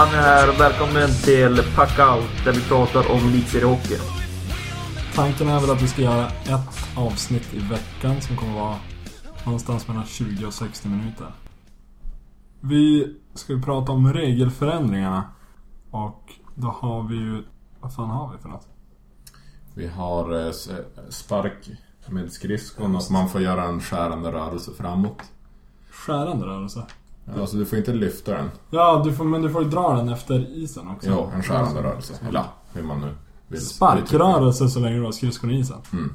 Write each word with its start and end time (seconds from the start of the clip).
Sanne 0.00 0.16
här 0.16 0.48
och 0.48 0.60
välkommen 0.60 1.08
till 1.24 1.62
Pack 1.76 1.98
Out 1.98 2.44
där 2.44 2.52
vi 2.52 2.60
pratar 2.60 3.10
om 3.12 3.18
elitseriehockey. 3.28 3.96
Tanken 5.14 5.48
är 5.48 5.60
väl 5.60 5.70
att 5.70 5.82
vi 5.82 5.88
ska 5.88 6.02
göra 6.02 6.26
ett 6.28 6.96
avsnitt 6.96 7.54
i 7.54 7.58
veckan 7.58 8.20
som 8.20 8.36
kommer 8.36 8.54
vara 8.54 8.76
någonstans 9.44 9.88
mellan 9.88 10.04
20 10.04 10.46
och 10.46 10.54
60 10.54 10.88
minuter. 10.88 11.26
Vi 12.60 13.16
ska 13.34 13.52
ju 13.52 13.62
prata 13.62 13.92
om 13.92 14.12
regelförändringarna. 14.12 15.24
Och 15.90 16.32
då 16.54 16.68
har 16.68 17.02
vi 17.02 17.16
ju... 17.16 17.42
Vad 17.80 17.94
fan 17.94 18.10
har 18.10 18.32
vi 18.32 18.38
för 18.42 18.48
något? 18.48 18.68
Vi 19.74 19.86
har 19.88 20.40
eh, 20.40 20.46
s- 20.48 20.70
spark 21.08 21.70
med 22.06 22.32
skridskon 22.32 22.96
och 22.96 23.02
man 23.10 23.28
får 23.28 23.40
göra 23.40 23.64
en 23.64 23.80
skärande 23.80 24.32
rörelse 24.32 24.70
framåt. 24.78 25.22
Skärande 25.90 26.46
rörelse. 26.46 26.86
Alltså 27.38 27.56
du 27.56 27.66
får 27.66 27.78
inte 27.78 27.92
lyfta 27.92 28.32
den. 28.32 28.50
Ja, 28.70 29.02
du 29.04 29.12
får, 29.12 29.24
men 29.24 29.42
du 29.42 29.50
får 29.50 29.62
ju 29.62 29.68
dra 29.68 29.94
den 29.94 30.08
efter 30.08 30.56
isen 30.56 30.88
också. 30.88 31.10
Jo, 31.10 31.30
en 31.34 31.42
skärande 31.42 31.82
rörelse. 31.82 32.14
Eller 32.28 32.38
ja, 32.38 32.44
hur 32.72 32.82
man 32.82 33.00
nu 33.00 33.14
vill. 33.48 33.66
Sparkrörelse 33.66 34.68
så 34.68 34.80
länge 34.80 34.96
du 34.96 35.04
har 35.04 35.12
skridskon 35.12 35.50
i 35.50 35.58
isen. 35.58 35.78
Mm. 35.92 36.14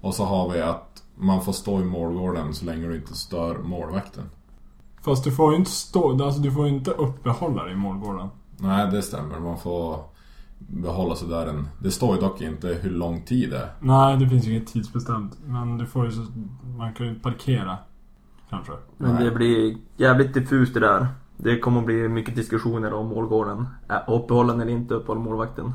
Och 0.00 0.14
så 0.14 0.24
har 0.24 0.50
vi 0.50 0.60
att 0.60 1.02
man 1.16 1.44
får 1.44 1.52
stå 1.52 1.80
i 1.80 1.84
målgården 1.84 2.54
så 2.54 2.64
länge 2.64 2.86
du 2.86 2.96
inte 2.96 3.14
stör 3.14 3.58
målvakten. 3.58 4.24
Fast 5.02 5.24
du 5.24 5.32
får 5.32 5.52
ju 5.52 5.58
inte 5.58 5.70
stå... 5.70 6.24
Alltså 6.24 6.40
du 6.40 6.52
får 6.52 6.66
ju 6.66 6.74
inte 6.74 6.90
uppehålla 6.90 7.64
dig 7.64 7.72
i 7.72 7.76
målgården. 7.76 8.28
Nej, 8.56 8.90
det 8.90 9.02
stämmer. 9.02 9.40
Man 9.40 9.58
får 9.58 10.00
behålla 10.58 11.16
sig 11.16 11.28
där 11.28 11.46
en... 11.46 11.68
Det 11.82 11.90
står 11.90 12.14
ju 12.14 12.20
dock 12.20 12.40
inte 12.40 12.68
hur 12.68 12.90
lång 12.90 13.22
tid 13.22 13.50
det 13.50 13.58
är. 13.58 13.72
Nej, 13.80 14.16
det 14.16 14.28
finns 14.28 14.44
ju 14.44 14.50
inget 14.50 14.66
tidsbestämt. 14.66 15.38
Men 15.44 15.78
du 15.78 15.86
får 15.86 16.04
ju 16.04 16.12
så... 16.12 16.26
Man 16.78 16.94
kan 16.94 17.06
ju 17.06 17.14
parkera. 17.14 17.78
Kanske. 18.50 18.72
Men 18.96 19.14
Nej. 19.14 19.24
det 19.24 19.30
blir 19.30 19.76
jävligt 19.96 20.34
diffust 20.34 20.74
det 20.74 20.80
där. 20.80 21.06
Det 21.36 21.58
kommer 21.58 21.80
att 21.80 21.86
bli 21.86 22.08
mycket 22.08 22.36
diskussioner 22.36 22.92
om 22.92 23.06
målgården. 23.06 23.66
Äh, 23.88 23.96
uppehållande 24.14 24.64
eller 24.64 24.72
inte 24.72 24.94
uppehålla 24.94 25.20
målvakten. 25.20 25.72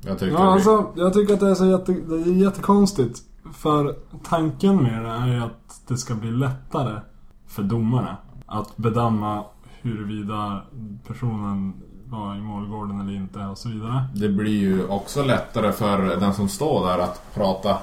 Jag 0.00 0.18
tycker 0.18 0.32
Ja, 0.34 0.52
alltså, 0.52 0.86
jag 0.94 1.12
tycker 1.12 1.34
att 1.34 1.40
det 1.40 1.48
är 1.48 1.54
så 1.54 1.66
jätte, 1.66 1.92
det 1.92 2.14
är 2.14 2.34
jättekonstigt. 2.34 3.22
För 3.52 3.96
tanken 4.28 4.76
med 4.82 5.04
det 5.04 5.10
är 5.10 5.26
ju 5.26 5.40
att 5.42 5.82
det 5.88 5.96
ska 5.96 6.14
bli 6.14 6.30
lättare 6.30 7.00
för 7.46 7.62
domarna 7.62 8.16
att 8.46 8.76
bedöma 8.76 9.44
huruvida 9.82 10.62
personen 11.06 11.74
var 12.06 12.36
i 12.36 12.40
målgården 12.40 13.00
eller 13.00 13.12
inte 13.12 13.38
och 13.38 13.58
så 13.58 13.68
vidare. 13.68 14.04
Det 14.14 14.28
blir 14.28 14.60
ju 14.60 14.86
också 14.86 15.22
lättare 15.22 15.72
för 15.72 16.16
den 16.20 16.34
som 16.34 16.48
står 16.48 16.86
där 16.86 16.98
att 16.98 17.34
prata. 17.34 17.78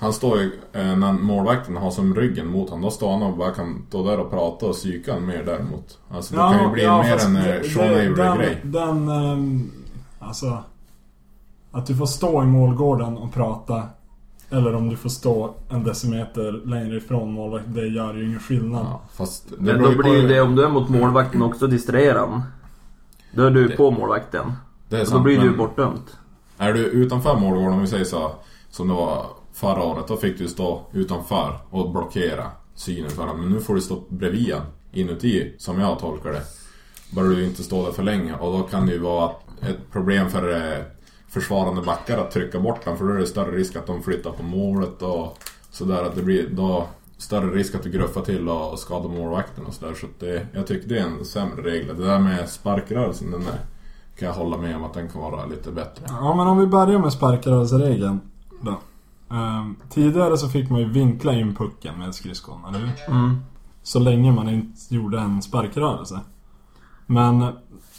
Han 0.00 0.12
står 0.12 0.38
ju, 0.38 0.50
eh, 0.72 0.96
när 0.96 1.12
målvakten 1.12 1.76
har 1.76 1.90
som 1.90 2.14
ryggen 2.14 2.46
mot 2.46 2.70
honom, 2.70 2.82
då 2.84 2.90
står 2.90 3.10
han 3.12 3.22
och 3.22 3.36
bara 3.36 3.50
kan 3.50 3.84
stå 3.88 4.04
där 4.04 4.18
och 4.20 4.30
prata 4.30 4.66
och 4.66 4.72
psyka 4.72 5.20
mer 5.20 5.42
däremot. 5.46 5.98
Alltså 6.10 6.34
det 6.34 6.40
kan 6.40 6.64
ju 6.66 6.70
bli 6.72 6.86
mer 6.86 7.02
fast 7.02 7.26
en 7.26 7.34
det- 7.34 7.56
eh, 7.56 7.62
Sean 7.62 7.88
det- 7.88 8.14
den, 8.14 8.28
Avery-grej. 8.28 8.60
den, 8.62 9.08
ehm, 9.08 9.70
alltså... 10.18 10.58
Att 11.72 11.86
du 11.86 11.96
får 11.96 12.06
stå 12.06 12.42
i 12.42 12.46
målgården 12.46 13.16
och 13.18 13.32
prata. 13.34 13.82
Eller 14.50 14.74
om 14.74 14.88
du 14.88 14.96
får 14.96 15.08
stå 15.08 15.54
en 15.68 15.84
decimeter 15.84 16.52
längre 16.66 16.96
ifrån 16.96 17.32
målvakten. 17.32 17.74
Det 17.74 17.86
gör 17.86 18.14
ju 18.14 18.26
ingen 18.26 18.40
skillnad. 18.40 18.86
Ja, 18.90 19.00
fast 19.12 19.48
det 19.48 19.56
Men 19.58 19.82
då 19.82 19.90
blir 20.02 20.22
ju 20.22 20.28
det 20.28 20.40
om 20.40 20.56
du 20.56 20.64
är 20.64 20.68
mot 20.68 20.88
målvakten 20.88 21.42
också 21.42 21.66
distraherar 21.66 22.26
han. 22.26 22.42
Då 23.34 23.42
är 23.42 23.50
du 23.50 23.68
Det- 23.68 23.76
på 23.76 23.90
målvakten. 23.90 24.52
det 24.88 24.96
är 24.96 25.00
Och 25.00 25.06
då 25.06 25.10
sant, 25.10 25.24
blir 25.24 25.40
du 25.40 25.56
bortdömt. 25.56 26.16
Är 26.58 26.72
du 26.72 26.80
utanför 26.84 27.36
målgården, 27.36 27.72
om 27.72 27.80
vi 27.80 27.86
säger 27.86 28.04
så, 28.04 28.32
som 28.70 28.88
det 28.88 28.94
var 28.94 29.26
förra 29.60 29.82
året, 29.82 30.08
då 30.08 30.16
fick 30.16 30.38
du 30.38 30.48
stå 30.48 30.82
utanför 30.92 31.58
och 31.70 31.90
blockera 31.92 32.46
synen 32.74 33.10
för 33.10 33.22
honom. 33.22 33.40
Men 33.40 33.52
nu 33.52 33.60
får 33.60 33.74
du 33.74 33.80
stå 33.80 34.02
bredvid 34.08 34.54
honom 34.54 34.66
inuti, 34.92 35.54
som 35.58 35.80
jag 35.80 35.98
tolkar 35.98 36.30
det. 36.32 36.42
Bara 37.10 37.26
du 37.26 37.44
inte 37.44 37.62
står 37.62 37.84
där 37.84 37.92
för 37.92 38.02
länge. 38.02 38.34
Och 38.34 38.58
då 38.58 38.62
kan 38.62 38.86
det 38.86 38.92
ju 38.92 38.98
vara 38.98 39.30
ett 39.60 39.92
problem 39.92 40.30
för 40.30 40.54
eh, 40.54 40.84
försvarande 41.28 41.82
backar 41.82 42.18
att 42.18 42.30
trycka 42.30 42.60
bort 42.60 42.84
den 42.84 42.96
för 42.96 43.04
då 43.04 43.12
är 43.12 43.18
det 43.18 43.26
större 43.26 43.56
risk 43.56 43.76
att 43.76 43.86
de 43.86 44.02
flyttar 44.02 44.30
på 44.30 44.42
målet 44.42 45.02
och 45.02 45.38
sådär. 45.70 46.02
Att 46.02 46.14
det 46.14 46.22
blir 46.22 46.48
då 46.50 46.86
större 47.18 47.50
risk 47.50 47.74
att 47.74 47.82
du 47.82 47.90
gruffar 47.90 48.22
till 48.22 48.48
och 48.48 48.78
skadar 48.78 49.08
målvakten 49.08 49.66
och 49.66 49.74
sådär. 49.74 49.94
Så 49.94 50.06
att 50.06 50.20
det, 50.20 50.46
jag 50.52 50.66
tycker 50.66 50.88
det 50.88 50.98
är 50.98 51.04
en 51.04 51.24
sämre 51.24 51.62
regel. 51.62 51.96
Det 51.96 52.06
där 52.06 52.18
med 52.18 52.48
sparkrörelsen, 52.48 53.30
den 53.30 53.44
där 53.44 53.58
kan 54.18 54.28
jag 54.28 54.34
hålla 54.34 54.56
med 54.56 54.76
om 54.76 54.84
att 54.84 54.94
den 54.94 55.08
kan 55.08 55.20
vara 55.20 55.46
lite 55.46 55.70
bättre. 55.70 56.04
Ja 56.08 56.34
men 56.34 56.46
om 56.46 56.58
vi 56.58 56.66
börjar 56.66 56.98
med 56.98 57.12
sparkrörelseregeln 57.12 58.20
då. 58.60 58.78
Ehm, 59.30 59.76
tidigare 59.88 60.36
så 60.36 60.48
fick 60.48 60.70
man 60.70 60.80
ju 60.80 60.88
vinkla 60.88 61.32
in 61.32 61.54
pucken 61.54 61.98
med 61.98 62.14
skridskon, 62.14 62.64
eller 62.68 62.78
hur? 62.78 62.90
Mm. 63.08 63.36
Så 63.82 63.98
länge 63.98 64.32
man 64.32 64.48
inte 64.48 64.94
gjorde 64.94 65.20
en 65.20 65.42
sparkrörelse. 65.42 66.20
Men 67.06 67.52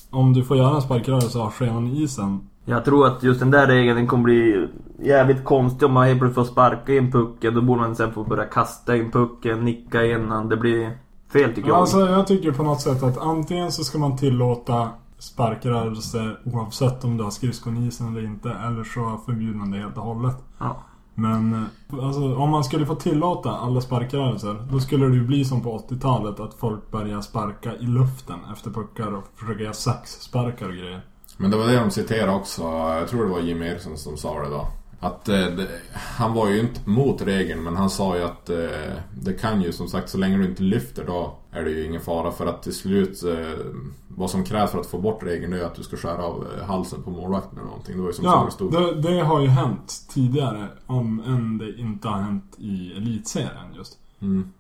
om 0.10 0.34
du 0.34 0.44
får 0.44 0.58
göra 0.58 0.76
en 0.76 0.82
sparkrörelse 0.82 1.38
ha 1.38 1.52
skenan 1.52 1.88
i 1.88 2.04
isen. 2.04 2.48
Jag 2.66 2.86
tror 2.86 3.08
att 3.08 3.24
just 3.24 3.40
den 3.40 3.52
där 3.52 3.68
regeln 3.68 3.98
den 3.98 4.08
kommer 4.08 4.24
bli 4.24 4.68
jävligt 5.00 5.44
konstig 5.44 5.86
om 5.86 5.94
man 5.94 6.08
helt 6.08 6.20
plötsligt 6.20 6.48
får 6.48 6.54
sparka 6.54 6.94
in 6.94 7.12
pucken. 7.12 7.54
Då 7.54 7.62
borde 7.62 7.82
man 7.82 7.96
sen 7.96 8.14
få 8.14 8.24
börja 8.24 8.46
kasta 8.46 8.96
in 8.96 9.12
pucken, 9.12 9.66
nicka 9.66 10.06
in 10.06 10.30
den. 10.30 10.50
Det 10.50 10.58
blir 10.58 10.98
fel 11.34 11.56
tycker 11.56 11.70
jag. 11.70 11.78
Alltså 11.78 12.00
jag 12.00 12.28
tycker 12.28 12.52
på 12.52 12.64
något 12.64 12.82
sätt 12.82 13.04
att 13.04 13.18
antingen 13.18 13.72
så 13.72 13.84
ska 13.84 13.98
man 13.98 14.18
tillåta 14.18 14.90
sparkrörelse 15.18 16.36
oavsett 16.46 17.04
om 17.04 17.18
du 17.18 17.24
har 17.24 17.32
skridskon 17.32 17.78
i 17.78 17.88
isen 17.88 18.08
eller 18.08 18.26
inte. 18.26 18.50
Eller 18.50 18.84
så 18.84 19.20
förbjuder 19.26 19.60
man 19.60 19.72
det 19.72 19.78
helt 19.78 19.98
och 19.98 20.04
hållet. 20.04 20.38
Ja. 20.58 20.78
Men 21.16 21.54
eh, 21.54 22.06
alltså, 22.06 22.36
om 22.36 22.50
man 22.50 22.64
skulle 22.64 22.86
få 22.86 22.96
tillåta 22.96 23.52
alla 23.52 23.82
sparkrörelser 23.82 24.68
Då 24.72 24.80
skulle 24.80 25.06
det 25.06 25.16
ju 25.16 25.24
bli 25.24 25.46
som 25.46 25.64
på 25.64 25.78
80-talet 25.78 26.40
att 26.40 26.54
folk 26.54 26.92
börjar 26.92 27.22
sparka 27.22 27.76
i 27.76 27.86
luften 27.86 28.40
efter 28.54 28.72
puckar 28.72 29.14
och 29.14 29.24
försöka 29.36 29.64
göra 29.64 29.74
saxsparkar 29.74 30.70
och 30.70 30.76
grejer. 30.76 31.02
Men 31.38 31.52
det 31.52 31.58
var 31.58 31.68
det 31.68 31.76
de 31.76 31.92
citerade 31.92 32.32
också. 32.32 32.62
Jag 32.64 33.08
tror 33.08 33.24
det 33.24 33.32
var 33.32 33.40
Jim 33.40 33.62
Eriksson 33.62 33.98
som 33.98 34.18
sa 34.18 34.44
det 34.44 34.50
då. 34.50 34.68
Att 35.00 35.30
eh, 35.30 35.46
det, 35.46 35.68
han 35.94 36.34
var 36.34 36.50
ju 36.50 36.60
inte 36.60 36.90
mot 36.90 37.22
regeln 37.22 37.64
men 37.64 37.76
han 37.76 37.90
sa 37.90 38.18
ju 38.18 38.24
att 38.24 38.50
eh, 38.50 38.94
det 39.22 39.34
kan 39.34 39.62
ju 39.62 39.72
som 39.72 39.88
sagt 39.88 40.10
så 40.10 40.18
länge 40.18 40.38
du 40.38 40.46
inte 40.46 40.64
lyfter 40.64 41.06
då 41.06 41.38
är 41.52 41.64
det 41.64 41.72
ju 41.72 41.86
ingen 41.86 42.02
fara 42.02 42.32
för 42.32 42.46
att 42.46 42.64
till 42.64 42.76
slut 42.76 43.24
eh, 43.24 43.66
vad 44.08 44.30
som 44.30 44.44
krävs 44.44 44.72
för 44.72 44.80
att 44.80 44.88
få 44.88 44.98
bort 44.98 45.24
regeln 45.24 45.54
är 45.54 45.64
att 45.64 45.76
du 45.76 45.84
ska 45.84 45.98
skära 45.98 46.24
av 46.24 46.48
eh, 46.60 46.66
halsen 46.66 47.04
på 47.04 47.10
målvakten 47.10 47.58
eller 47.58 47.68
någonting. 47.68 47.96
Det 47.96 48.02
var 48.02 48.10
ju 48.10 48.14
som 48.14 48.26
Ja, 48.26 48.50
stod. 48.52 48.72
det, 48.72 49.02
det 49.02 49.20
har 49.20 49.42
ju 49.42 49.48
hänt 49.48 49.94
tidigare 50.10 50.68
om 50.86 51.20
än 51.20 51.58
det 51.58 51.80
inte 51.80 52.08
har 52.08 52.22
hänt 52.22 52.56
i 52.58 52.94
elitserien 52.98 53.74
just. 53.76 53.98
Mm. 54.22 54.52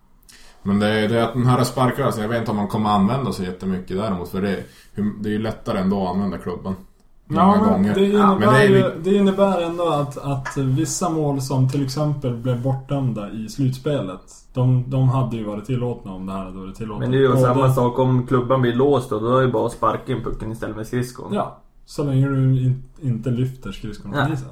Men 0.64 0.80
det 0.80 0.88
är, 0.88 1.10
det 1.10 1.20
är 1.20 1.24
att 1.24 1.34
den 1.34 1.46
här 1.46 1.64
sparkrörelsen, 1.64 2.22
jag 2.22 2.30
vet 2.30 2.40
inte 2.40 2.52
om 2.52 2.58
man 2.58 2.68
kommer 2.68 2.90
använda 2.90 3.32
så 3.34 3.44
jättemycket 3.44 3.98
däremot 3.98 4.30
för 4.30 4.42
det, 4.42 4.64
det 5.20 5.30
är 5.30 5.34
ju 5.34 5.40
lättare 5.40 5.80
ändå 5.80 6.04
att 6.04 6.14
använda 6.16 6.38
klubban. 6.38 6.76
Ja, 7.36 7.46
Många 7.46 7.62
men 7.62 7.70
gånger. 7.70 7.96
det 7.96 8.06
innebär, 8.06 8.20
Ja, 8.20 8.38
men 8.40 8.54
det 8.54 8.60
är 8.64 8.68
ju, 8.70 8.76
ju- 8.78 8.92
det 9.04 9.16
innebär 9.16 9.62
ändå 9.62 9.90
att, 9.90 10.18
att 10.18 10.58
vissa 10.58 11.10
mål 11.10 11.42
som 11.42 11.70
till 11.70 11.86
exempel 11.86 12.38
blev 12.38 12.62
bortdömda 12.64 13.32
i 13.32 13.50
slutspelet 13.50 14.22
De, 14.54 14.84
de 14.90 15.10
hade 15.10 15.38
ju 15.38 15.44
varit 15.44 15.66
tillåtna 15.66 16.12
om 16.14 16.26
det 16.26 16.32
här 16.34 16.46
hade 16.46 16.60
varit 16.60 16.76
tillåtet. 16.76 17.00
Men 17.02 17.12
det 17.12 17.18
är 17.18 17.22
ju 17.22 17.28
Både- 17.28 17.42
samma 17.42 17.74
sak 17.74 18.00
om 18.00 18.28
klubban 18.28 18.62
blir 18.62 18.74
låst 18.76 19.10
då. 19.10 19.20
Då 19.20 19.38
är 19.38 19.42
det 19.42 19.48
bara 19.52 19.66
att 19.66 19.72
sparka 19.72 20.12
in 20.12 20.24
pucken 20.24 20.52
istället 20.52 20.76
med 20.76 20.88
skridskon. 20.88 21.34
Ja, 21.34 21.58
så 21.86 22.04
länge 22.04 22.28
du 22.28 22.62
in, 22.62 22.84
inte 23.02 23.30
lyfter 23.30 23.72
skridskorna 23.72 24.18
Ja. 24.18 24.24
från 24.26 24.34
isen. 24.34 24.50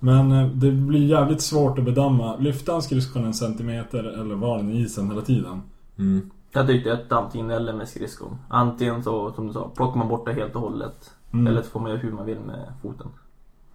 Men 0.00 0.32
eh, 0.32 0.46
det 0.48 0.70
blir 0.70 1.04
jävligt 1.06 1.40
svårt 1.42 1.78
att 1.78 1.84
bedöma. 1.84 2.36
Lyfter 2.36 2.72
han 2.72 2.82
skridskon 2.82 3.24
en 3.24 3.34
centimeter 3.34 4.04
eller 4.20 4.34
var 4.34 4.56
den 4.56 4.70
i 4.70 4.80
isen 4.80 5.10
hela 5.10 5.22
tiden? 5.22 5.62
Mm. 5.98 6.30
Jag 6.52 6.66
tyckte 6.66 6.92
att 6.92 7.12
antingen 7.12 7.50
eller 7.50 7.72
med 7.72 7.88
skridskon. 7.88 8.36
Antingen 8.48 9.02
så, 9.02 9.32
som 9.32 9.46
du 9.46 9.52
sa, 9.52 9.70
plockar 9.76 9.98
man 9.98 10.08
bort 10.08 10.26
det 10.26 10.32
helt 10.32 10.54
och 10.54 10.60
hållet. 10.60 11.10
Mm. 11.34 11.46
Eller 11.46 11.62
så 11.62 11.70
får 11.70 11.80
man 11.80 11.90
göra 11.90 12.00
hur 12.00 12.12
man 12.12 12.26
vill 12.26 12.40
med 12.40 12.72
foten. 12.82 13.06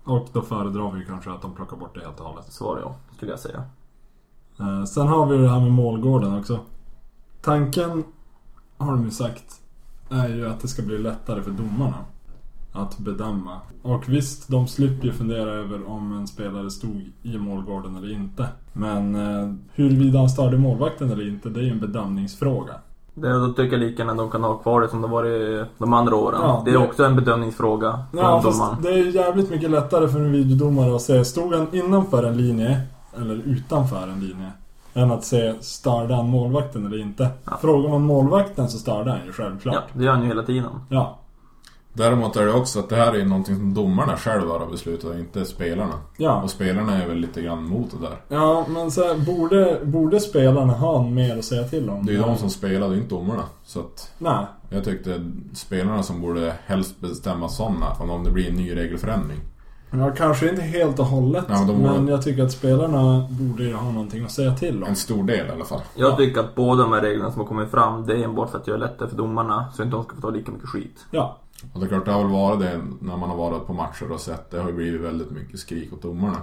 Och 0.03 0.27
då 0.33 0.41
föredrar 0.41 0.91
vi 0.91 1.05
kanske 1.05 1.31
att 1.31 1.41
de 1.41 1.55
plockar 1.55 1.77
bort 1.77 1.95
det 1.95 2.01
helt 2.01 2.19
och 2.19 2.25
hållet. 2.25 2.53
Svarar 2.53 2.79
jag, 2.81 2.93
skulle 3.15 3.31
jag 3.31 3.39
säga. 3.39 3.63
Eh, 4.59 4.83
sen 4.83 5.07
har 5.07 5.25
vi 5.25 5.37
det 5.37 5.49
här 5.49 5.59
med 5.59 5.71
målgården 5.71 6.39
också. 6.39 6.59
Tanken, 7.41 8.03
har 8.77 8.91
de 8.91 9.03
ju 9.03 9.11
sagt, 9.11 9.61
är 10.09 10.29
ju 10.29 10.49
att 10.49 10.59
det 10.59 10.67
ska 10.67 10.81
bli 10.81 10.97
lättare 10.97 11.41
för 11.41 11.51
domarna 11.51 12.05
att 12.71 12.97
bedöma. 12.97 13.61
Och 13.81 14.09
visst, 14.09 14.47
de 14.47 14.67
slipper 14.67 15.05
ju 15.05 15.13
fundera 15.13 15.49
över 15.49 15.87
om 15.87 16.17
en 16.17 16.27
spelare 16.27 16.71
stod 16.71 17.11
i 17.23 17.37
målgården 17.37 17.95
eller 17.95 18.11
inte. 18.11 18.47
Men 18.73 19.15
eh, 19.15 19.53
huruvida 19.73 20.19
han 20.19 20.29
störde 20.29 20.57
målvakten 20.57 21.11
eller 21.11 21.27
inte, 21.27 21.49
det 21.49 21.59
är 21.59 21.63
ju 21.63 21.71
en 21.71 21.79
bedömningsfråga. 21.79 22.73
Det, 23.21 23.33
då 23.39 23.47
tycker 23.47 23.71
jag 23.77 23.79
lika 23.79 24.01
gärna 24.03 24.13
de 24.13 24.29
kan 24.29 24.43
ha 24.43 24.53
kvar 24.57 24.81
det 24.81 24.89
som 24.89 25.01
det 25.01 25.07
var 25.07 25.25
i 25.25 25.65
de 25.77 25.93
andra 25.93 26.15
åren. 26.15 26.39
Ja, 26.43 26.61
det 26.65 26.71
är 26.71 26.79
det- 26.79 26.85
också 26.87 27.03
en 27.03 27.15
bedömningsfråga. 27.15 27.99
Ja, 28.13 28.17
domaren. 28.21 28.41
fast 28.43 28.83
det 28.83 28.89
är 28.89 29.15
jävligt 29.15 29.49
mycket 29.49 29.69
lättare 29.71 30.07
för 30.07 30.19
en 30.19 30.31
videodomare 30.31 30.95
att 30.95 31.01
se, 31.01 31.25
stod 31.25 31.53
han 31.53 31.67
innanför 31.71 32.23
en 32.23 32.37
linje 32.37 32.81
eller 33.17 33.35
utanför 33.35 34.03
en 34.03 34.19
linje? 34.19 34.51
Än 34.93 35.11
att 35.11 35.23
se, 35.23 35.53
störde 35.61 36.15
han 36.15 36.29
målvakten 36.29 36.85
eller 36.85 37.01
inte? 37.01 37.29
Ja. 37.45 37.57
Frågar 37.61 37.89
man 37.89 38.01
målvakten 38.01 38.69
så 38.69 38.77
störde 38.77 39.11
han 39.11 39.19
ju 39.25 39.31
självklart. 39.31 39.75
Ja, 39.75 39.81
det 39.93 40.03
gör 40.03 40.11
han 40.11 40.21
ju 40.21 40.27
hela 40.27 40.43
tiden. 40.43 40.69
Ja. 40.89 41.17
Däremot 41.93 42.35
är 42.35 42.45
det 42.45 42.53
också 42.53 42.79
att 42.79 42.89
det 42.89 42.95
här 42.95 43.13
är 43.15 43.25
någonting 43.25 43.55
som 43.55 43.73
domarna 43.73 44.17
själva 44.17 44.53
har 44.59 44.65
beslutat, 44.67 45.15
inte 45.17 45.45
spelarna. 45.45 45.93
Ja. 46.17 46.41
Och 46.43 46.49
spelarna 46.49 47.03
är 47.03 47.07
väl 47.07 47.17
lite 47.17 47.41
grann 47.41 47.57
emot 47.65 47.91
det 47.91 48.07
där. 48.07 48.21
Ja, 48.37 48.65
men 48.69 48.91
så 48.91 49.01
här, 49.03 49.15
borde, 49.17 49.79
borde 49.83 50.19
spelarna 50.19 50.73
ha 50.73 51.03
mer 51.03 51.37
att 51.37 51.45
säga 51.45 51.63
till 51.63 51.89
om? 51.89 52.05
Det 52.05 52.11
är 52.11 52.15
ju 52.15 52.21
de 52.21 52.37
som 52.37 52.49
spelar, 52.49 52.89
det 52.89 52.95
är 52.95 52.97
inte 52.97 53.15
domarna. 53.15 53.43
Så 53.63 53.79
att 53.79 54.11
Nej. 54.17 54.45
jag 54.69 54.83
tyckte 54.83 55.31
spelarna 55.53 56.03
som 56.03 56.21
borde 56.21 56.53
helst 56.65 56.99
bestämma 56.99 57.49
sådana, 57.49 57.85
om 57.99 58.23
det 58.23 58.31
blir 58.31 58.49
en 58.49 58.55
ny 58.55 58.75
regelförändring. 58.75 59.39
Ja, 59.91 60.11
kanske 60.17 60.49
inte 60.49 60.61
helt 60.61 60.99
och 60.99 61.05
hållet. 61.05 61.45
Ja, 61.49 61.63
men 61.67 61.83
borde- 61.97 62.11
jag 62.11 62.21
tycker 62.21 62.43
att 62.43 62.51
spelarna 62.51 63.27
borde 63.29 63.73
ha 63.73 63.91
någonting 63.91 64.23
att 64.23 64.31
säga 64.31 64.55
till 64.55 64.83
om. 64.83 64.89
En 64.89 64.95
stor 64.95 65.23
del 65.23 65.47
i 65.47 65.51
alla 65.51 65.65
fall. 65.65 65.81
Jag 65.95 66.17
tycker 66.17 66.39
att 66.39 66.55
båda 66.55 66.83
de 66.83 66.93
här 66.93 67.01
reglerna 67.01 67.31
som 67.31 67.39
har 67.41 67.47
kommit 67.47 67.71
fram, 67.71 68.05
det 68.05 68.13
är 68.13 68.23
enbart 68.23 68.49
för 68.51 68.57
att 68.57 68.67
göra 68.67 68.77
det 68.77 68.85
lättare 68.85 69.09
för 69.09 69.15
domarna. 69.17 69.65
Så 69.73 69.81
att 69.81 69.85
inte 69.85 69.97
de 69.97 70.03
ska 70.03 70.15
få 70.15 70.21
ta 70.21 70.29
lika 70.29 70.51
mycket 70.51 70.69
skit. 70.69 71.05
Ja. 71.11 71.37
Och 71.73 71.79
det 71.79 71.85
är 71.85 71.87
klart, 71.87 72.05
det 72.05 72.11
har 72.11 72.23
väl 72.23 72.31
varit 72.31 72.59
det 72.59 72.81
när 73.01 73.17
man 73.17 73.29
har 73.29 73.37
varit 73.37 73.67
på 73.67 73.73
matcher 73.73 74.11
och 74.11 74.19
sett. 74.19 74.51
Det 74.51 74.59
har 74.59 74.69
ju 74.69 74.75
blivit 74.75 75.01
väldigt 75.01 75.31
mycket 75.31 75.59
skrik 75.59 75.93
åt 75.93 76.01
domarna. 76.01 76.41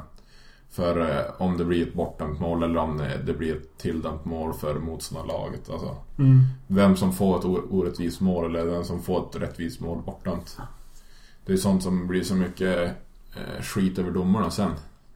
För 0.70 1.00
eh, 1.00 1.24
om 1.38 1.56
det 1.56 1.64
blir 1.64 1.86
ett 1.86 1.94
bortdömt 1.94 2.40
mål 2.40 2.62
eller 2.62 2.76
om 2.76 2.96
det, 2.98 3.20
det 3.26 3.32
blir 3.32 3.56
ett 3.56 3.78
tilldömt 3.78 4.24
mål 4.24 4.54
för 4.54 4.74
motståndarlaget. 4.74 5.70
Alltså, 5.70 5.96
Mm. 6.18 6.40
vem 6.66 6.96
som 6.96 7.12
får 7.12 7.38
ett 7.38 7.44
orättvist 7.70 8.20
mål 8.20 8.44
eller 8.56 8.70
vem 8.70 8.84
som 8.84 9.02
får 9.02 9.26
ett 9.28 9.36
rättvist 9.42 9.80
mål 9.80 10.02
bortdömt. 10.06 10.58
Det 11.46 11.52
är 11.52 11.56
sånt 11.56 11.82
som 11.82 12.06
blir 12.06 12.22
så 12.22 12.34
mycket 12.34 12.90
eh, 13.36 13.62
skit 13.62 13.98
över 13.98 14.10
domarna 14.10 14.50
sen. 14.50 14.70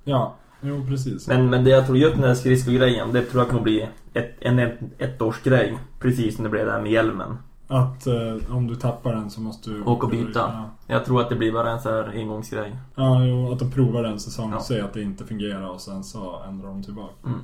Ja. 0.05 0.35
Jo, 0.63 0.85
precis. 0.89 1.29
Men, 1.29 1.51
men 1.51 1.65
det 1.65 1.71
jag 1.71 1.87
tror 1.87 1.99
just 1.99 2.15
den 2.15 2.25
här 2.25 2.35
skridskogrejen, 2.35 3.13
det 3.13 3.23
tror 3.23 3.43
jag 3.43 3.49
kommer 3.51 3.63
bli 3.63 3.89
ett, 4.15 4.37
en 4.41 4.59
ett, 4.59 4.79
ettårsgrej. 4.99 5.79
Precis 5.99 6.35
som 6.35 6.45
det 6.45 6.51
blev 6.51 6.67
där 6.67 6.81
med 6.83 6.93
hjälmen. 6.93 7.39
Att 7.71 8.07
eh, 8.07 8.57
om 8.57 8.67
du 8.67 8.75
tappar 8.77 9.13
den 9.15 9.31
så 9.31 9.41
måste 9.41 9.71
du... 9.71 9.83
Åka 9.83 10.07
och 10.07 10.11
byta. 10.13 10.39
Ja. 10.39 10.65
Jag 10.87 11.05
tror 11.05 11.21
att 11.21 11.29
det 11.29 11.37
blir 11.37 11.53
bara 11.53 11.71
en 11.71 11.81
så 11.81 11.89
här 11.91 12.13
engångsgrej. 12.15 12.77
Ja, 12.95 13.25
jo, 13.25 13.53
att 13.53 13.59
de 13.59 13.71
provar 13.71 14.05
en 14.05 14.21
säsong 14.21 14.51
Ja. 14.53 14.61
ser 14.61 14.85
att 14.85 14.93
det 14.95 15.03
inte 15.03 15.25
fungerar 15.27 15.69
och 15.71 15.81
sen 15.81 16.05
så 16.05 16.41
ändrar 16.49 16.69
de 16.69 16.83
tillbaka. 16.83 17.13
Mm. 17.27 17.39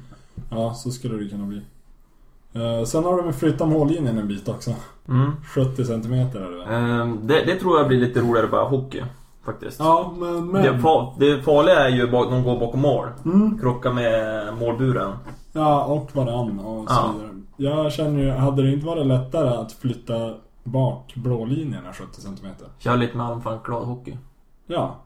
Ja, 0.50 0.74
så 0.74 0.90
skulle 0.90 1.16
det 1.24 1.28
kunna 1.30 1.46
bli. 1.46 1.60
Eh, 2.52 2.84
sen 2.84 3.04
har 3.04 3.22
de 3.22 3.32
flyttat 3.32 3.68
mållinjen 3.68 4.18
en 4.18 4.28
bit 4.28 4.48
också. 4.48 4.70
Mm. 5.08 5.30
70 5.54 5.84
centimeter 5.84 6.40
är 6.40 6.50
det 6.50 6.56
väl? 6.58 6.68
Ehm, 7.00 7.18
det, 7.26 7.44
det 7.44 7.54
tror 7.56 7.78
jag 7.78 7.88
blir 7.88 7.98
lite 8.00 8.20
roligare 8.20 8.46
bara 8.46 8.64
hockey. 8.64 9.02
Faktiskt. 9.44 9.78
Ja, 9.80 10.14
men... 10.18 10.46
men... 10.46 10.62
Det, 10.62 10.70
det 11.26 11.42
farliga 11.42 11.74
är 11.74 11.88
ju 11.88 12.06
bak- 12.10 12.30
de 12.30 12.42
går 12.42 12.58
bakom 12.60 12.80
mål. 12.80 13.08
Mm. 13.24 13.58
Krocka 13.58 13.92
med 13.92 14.44
målburen. 14.60 15.12
Ja, 15.52 15.84
och 15.84 16.10
varann 16.12 16.60
och 16.60 16.88
så 16.88 16.94
Ja. 16.94 17.14
Jag 17.56 17.92
känner 17.92 18.22
ju, 18.22 18.30
hade 18.30 18.62
det 18.62 18.72
inte 18.72 18.86
varit 18.86 19.06
lättare 19.06 19.48
att 19.48 19.72
flytta 19.72 20.34
bak 20.64 21.12
blålinjerna 21.16 21.92
70 21.92 22.20
centimeter? 22.20 22.68
Kör 22.78 22.96
lite 22.96 23.16
med 23.16 23.26
anfallsglad 23.26 23.84
hockey. 23.84 24.16
Ja. 24.66 24.96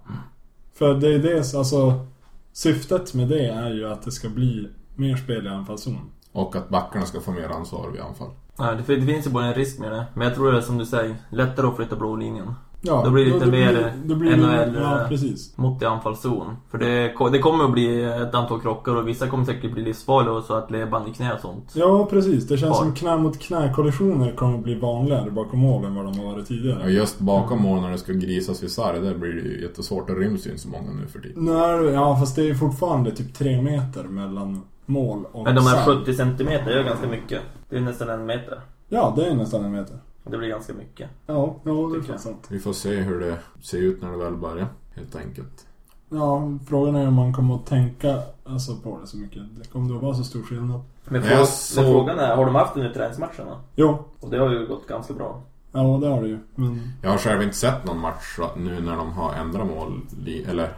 För 0.75 0.94
det 0.94 1.14
är 1.14 1.19
det, 1.19 1.55
alltså... 1.55 2.06
Syftet 2.52 3.14
med 3.14 3.29
det 3.29 3.47
är 3.47 3.70
ju 3.70 3.93
att 3.93 4.02
det 4.02 4.11
ska 4.11 4.29
bli 4.29 4.69
mer 4.94 5.17
spel 5.17 5.47
i 5.47 5.49
anfallszon. 5.49 6.11
Och 6.32 6.56
att 6.56 6.69
backarna 6.69 7.06
ska 7.06 7.20
få 7.20 7.31
mer 7.31 7.49
ansvar 7.49 7.91
vid 7.91 8.00
anfall. 8.00 8.31
Nej, 8.58 8.76
det, 8.76 8.97
det 8.97 9.06
finns 9.06 9.26
ju 9.26 9.31
både 9.31 9.47
en 9.47 9.55
risk 9.55 9.79
med 9.79 9.93
det. 9.93 10.06
Men 10.14 10.26
jag 10.26 10.35
tror 10.35 10.52
det 10.52 10.58
är 10.58 10.62
som 10.62 10.79
du 10.79 10.87
säger, 10.87 11.17
lättare 11.31 11.67
att 11.67 11.76
flytta 11.76 11.97
blå 11.97 12.17
linjen. 12.17 12.55
Ja, 12.82 13.03
Då 13.05 13.11
blir 13.11 13.25
det 13.25 13.31
lite 13.32 13.44
då 13.44 13.50
mer 13.50 13.93
då 14.05 14.15
blir 14.15 14.31
det- 14.31 14.37
NHL, 14.37 14.75
Ja, 14.82 15.03
eh, 15.03 15.09
precis. 15.09 15.56
Mot 15.59 15.82
i 15.82 15.85
anfallszon. 15.85 16.56
För 16.71 16.79
det, 16.79 17.12
det 17.32 17.38
kommer 17.38 17.65
att 17.65 17.73
bli 17.73 18.05
ett 18.05 18.35
antal 18.35 18.61
krockar 18.61 18.97
och 18.97 19.09
vissa 19.09 19.27
kommer 19.27 19.44
säkert 19.44 19.73
bli 19.73 19.82
livsfarliga 19.82 20.32
och 20.32 20.44
så 20.44 20.55
att 20.55 20.71
ledband 20.71 21.09
i 21.09 21.12
knä 21.12 21.35
och 21.35 21.41
sånt. 21.41 21.73
Ja, 21.75 22.06
precis. 22.11 22.49
Det 22.49 22.56
känns 22.59 22.71
Var. 22.71 22.85
som 22.85 22.94
knä 22.94 23.17
mot 23.17 23.38
knä-kollisioner 23.38 24.32
kommer 24.32 24.59
att 24.59 24.65
bli 24.65 24.75
vanligare 24.75 25.31
bakom 25.31 25.59
mål 25.61 25.85
än 25.85 25.94
vad 25.94 26.05
de 26.05 26.19
har 26.19 26.32
varit 26.32 26.47
tidigare. 26.49 26.82
Och 26.85 26.91
just 26.91 27.19
bakom 27.19 27.62
mål 27.62 27.81
när 27.81 27.91
det 27.91 27.99
ska 27.99 28.12
grisas 28.12 28.62
isär, 28.62 28.93
det 28.93 29.00
där 29.00 29.15
blir 29.19 29.33
det 29.33 29.41
ju 29.41 29.62
jättesvårt. 29.62 30.06
Det 30.06 30.12
ryms 30.15 30.47
ju 30.47 30.50
inte 30.50 30.62
så 30.62 30.69
många 30.69 30.91
nu 31.00 31.06
för 31.06 31.19
tiden. 31.19 31.47
Det, 31.47 31.91
ja 31.93 32.17
fast 32.21 32.37
det 32.37 32.50
är 32.50 32.55
fortfarande 32.55 33.11
typ 33.11 33.35
tre 33.35 33.62
meter 33.62 34.03
mellan 34.05 34.62
mål 34.87 35.25
och 35.33 35.44
Men 35.44 35.55
de 35.55 35.67
här 35.67 35.85
sarg. 35.85 35.97
70 35.99 36.15
centimeter 36.15 36.71
är 36.71 36.85
ganska 36.85 37.06
mycket. 37.09 37.41
Det 37.71 37.76
är 37.76 37.81
nästan 37.81 38.09
en 38.09 38.26
meter. 38.26 38.61
Ja, 38.88 39.12
det 39.17 39.26
är 39.26 39.35
nästan 39.35 39.65
en 39.65 39.73
meter. 39.73 39.97
Det 40.31 40.38
blir 40.38 40.49
ganska 40.49 40.73
mycket. 40.75 41.11
Ja, 41.27 41.56
ja 41.65 41.73
det 41.73 41.97
är 42.09 42.11
jag. 42.12 42.21
sant. 42.21 42.47
Vi 42.49 42.59
får 42.59 42.73
se 42.73 42.94
hur 42.97 43.21
det 43.21 43.38
ser 43.62 43.79
ut 43.79 44.03
när 44.03 44.11
det 44.11 44.17
väl 44.17 44.37
börjar, 44.37 44.69
helt 44.94 45.17
enkelt. 45.17 45.67
Ja, 46.09 46.43
frågan 46.69 46.94
är 46.97 47.09
om 47.09 47.15
man 47.15 47.32
kommer 47.32 47.55
att 47.55 47.67
tänka 47.67 48.23
alltså, 48.44 48.77
på 48.77 48.99
det 49.00 49.06
så 49.06 49.17
mycket. 49.17 49.43
Det 49.59 49.69
kommer 49.73 49.91
det 49.91 49.97
att 49.97 50.03
vara 50.03 50.15
så 50.15 50.25
stor 50.25 50.43
skillnad? 50.43 50.81
Men, 51.05 51.23
Jag 51.25 51.41
frå- 51.41 51.44
såg- 51.47 51.85
men 51.85 51.93
frågan 51.93 52.19
är, 52.19 52.37
har 52.37 52.47
de 52.47 52.55
haft 52.55 52.75
det 52.75 52.81
nu 52.82 52.91
i 52.91 52.94
träningsmatcherna? 52.94 53.61
Jo, 53.77 53.99
Och 54.21 54.31
det 54.31 54.38
har 54.38 54.50
ju 54.50 54.67
gått 54.67 54.87
ganska 54.87 55.15
bra. 55.15 55.43
ja 55.73 55.99
det 56.03 56.09
har 56.09 56.23
det 56.23 56.29
ju. 56.29 56.38
Men 56.55 56.81
Jag 57.03 57.11
har 57.11 57.19
själv 57.19 57.43
inte 57.43 57.56
sett 57.56 57.85
någon 57.85 57.99
match 58.00 58.38
nu 58.56 58.81
när 58.81 58.97
de 58.97 59.12
har 59.12 59.35
ändrat 59.35 59.67
mål, 59.67 60.00
eller 60.49 60.69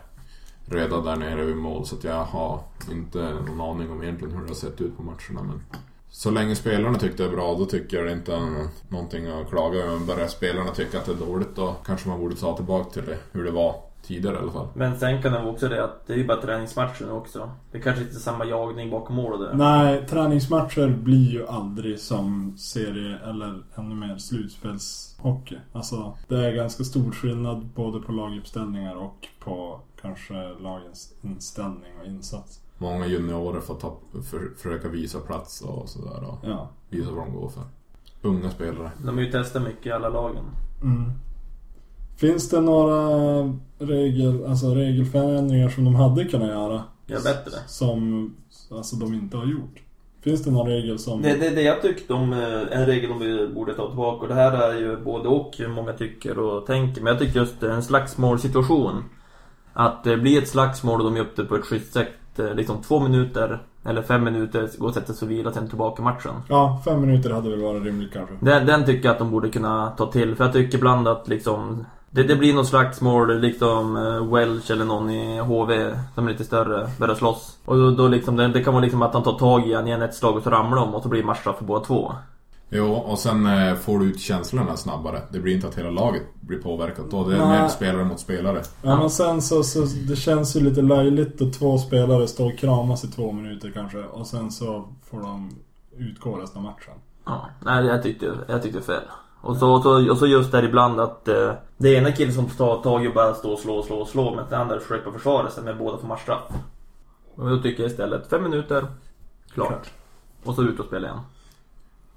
redan 0.67 1.05
där 1.05 1.17
nere 1.17 1.45
vid 1.45 1.57
mål. 1.57 1.87
Så 1.87 1.97
att 1.97 2.05
jag 2.05 2.25
har 2.25 2.61
inte 2.91 3.35
någon 3.49 3.61
aning 3.61 3.91
om 3.91 4.03
egentligen 4.03 4.35
hur 4.35 4.41
det 4.43 4.49
har 4.49 4.55
sett 4.55 4.81
ut 4.81 4.97
på 4.97 5.03
matcherna. 5.03 5.43
Men 5.49 5.61
så 6.15 6.31
länge 6.31 6.55
spelarna 6.55 6.99
tyckte 6.99 7.23
det 7.23 7.29
är 7.29 7.33
bra, 7.33 7.55
då 7.55 7.67
tycker 7.67 7.97
jag 7.97 8.07
det 8.07 8.13
inte 8.13 8.35
är 8.35 8.69
någonting 8.89 9.27
att 9.27 9.51
klaga 9.51 9.79
över. 9.79 9.97
Men 9.97 10.07
börjar 10.07 10.29
spelarna 10.29 10.71
tycka 10.71 10.99
att 10.99 11.07
det 11.07 11.13
är 11.13 11.27
dåligt, 11.27 11.57
då 11.57 11.77
kanske 11.87 12.09
man 12.09 12.21
borde 12.21 12.37
ta 12.37 12.57
tillbaka 12.57 12.91
till 12.91 13.05
det, 13.05 13.19
hur 13.33 13.45
det 13.45 13.51
var 13.51 13.75
tidigare 14.03 14.37
i 14.37 14.39
alla 14.39 14.53
fall. 14.53 14.69
Men 14.75 14.99
sen 14.99 15.23
kan 15.23 15.33
det 15.33 15.39
vara 15.39 15.51
också 15.51 15.69
det 15.69 15.85
att 15.85 16.07
det 16.07 16.13
är 16.13 16.17
ju 16.17 16.27
bara 16.27 16.43
träningsmatcher 16.43 17.05
nu 17.05 17.13
också. 17.13 17.51
Det 17.73 17.81
kanske 17.81 18.03
inte 18.03 18.17
är 18.17 18.21
samma 18.21 18.45
jagning 18.45 18.91
bakom 18.91 19.17
mål 19.17 19.33
och 19.33 19.39
det. 19.39 19.57
nej, 19.57 20.07
träningsmatcher 20.07 20.89
blir 20.89 21.31
ju 21.31 21.47
aldrig 21.47 21.99
som 22.01 22.57
serie 22.59 23.19
eller 23.25 23.63
ännu 23.75 23.95
mer 23.95 24.17
slutspelshockey. 24.19 25.57
Alltså, 25.73 26.17
det 26.29 26.47
är 26.47 26.53
ganska 26.53 26.85
stor 26.85 27.13
skillnad 27.13 27.67
både 27.67 28.01
på 28.01 28.13
laguppställningar 28.13 28.97
och 28.97 29.29
på 29.41 29.81
kanske 30.03 30.35
lagens 30.61 31.13
inställning 31.23 31.93
och 32.01 32.07
insats. 32.07 32.62
Många 32.83 33.07
juniorer 33.07 33.61
får 33.61 33.75
ta, 33.75 33.99
för, 34.31 34.51
försöka 34.57 34.89
visa 34.89 35.21
plats 35.21 35.61
och 35.61 35.89
sådär 35.89 36.25
och 36.29 36.39
Ja. 36.49 36.69
visa 36.89 37.11
vad 37.11 37.27
de 37.27 37.35
går 37.35 37.49
för. 37.49 37.63
Unga 38.23 38.51
spelare. 38.51 38.91
De 39.05 39.17
har 39.19 39.25
ju 39.25 39.31
testat 39.33 39.63
mycket 39.63 39.87
i 39.87 39.91
alla 39.91 40.09
lagen. 40.09 40.45
Mm. 40.83 41.13
Finns 42.17 42.51
det 42.51 42.61
några 42.61 43.09
regel, 43.79 44.47
alltså 44.47 44.75
regelförändringar 44.75 45.69
som 45.69 45.85
de 45.85 45.95
hade 45.95 46.25
kunnat 46.25 46.49
göra? 46.49 46.83
Gör 47.07 47.23
bättre. 47.23 47.59
Som 47.67 48.35
alltså, 48.71 48.97
de 48.97 49.15
inte 49.15 49.37
har 49.37 49.47
gjort? 49.47 49.83
Finns 50.21 50.45
det 50.45 50.51
någon 50.51 50.67
regel 50.67 50.99
som... 50.99 51.23
Det, 51.23 51.37
det, 51.37 51.51
det 51.51 51.63
jag 51.63 51.83
tyckte 51.83 52.13
om 52.13 52.33
eh, 52.33 52.79
en 52.79 52.87
regel 52.87 53.13
om 53.13 53.19
vi 53.19 53.49
borde 53.49 53.75
ta 53.75 53.87
tillbaka 53.89 54.23
och 54.23 54.29
det 54.29 54.35
här 54.35 54.53
är 54.53 54.79
ju 54.79 54.97
både 54.97 55.29
och 55.29 55.55
hur 55.59 55.69
många 55.69 55.93
tycker 55.93 56.39
och 56.39 56.67
tänker. 56.67 57.03
Men 57.03 57.11
jag 57.11 57.19
tycker 57.21 57.41
just 57.41 57.63
en 57.63 57.83
slagsmålsituation. 57.83 59.05
Att 59.73 60.05
det 60.05 60.17
blir 60.17 60.39
ett 60.43 60.49
slagsmål 60.49 61.01
och 61.01 61.13
de 61.13 61.21
upp 61.21 61.37
det 61.37 61.45
på 61.45 61.57
ett 61.57 61.65
schysst 61.65 61.93
sätt. 61.93 62.09
Eh, 62.39 62.55
Liksom 62.55 62.83
två 62.83 63.01
minuter 63.01 63.59
eller 63.85 64.03
fem 64.03 64.25
minuter, 64.25 64.69
gå 64.79 64.87
och 64.87 64.95
sätta 64.95 65.13
sig 65.13 65.27
och 65.27 65.33
vila, 65.33 65.53
sen 65.53 65.69
tillbaka 65.69 66.03
matchen. 66.03 66.33
Ja, 66.49 66.83
fem 66.85 67.01
minuter 67.01 67.31
hade 67.31 67.51
väl 67.51 67.63
varit 67.63 67.85
rimligt 67.85 68.13
kanske. 68.13 68.35
Den, 68.41 68.67
den 68.67 68.85
tycker 68.85 69.09
jag 69.09 69.13
att 69.13 69.19
de 69.19 69.31
borde 69.31 69.51
kunna 69.51 69.91
ta 69.91 70.07
till. 70.07 70.37
För 70.37 70.45
jag 70.45 70.53
tycker 70.53 70.79
ibland 70.79 71.09
att 71.09 71.29
liksom 71.29 71.85
det, 72.15 72.23
det 72.23 72.37
blir 72.37 72.55
något 72.55 72.67
slagsmål, 72.67 73.41
liksom 73.41 73.97
eh, 73.97 74.35
Welch 74.35 74.71
eller 74.71 74.85
någon 74.85 75.11
i 75.11 75.39
HV 75.39 75.95
som 76.15 76.27
är 76.27 76.33
lite 76.33 76.45
större, 76.45 76.89
börjar 76.99 77.15
slåss. 77.15 77.59
Och 77.65 77.77
då, 77.77 77.91
då 77.91 78.09
liksom, 78.09 78.37
det, 78.37 78.49
det 78.49 78.65
kan 78.65 78.75
vara 78.75 78.83
liksom 78.85 79.03
att 79.03 79.15
han 79.15 79.23
tar 79.23 79.39
tag 79.39 79.67
i 79.67 79.73
en 79.73 79.89
i 79.89 79.91
en 79.91 80.03
ett 80.03 80.15
slag 80.15 80.37
och 80.37 80.43
så 80.43 80.51
ramlar 80.51 80.77
de 80.77 80.95
och 80.95 81.03
så 81.03 81.09
blir 81.09 81.21
det 81.21 81.27
matchstraff 81.27 81.59
för 81.59 81.65
båda 81.65 81.85
två. 81.85 82.13
Jo, 82.75 82.93
och 82.93 83.19
sen 83.19 83.47
eh, 83.47 83.75
får 83.75 83.99
du 83.99 84.05
ut 84.05 84.21
känslorna 84.21 84.77
snabbare. 84.77 85.23
Det 85.31 85.39
blir 85.39 85.55
inte 85.55 85.69
att 85.69 85.79
hela 85.79 85.91
laget 85.91 86.23
blir 86.41 86.59
påverkat 86.59 87.11
då. 87.11 87.25
Det 87.25 87.37
är 87.37 87.39
Nej. 87.39 87.63
mer 87.63 87.69
spelare 87.69 88.05
mot 88.05 88.21
spelare. 88.21 88.63
Ja, 88.83 88.97
men 88.97 89.11
sen 89.11 89.43
så, 89.43 89.63
så 89.63 89.81
det 90.09 90.17
känns 90.17 90.57
ju 90.57 90.61
lite 90.61 90.83
löjligt 90.83 91.43
att 91.43 91.53
två 91.53 91.79
spelare 91.79 92.29
står 92.29 92.53
och 92.53 92.59
kramas 92.59 93.05
i 93.05 93.09
två 93.09 93.33
minuter 93.33 93.71
kanske 93.75 93.99
och 93.99 94.27
sen 94.27 94.51
så 94.51 94.89
får 95.11 95.21
de 95.21 95.51
utgå 95.97 96.37
resten 96.37 96.59
av 96.59 96.65
matchen. 96.65 96.95
Ja, 97.25 97.49
nej 97.61 97.85
jag 97.85 98.03
tyckte, 98.03 98.35
jag 98.49 98.63
tyckte 98.63 98.81
fel. 98.81 99.03
Och 99.41 99.57
så, 99.57 99.73
och 99.73 99.83
så, 99.83 100.11
och 100.11 100.19
så 100.19 100.27
just 100.27 100.53
där 100.53 100.63
ibland 100.63 101.01
att 101.01 101.29
eh, 101.29 101.53
det 101.77 101.89
är 101.89 101.99
ena 101.99 102.13
killen 102.13 102.35
som 102.35 102.47
tar 102.47 102.83
tag 102.83 103.05
i 103.05 103.09
och 103.09 103.15
bara 103.15 103.35
står 103.35 103.53
och 103.53 103.59
slår 103.59 103.79
och 103.79 103.85
slår 103.85 104.01
och 104.01 104.09
slår 104.09 104.31
medan 104.31 104.47
den 104.51 104.61
andra 104.61 104.81
försöker 104.81 105.11
försvara 105.11 105.51
sig 105.51 105.65
med 105.65 105.79
båda 105.79 105.99
får 105.99 106.09
matchstraff. 106.09 106.43
Och 107.35 107.51
då 107.51 107.59
tycker 107.59 107.83
jag 107.83 107.91
istället 107.91 108.31
fem 108.31 108.43
minuter, 108.43 108.87
klart. 109.55 109.69
Klart. 109.69 109.91
Och 110.45 110.55
så 110.55 110.63
ut 110.63 110.81
och 110.81 110.87
spela 110.87 111.07
igen. 111.07 111.21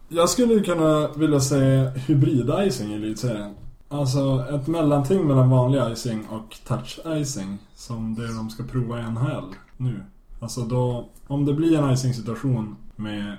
Jag 0.09 0.29
skulle 0.29 0.59
kunna 0.59 1.07
vilja 1.07 1.39
säga 1.39 1.91
hybrid-icing 1.91 2.91
i 2.91 2.95
elitserien. 2.95 3.55
Alltså 3.87 4.45
ett 4.51 4.67
mellanting 4.67 5.27
mellan 5.27 5.49
vanlig 5.49 5.81
icing 5.91 6.25
och 6.29 6.55
touch-icing. 6.67 7.57
Som 7.75 8.15
det 8.15 8.35
de 8.35 8.49
ska 8.49 8.63
prova 8.63 8.99
i 8.99 9.03
NHL 9.03 9.55
nu. 9.77 10.03
Alltså 10.39 10.61
då, 10.61 11.09
om 11.27 11.45
det 11.45 11.53
blir 11.53 11.77
en 11.77 11.93
icing-situation 11.93 12.75
med 12.95 13.37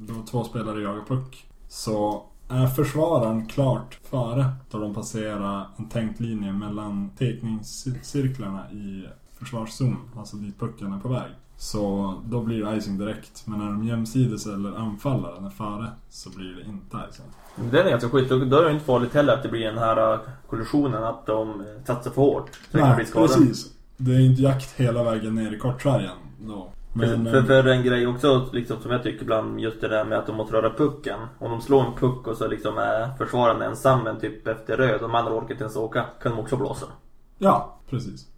då 0.00 0.14
två 0.30 0.44
spelare 0.44 0.82
jagar 0.82 1.04
puck. 1.08 1.46
Så 1.68 2.22
är 2.48 2.66
försvararen 2.66 3.46
klart 3.46 3.98
före 4.02 4.46
då 4.70 4.78
de 4.78 4.94
passerar 4.94 5.66
en 5.76 5.88
tänkt 5.88 6.20
linje 6.20 6.52
mellan 6.52 7.10
tekningscirklarna 7.18 8.70
i 8.72 9.04
försvarszon. 9.32 9.96
Alltså 10.16 10.36
dit 10.36 10.58
pucken 10.58 10.92
är 10.92 11.00
på 11.00 11.08
väg. 11.08 11.30
Så 11.64 12.14
då 12.24 12.40
blir 12.40 12.64
det 12.64 12.76
icing 12.76 12.98
direkt. 12.98 13.42
Men 13.46 13.58
när 13.58 13.66
de 13.66 13.86
jämsides 13.86 14.46
eller 14.46 14.76
anfallaren 14.78 15.44
är 15.44 15.50
före 15.50 15.86
så 16.08 16.30
blir 16.30 16.54
det 16.54 16.62
inte 16.70 16.96
icing. 17.10 17.26
Men 17.56 17.70
Den 17.70 17.86
är 17.86 17.90
ganska 17.90 18.08
schysst. 18.08 18.30
Då 18.30 18.38
då 18.38 18.58
är 18.58 18.64
det 18.64 18.72
inte 18.72 18.84
farligt 18.84 19.14
heller 19.14 19.32
att 19.32 19.42
det 19.42 19.48
blir 19.48 19.66
den 19.66 19.78
här 19.78 20.12
äh, 20.12 20.20
kollisionen. 20.50 21.04
Att 21.04 21.26
de 21.26 21.60
äh, 21.60 21.66
satsar 21.86 22.10
för 22.10 22.22
hårt. 22.22 22.50
Så 22.70 22.76
det 22.76 22.82
kan 22.82 22.96
bli 22.96 23.04
skador. 23.04 23.26
precis. 23.26 23.72
Det 23.96 24.12
är 24.12 24.20
inte 24.20 24.42
jakt 24.42 24.72
hela 24.80 25.04
vägen 25.04 25.34
ner 25.34 25.52
i 25.52 25.58
kortsvärjan 25.58 26.16
då. 26.38 26.68
Men, 26.92 27.24
för, 27.24 27.36
eh, 27.36 27.44
för 27.44 27.66
en 27.66 27.82
grej 27.82 28.06
också 28.06 28.48
liksom, 28.52 28.76
som 28.82 28.90
jag 28.90 29.02
tycker 29.02 29.22
ibland 29.22 29.60
just 29.60 29.80
det 29.80 29.88
där 29.88 30.04
med 30.04 30.18
att 30.18 30.26
de 30.26 30.36
måste 30.36 30.56
röra 30.56 30.70
pucken. 30.70 31.20
Om 31.38 31.50
de 31.50 31.60
slår 31.60 31.84
en 31.84 31.92
puck 31.92 32.26
och 32.26 32.36
så 32.36 32.48
liksom 32.48 32.78
är 32.78 33.16
försvararen 33.18 33.62
ensam 33.62 34.06
en 34.06 34.20
typ 34.20 34.46
efter 34.46 34.76
röd 34.76 34.94
och 34.94 35.08
de 35.08 35.14
andra 35.14 35.32
orkar 35.32 35.50
inte 35.50 35.64
ens 35.64 35.76
åka. 35.76 36.04
Kan 36.22 36.32
de 36.32 36.38
också 36.38 36.56
blåsa. 36.56 36.86
ja, 37.38 37.78
precis. 37.90 38.33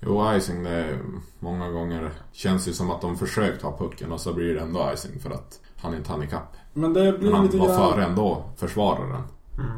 Jo, 0.00 0.36
icing 0.36 0.62
det 0.64 0.70
är 0.70 0.98
många 1.38 1.70
gånger 1.70 2.10
känns 2.32 2.68
ju 2.68 2.72
som 2.72 2.90
att 2.90 3.00
de 3.00 3.16
försökt 3.16 3.62
ha 3.62 3.78
pucken 3.78 4.12
och 4.12 4.20
så 4.20 4.34
blir 4.34 4.54
det 4.54 4.60
ändå 4.60 4.90
icing 4.94 5.20
för 5.20 5.30
att 5.30 5.60
han 5.76 5.94
inte 5.94 6.12
hann 6.12 6.22
ikapp. 6.22 6.56
Men 6.72 6.92
det 6.92 7.12
blir 7.18 7.30
Men 7.30 7.34
han 7.34 7.46
lite 7.46 7.58
var 7.58 7.66
grann... 7.66 7.76
före 7.76 8.04
ändå, 8.04 8.44
försvararen. 8.56 9.22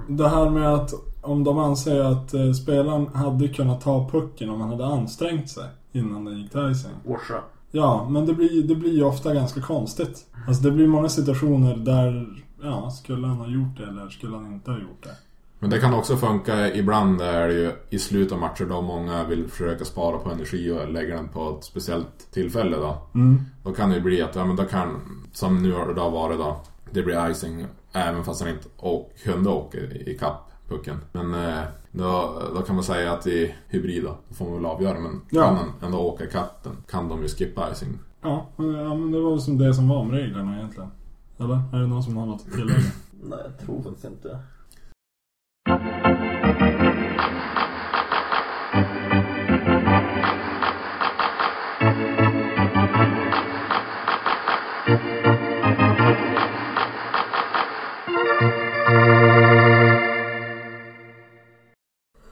Det 0.08 0.28
här 0.28 0.50
med 0.50 0.74
att 0.74 0.92
om 1.22 1.44
de 1.44 1.58
anser 1.58 2.00
att 2.00 2.34
eh, 2.34 2.52
spelaren 2.52 3.06
hade 3.06 3.48
kunnat 3.48 3.80
ta 3.80 4.08
pucken 4.08 4.50
om 4.50 4.60
han 4.60 4.70
hade 4.70 4.86
ansträngt 4.86 5.50
sig 5.50 5.64
innan 5.92 6.24
den 6.24 6.38
gick 6.38 6.50
till 6.50 6.70
icing. 6.70 6.92
Orsa. 7.06 7.42
Ja, 7.70 8.08
men 8.10 8.26
det 8.26 8.34
blir, 8.34 8.62
det 8.62 8.74
blir 8.74 8.92
ju 8.92 9.04
ofta 9.04 9.34
ganska 9.34 9.60
konstigt. 9.60 10.26
Alltså 10.48 10.62
det 10.62 10.70
blir 10.70 10.86
många 10.86 11.08
situationer 11.08 11.76
där, 11.76 12.26
ja, 12.62 12.90
skulle 12.90 13.26
han 13.26 13.36
ha 13.36 13.48
gjort 13.48 13.76
det 13.76 13.82
eller 13.82 14.08
skulle 14.08 14.36
han 14.36 14.46
inte 14.52 14.70
ha 14.70 14.78
gjort 14.78 15.02
det? 15.02 15.16
Men 15.62 15.70
det 15.70 15.78
kan 15.78 15.94
också 15.94 16.16
funka 16.16 16.74
ibland 16.74 17.20
är 17.20 17.48
det 17.48 17.54
ju 17.54 17.72
i 17.90 17.98
slutet 17.98 18.32
av 18.32 18.38
matcher 18.38 18.64
då 18.64 18.82
många 18.82 19.24
vill 19.24 19.48
försöka 19.48 19.84
spara 19.84 20.18
på 20.18 20.30
energi 20.30 20.70
och 20.70 20.92
lägga 20.92 21.16
den 21.16 21.28
på 21.28 21.56
ett 21.58 21.64
speciellt 21.64 22.30
tillfälle 22.32 22.76
då. 22.76 22.98
Mm. 23.14 23.40
Då 23.64 23.72
kan 23.72 23.88
det 23.90 23.94
ju 23.96 24.02
bli 24.02 24.22
att, 24.22 24.34
ja 24.34 24.44
men 24.44 24.56
då 24.56 24.64
kan, 24.64 25.00
som 25.32 25.62
nu 25.62 25.72
har 25.72 25.86
det 25.86 25.94
varit 25.94 26.38
då, 26.38 26.60
det 26.90 27.02
blir 27.02 27.30
icing 27.30 27.66
även 27.92 28.24
fast 28.24 28.40
han 28.42 28.50
inte 28.50 28.68
å- 28.78 29.10
kunde 29.24 29.50
åka 29.50 29.78
i 29.78 30.16
kapp 30.20 30.50
pucken. 30.68 30.96
Men 31.12 31.34
eh, 31.34 31.60
då, 31.92 32.42
då 32.54 32.62
kan 32.62 32.74
man 32.74 32.84
säga 32.84 33.12
att 33.12 33.26
i 33.26 33.54
hybrid 33.68 34.02
då, 34.04 34.16
då 34.28 34.34
får 34.34 34.44
man 34.44 34.54
väl 34.54 34.66
avgöra. 34.66 34.98
Men 35.00 35.20
Ja. 35.30 35.42
kan 35.44 35.56
han 35.56 35.68
ändå 35.82 35.98
åka 35.98 36.24
ikapp 36.24 36.64
den 36.64 36.76
kan 36.90 37.08
de 37.08 37.22
ju 37.22 37.28
skippa 37.28 37.72
icing. 37.72 37.98
Ja, 38.22 38.46
men- 38.56 38.74
ja, 38.74 38.94
men 38.94 39.10
det 39.12 39.20
var 39.20 39.30
väl 39.30 39.40
som 39.40 39.58
det 39.58 39.74
som 39.74 39.88
var 39.88 40.04
med 40.04 40.14
reglerna 40.14 40.56
egentligen. 40.56 40.90
Eller? 41.38 41.54
Är 41.72 41.78
det 41.80 41.86
någon 41.86 42.02
som 42.02 42.16
har 42.16 42.26
något 42.26 42.40
att 42.48 42.52
tillägga? 42.52 42.80
Nej, 43.22 43.38
jag 43.44 43.66
tror 43.66 43.82
faktiskt 43.82 44.04
inte. 44.04 44.38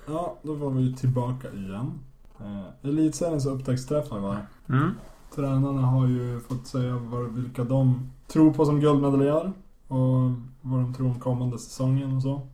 Ja, 0.07 0.39
då 0.43 0.55
var 0.55 0.71
vi 0.71 0.95
tillbaka 0.95 1.53
igen. 1.53 2.01
Eh, 2.41 2.89
Elitseriens 2.89 3.47
upptaktsträffar 3.47 4.19
var. 4.19 4.47
Mm. 4.69 4.91
Tränarna 5.35 5.83
har 5.83 6.07
ju 6.07 6.41
fått 6.41 6.67
säga 6.67 6.97
vad, 6.97 7.35
vilka 7.35 7.65
de 7.65 8.11
tror 8.27 8.53
på 8.53 8.65
som 8.65 8.81
guldmedaljörer. 8.81 9.53
Och 9.89 10.31
vad 10.61 10.81
de 10.81 10.95
tror 10.95 11.07
om 11.07 11.21
kommande 11.21 11.59
säsongen 11.59 12.17
och 12.17 12.23
så. 12.23 12.49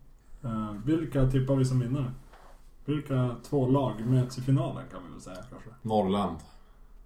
Eh, 0.44 0.72
vilka 0.84 1.30
tippar 1.30 1.54
vi 1.56 1.64
som 1.64 1.80
vinnare? 1.80 2.12
Vilka 2.84 3.30
två 3.48 3.68
lag 3.68 4.06
möts 4.06 4.38
i 4.38 4.40
finalen 4.42 4.82
kan 4.92 5.00
vi 5.06 5.12
väl 5.12 5.20
säga 5.20 5.36
kanske? 5.50 5.70
Norrland. 5.82 6.36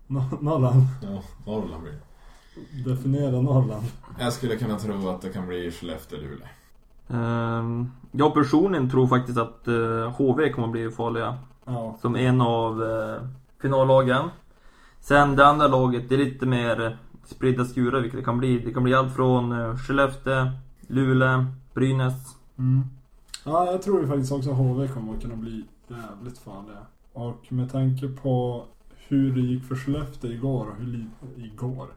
No- 0.07 0.38
Norrland. 0.42 0.83
Ja, 1.02 1.23
Norrland 1.47 1.83
blir 1.83 1.92
det. 1.92 1.99
Definiera 2.90 3.40
Norrland. 3.40 3.85
Jag 4.18 4.33
skulle 4.33 4.57
kunna 4.57 4.78
tro 4.78 5.09
att 5.09 5.23
det 5.23 5.28
kan 5.28 5.47
bli 5.47 5.71
Skellefteå-Luleå. 5.71 6.47
Ehm, 7.09 7.90
jag 8.12 8.35
personligen 8.35 8.90
tror 8.90 9.07
faktiskt 9.07 9.38
att 9.38 9.68
eh, 9.68 10.11
HV 10.16 10.52
kommer 10.52 10.68
att 10.68 10.73
bli 10.73 10.90
farliga. 10.90 11.38
Ja. 11.64 11.97
Som 12.00 12.16
en 12.16 12.40
av 12.40 12.83
eh, 12.85 13.23
finallagen. 13.62 14.28
Sen 15.00 15.37
det 15.37 15.47
andra 15.47 15.66
laget, 15.68 16.09
det 16.09 16.14
är 16.14 16.18
lite 16.18 16.47
mer 16.47 16.99
spridda 17.26 17.64
skurar 17.64 18.00
vilket 18.00 18.18
det 18.21 18.25
kan 18.25 18.38
bli. 18.38 18.59
Det 18.59 18.73
kan 18.75 18.83
bli 18.83 18.95
allt 18.95 19.14
från 19.16 19.52
eh, 19.52 19.76
Skellefteå, 19.76 20.50
Luleå, 20.87 21.45
Brynäs. 21.75 22.37
Mm. 22.59 22.83
Ja, 23.45 23.66
jag 23.73 23.83
tror 23.83 24.00
ju 24.00 24.09
faktiskt 24.09 24.33
också 24.33 24.50
HV 24.50 24.88
kommer 24.88 25.14
att 25.14 25.23
kunna 25.23 25.37
bli 25.37 25.64
jävligt 25.88 26.38
farliga. 26.38 26.87
Och 27.12 27.52
med 27.52 27.71
tanke 27.73 28.09
på 28.09 28.64
hur 29.09 29.35
det 29.35 29.40
gick 29.40 29.64
för 29.64 29.76
Skellefteå 29.76 30.30
igår 30.30 30.66
och 30.66 30.76
hur 30.76 30.87
lite... 30.87 31.40
Igår? 31.40 31.88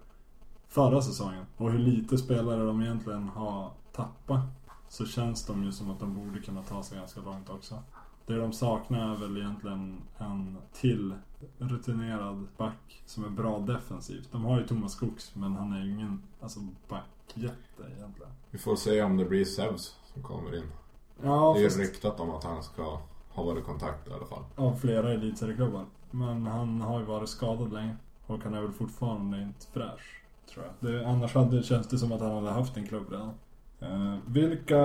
Förra 0.68 1.02
säsongen. 1.02 1.46
Och 1.58 1.72
hur 1.72 1.80
lite 1.80 2.18
spelare 2.18 2.66
de 2.66 2.82
egentligen 2.82 3.30
har 3.30 3.72
tappat. 3.92 4.46
Så 4.90 5.06
känns 5.06 5.46
de 5.46 5.64
ju 5.64 5.72
som 5.72 5.92
att 5.92 6.00
de 6.00 6.16
borde 6.16 6.40
kunna 6.40 6.64
ta 6.64 6.84
sig 6.84 6.98
ganska 6.98 7.22
långt 7.22 7.50
också. 7.50 7.84
Det 8.26 8.36
de 8.36 8.54
saknar 8.54 9.16
är 9.16 9.20
väl 9.20 9.38
egentligen 9.38 9.98
en 10.18 10.58
till 10.74 11.16
rutinerad 11.58 12.48
back 12.58 13.04
som 13.06 13.26
är 13.26 13.30
bra 13.30 13.60
defensivt. 13.60 14.32
De 14.32 14.46
har 14.46 14.60
ju 14.60 14.68
Thomas 14.68 14.92
Skogs 14.92 15.36
men 15.36 15.56
han 15.56 15.74
är 15.74 15.84
ju 15.84 15.92
ingen 15.92 16.22
alltså, 16.42 16.60
backjätte 16.88 17.84
egentligen. 17.98 18.32
Vi 18.52 18.58
får 18.58 18.76
se 18.76 19.02
om 19.02 19.18
det 19.18 19.26
blir 19.26 19.46
Zeus 19.46 19.96
som 20.14 20.24
kommer 20.24 20.58
in. 20.58 20.72
Ja, 21.24 21.52
det 21.54 21.60
är 21.60 21.64
ju 21.64 21.70
fast- 21.70 21.80
ryktat 21.80 22.20
om 22.20 22.32
att 22.32 22.44
han 22.44 22.64
ska 22.64 22.98
ha 23.30 23.44
varit 23.44 23.60
i 23.60 23.66
kontakt 23.66 24.08
i 24.08 24.14
alla 24.14 24.26
fall. 24.26 24.44
av 24.56 24.76
flera 24.76 25.14
elitserieklubbar. 25.14 25.86
Men 26.12 26.48
han 26.48 26.82
har 26.82 27.00
ju 27.00 27.06
varit 27.06 27.30
skadad 27.30 27.74
länge. 27.74 27.96
Och 28.28 28.44
han 28.44 28.54
är 28.54 28.62
väl 28.62 28.72
fortfarande 28.72 29.42
inte 29.42 29.66
fräsch. 29.74 30.24
Tror 30.54 30.66
jag. 30.66 30.92
Det, 30.92 31.08
annars 31.08 31.36
hade, 31.36 31.64
känns 31.64 31.88
det 31.88 31.98
som 31.98 32.12
att 32.12 32.22
han 32.22 32.32
hade 32.32 32.50
haft 32.52 32.78
en 32.78 32.88
klubb 32.88 33.06
redan. 33.12 33.32
Eh, 33.80 34.18
vilka 34.26 34.80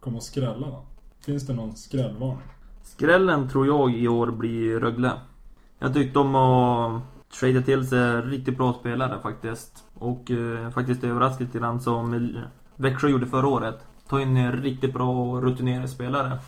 kommer 0.00 0.18
att 0.18 0.22
skrälla 0.24 0.66
då? 0.66 0.82
Finns 1.20 1.46
det 1.46 1.52
någon 1.54 1.76
skrällvarning? 1.76 2.42
Skrällen 2.82 3.48
tror 3.48 3.66
jag 3.66 3.94
i 3.94 4.08
år 4.08 4.26
blir 4.30 4.80
Rögle. 4.80 5.12
Jag 5.78 5.94
tyckte 5.94 6.18
de 6.18 6.34
har 6.34 7.00
tradat 7.40 7.64
till 7.64 7.88
sig 7.88 8.20
riktigt 8.22 8.56
bra 8.56 8.72
spelare 8.72 9.20
faktiskt. 9.22 9.84
Och 9.94 10.30
eh, 10.30 10.70
faktiskt 10.70 11.04
överraskat 11.04 11.40
lite 11.40 11.58
grann 11.58 11.80
som 11.80 12.30
Växjö 12.76 13.08
gjorde 13.08 13.26
förra 13.26 13.48
året. 13.48 13.78
Ta 14.08 14.20
in 14.20 14.36
en 14.36 14.52
riktigt 14.52 14.92
bra 14.92 15.10
och 15.10 15.42
rutinerade 15.42 15.88
spelare. 15.88 16.38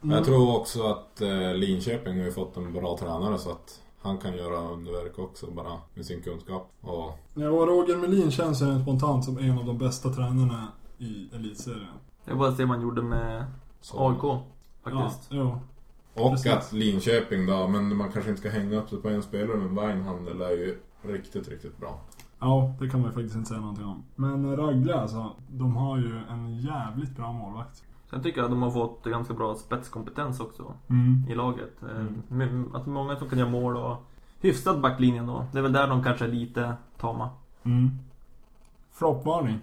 Men 0.00 0.16
jag 0.16 0.24
tror 0.24 0.56
också 0.56 0.82
att 0.82 1.20
eh, 1.20 1.54
Linköping 1.54 2.18
har 2.18 2.24
ju 2.24 2.32
fått 2.32 2.56
en 2.56 2.72
bra 2.72 2.98
tränare 2.98 3.38
så 3.38 3.50
att 3.50 3.80
han 4.02 4.18
kan 4.18 4.36
göra 4.36 4.58
underverk 4.70 5.18
också 5.18 5.46
bara 5.46 5.72
med 5.94 6.06
sin 6.06 6.22
kunskap. 6.22 6.72
Och 6.80 7.18
Ja, 7.34 7.48
och 7.48 7.66
Roger 7.66 7.96
Melin 7.96 8.30
känns 8.30 8.62
ju 8.62 8.82
spontant 8.82 9.24
som 9.24 9.38
en 9.38 9.58
av 9.58 9.64
de 9.64 9.78
bästa 9.78 10.10
tränarna 10.10 10.68
i 10.98 11.28
elitserien. 11.34 11.86
Jag 12.24 12.38
bara 12.38 12.54
se 12.54 12.64
vad 12.64 12.76
han 12.76 12.82
gjorde 12.82 13.02
med 13.02 13.44
så. 13.80 14.08
AIK. 14.08 14.42
Faktiskt. 14.84 15.26
Ja, 15.30 15.36
jo. 15.36 15.58
Och 16.24 16.30
precis. 16.30 16.52
att 16.52 16.72
Linköping 16.72 17.46
då, 17.46 17.68
men 17.68 17.96
man 17.96 18.12
kanske 18.12 18.30
inte 18.30 18.40
ska 18.40 18.50
hänga 18.50 18.76
upp 18.78 18.88
sig 18.88 18.98
på 18.98 19.08
en 19.08 19.22
spelare 19.22 19.56
men 19.56 19.74
Weinhandel 19.74 20.40
är 20.40 20.50
ju 20.50 20.78
riktigt, 21.02 21.48
riktigt 21.48 21.78
bra. 21.78 22.00
Ja, 22.40 22.74
det 22.80 22.88
kan 22.88 23.00
man 23.00 23.10
ju 23.10 23.14
faktiskt 23.14 23.36
inte 23.36 23.48
säga 23.48 23.60
någonting 23.60 23.84
om. 23.86 24.02
Men 24.14 24.56
Rögle 24.56 25.00
alltså, 25.00 25.30
de 25.48 25.76
har 25.76 25.96
ju 25.98 26.20
en 26.30 26.56
jävligt 26.58 27.16
bra 27.16 27.32
målvakt. 27.32 27.82
Sen 28.10 28.22
tycker 28.22 28.38
jag 28.38 28.44
att 28.44 28.50
de 28.50 28.62
har 28.62 28.70
fått 28.70 29.04
ganska 29.04 29.34
bra 29.34 29.54
spetskompetens 29.54 30.40
också 30.40 30.62
Mm. 30.88 31.24
i 31.28 31.34
laget. 31.34 31.82
Eh, 31.82 32.06
Mm. 32.30 32.74
Att 32.74 32.86
många 32.86 33.16
som 33.16 33.28
kan 33.28 33.38
göra 33.38 33.50
mål 33.50 33.76
och 33.76 33.96
hyfsad 34.40 34.80
backlinjen 34.80 35.26
då. 35.26 35.44
Det 35.52 35.58
är 35.58 35.62
väl 35.62 35.72
där 35.72 35.88
de 35.88 36.02
kanske 36.02 36.24
är 36.24 36.28
lite 36.28 36.74
tama. 36.98 37.30
Mm. 37.62 37.90
Floppvarning. 38.92 39.58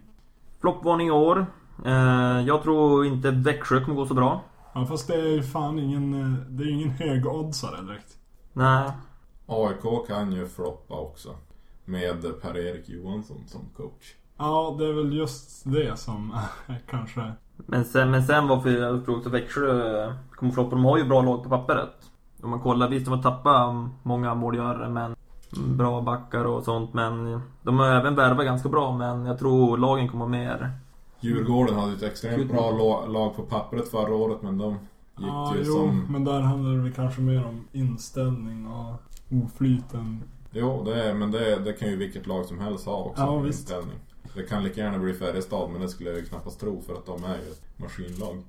Floppvarning 0.61 1.07
i 1.07 1.11
år. 1.11 1.45
Eh, 1.85 2.41
jag 2.41 2.63
tror 2.63 3.05
inte 3.05 3.31
Växjö 3.31 3.81
kommer 3.85 3.95
gå 3.97 4.05
så 4.05 4.13
bra. 4.13 4.41
Ja 4.73 4.85
fast 4.85 5.07
det 5.07 5.13
är 5.15 5.27
ju 5.27 5.43
fan 5.43 5.79
ingen, 5.79 6.13
eh, 6.13 6.39
det 6.49 6.63
är 6.63 6.71
ingen 6.71 6.89
högoddsare 6.89 7.81
direkt. 7.81 8.17
Nej. 8.53 8.91
AIK 9.47 10.07
kan 10.07 10.31
ju 10.31 10.47
floppa 10.47 10.93
också. 10.95 11.29
Med 11.85 12.41
Per-Erik 12.41 12.89
Johansson 12.89 13.43
som 13.47 13.61
coach. 13.77 14.13
Ja 14.37 14.75
det 14.79 14.85
är 14.85 14.93
väl 14.93 15.13
just 15.13 15.63
det 15.65 15.99
som 15.99 16.37
kanske... 16.89 17.31
Men 17.55 17.85
sen, 17.85 18.11
men 18.11 18.23
sen 18.23 18.47
varför 18.47 18.69
jag 18.69 19.05
tror 19.05 19.17
också 19.17 19.29
Växjö 19.29 20.13
kommer 20.31 20.51
floppa. 20.51 20.69
De 20.69 20.85
har 20.85 20.97
ju 20.97 21.05
bra 21.05 21.21
lag 21.21 21.43
på 21.43 21.49
pappret. 21.49 21.93
Om 22.41 22.49
man 22.49 22.59
kollar, 22.59 22.89
visst 22.89 23.05
de 23.05 23.11
har 23.11 23.23
tappat 23.23 23.75
många 24.03 24.35
målgörare 24.35 24.89
men 24.89 25.15
bra 25.57 26.01
backar 26.01 26.45
och 26.45 26.63
sånt 26.63 26.93
men 26.93 27.41
de 27.63 27.79
har 27.79 27.87
även 27.87 28.15
värvat 28.15 28.45
ganska 28.45 28.69
bra 28.69 28.97
men 28.97 29.25
jag 29.25 29.39
tror 29.39 29.77
lagen 29.77 30.09
kommer 30.09 30.27
mer 30.27 30.71
Djurgården 31.19 31.75
hade 31.75 31.93
ett 31.93 32.03
extremt 32.03 32.51
bra 32.51 32.71
lag 33.07 33.35
på 33.35 33.41
pappret 33.41 33.91
förra 33.91 34.15
året 34.15 34.41
men 34.41 34.57
de 34.57 34.71
gick 34.71 35.27
Ja 35.27 35.55
ju 35.55 35.63
jo, 35.65 35.73
som... 35.73 36.05
men 36.09 36.23
där 36.23 36.41
handlar 36.41 36.83
det 36.85 36.91
kanske 36.91 37.21
mer 37.21 37.45
om 37.45 37.67
inställning 37.71 38.67
och 38.67 38.93
oflyten. 39.45 40.23
Jo, 40.53 40.83
det 40.85 41.03
är, 41.03 41.13
men 41.13 41.31
det, 41.31 41.59
det 41.59 41.73
kan 41.73 41.89
ju 41.89 41.95
vilket 41.95 42.27
lag 42.27 42.45
som 42.45 42.59
helst 42.59 42.85
ha 42.85 43.03
också. 43.03 43.21
Ja, 43.21 43.37
visst. 43.37 43.59
inställning. 43.59 43.97
Det 44.35 44.43
kan 44.43 44.63
lika 44.63 44.81
gärna 44.81 44.99
bli 44.99 45.13
Färjestad 45.13 45.71
men 45.71 45.81
det 45.81 45.89
skulle 45.89 46.09
jag 46.09 46.19
ju 46.19 46.25
knappast 46.25 46.59
tro 46.59 46.81
för 46.81 46.93
att 46.93 47.05
de 47.05 47.23
är 47.23 47.35
ju 47.35 47.51
ett 47.51 47.79
maskinlag. 47.79 48.43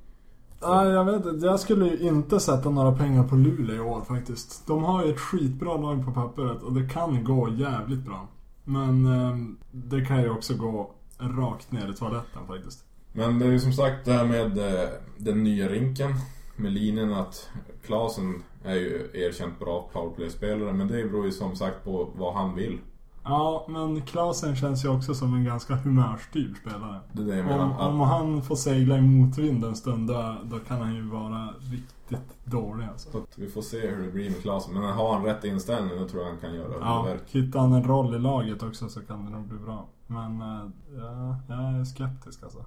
Nej, 0.62 0.88
jag 0.88 1.04
vet 1.04 1.26
inte. 1.26 1.46
Jag 1.46 1.61
skulle 1.61 1.87
ju 1.87 1.99
inte 1.99 2.40
sätta 2.40 2.70
några 2.70 2.92
pengar 2.92 3.25
på 3.25 3.37
Luleå 3.37 3.76
i 3.76 3.80
år 3.80 4.00
faktiskt. 4.00 4.66
De 4.66 4.84
har 4.84 5.04
ju 5.04 5.12
ett 5.12 5.20
skitbra 5.20 5.76
lag 5.76 6.04
på 6.04 6.12
pappret 6.12 6.62
och 6.62 6.73
det 6.73 6.88
kan 6.88 7.25
gå 7.25 7.49
jävligt 7.49 8.04
bra. 8.04 8.28
Men 8.64 9.06
eh, 9.06 9.37
det 9.70 10.04
kan 10.04 10.23
ju 10.23 10.30
också 10.30 10.54
gå 10.54 10.90
rakt 11.18 11.73
ner 11.73 11.90
i 11.90 11.94
toaletten 11.94 12.46
faktiskt. 12.46 12.84
Men 13.12 13.38
det 13.38 13.46
är 13.46 13.50
ju 13.50 13.61
som 13.61 13.73
sagt 13.73 14.04
det 14.04 14.12
här 14.12 14.25
med 14.25 14.58
eh, 14.58 14.88
den 15.16 15.44
nya 15.44 15.68
rinken. 15.68 16.11
Med 16.56 16.73
linjen 16.73 17.12
att 17.12 17.50
Klasen 17.87 18.42
är 18.64 18.75
ju 18.75 19.11
erkänt 19.14 19.58
bra 19.61 19.88
powerplay-spelare. 19.92 20.73
Men 20.73 20.88
det 20.88 21.04
beror 21.04 21.25
ju 21.26 21.32
som 21.32 21.56
sagt 21.56 21.84
på 21.84 22.11
vad 22.16 22.34
han 22.34 22.54
vill. 22.54 22.78
Ja, 23.25 23.66
men 23.68 24.02
Klasen 24.02 24.56
känns 24.56 24.84
ju 24.84 24.88
också 24.88 25.14
som 25.14 25.34
en 25.34 25.44
ganska 25.44 25.75
humörstyrd 25.75 26.56
spelare. 26.56 27.00
Det 27.12 27.23
är 27.23 27.26
det 27.26 27.37
jag 27.37 27.46
Om, 27.61 27.68
menar. 27.68 27.88
om 27.88 28.00
han 28.00 28.42
får 28.42 28.56
segla 28.56 28.99
i 28.99 29.00
motvind 29.00 29.64
en 29.64 29.76
stund 29.76 30.08
då, 30.08 30.37
då 30.44 30.58
kan 30.58 30.80
han 30.80 30.94
ju 30.94 31.02
vara 31.02 31.49
riktigt 31.70 32.44
dålig 32.44 32.87
alltså. 32.87 33.11
Så 33.11 33.26
vi 33.37 33.46
får 33.49 33.62
se 33.62 33.88
hur 33.90 34.06
det 34.06 34.12
blir 34.12 34.30
med 34.30 34.42
Klasen. 34.42 34.75
Men 34.75 34.82
har 34.82 35.12
han 35.14 35.25
rätt 35.25 35.44
inställning 35.44 35.99
då 35.99 36.08
tror 36.08 36.23
jag 36.23 36.30
han 36.30 36.40
kan 36.40 36.54
göra 36.54 36.73
Ja, 36.80 36.99
underverk. 36.99 37.23
hittar 37.30 37.61
han 37.61 37.73
en 37.73 37.84
roll 37.84 38.14
i 38.14 38.18
laget 38.18 38.62
också 38.62 38.88
så 38.88 39.00
kan 39.00 39.25
det 39.25 39.30
nog 39.30 39.42
bli 39.49 39.58
bra. 39.58 39.87
Men 40.06 40.40
eh, 40.42 40.70
ja, 40.99 41.37
jag 41.49 41.58
är 41.80 41.84
skeptisk 41.84 42.42
alltså. 42.42 42.64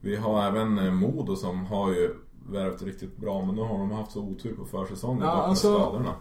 Vi 0.00 0.16
har 0.16 0.42
även 0.42 0.78
eh, 0.78 0.92
Modo 0.92 1.36
som 1.36 1.66
har 1.66 1.90
ju 1.92 2.14
värvt 2.50 2.82
riktigt 2.82 3.16
bra. 3.16 3.44
Men 3.44 3.54
nu 3.54 3.60
har 3.62 3.78
de 3.78 3.90
haft 3.90 4.12
så 4.12 4.20
otur 4.20 4.56
på 4.56 4.64
försäsongen 4.64 5.22
Ja, 5.22 5.34
med 5.36 5.44
alltså- 5.44 5.74
skadorna. 5.74 6.14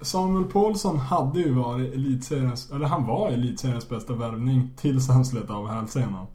Samuel 0.00 0.44
Paulsson 0.44 0.98
hade 0.98 1.40
ju 1.40 1.52
varit 1.54 1.94
elitseriens, 1.94 2.70
eller 2.70 2.86
han 2.86 3.06
var 3.06 3.28
elitseriens 3.28 3.88
bästa 3.88 4.14
värvning 4.14 4.70
tills 4.76 5.08
han 5.08 5.24
slet 5.24 5.50
av 5.50 5.66
hälsenan. 5.68 6.26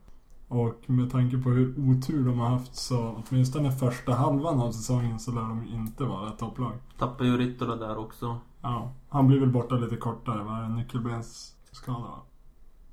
Och 0.48 0.76
med 0.86 1.12
tanke 1.12 1.38
på 1.38 1.50
hur 1.50 1.76
otur 1.90 2.26
de 2.26 2.40
har 2.40 2.48
haft 2.50 2.76
så 2.76 3.24
åtminstone 3.30 3.72
första 3.72 4.14
halvan 4.14 4.60
av 4.60 4.72
säsongen 4.72 5.20
så 5.20 5.32
lär 5.32 5.42
de 5.42 5.68
inte 5.74 6.04
vara 6.04 6.30
ett 6.30 6.38
topplag. 6.38 6.74
Tappar 7.00 7.26
ju 7.26 7.38
Rittola 7.38 7.76
där 7.76 7.98
också. 7.98 8.38
Ja, 8.62 8.92
han 9.10 9.28
blir 9.28 9.40
väl 9.40 9.50
borta 9.50 9.76
lite 9.76 9.96
kortare, 9.96 10.44
va? 10.44 10.68
Nyckelbensskada 10.68 12.00
va? 12.00 12.22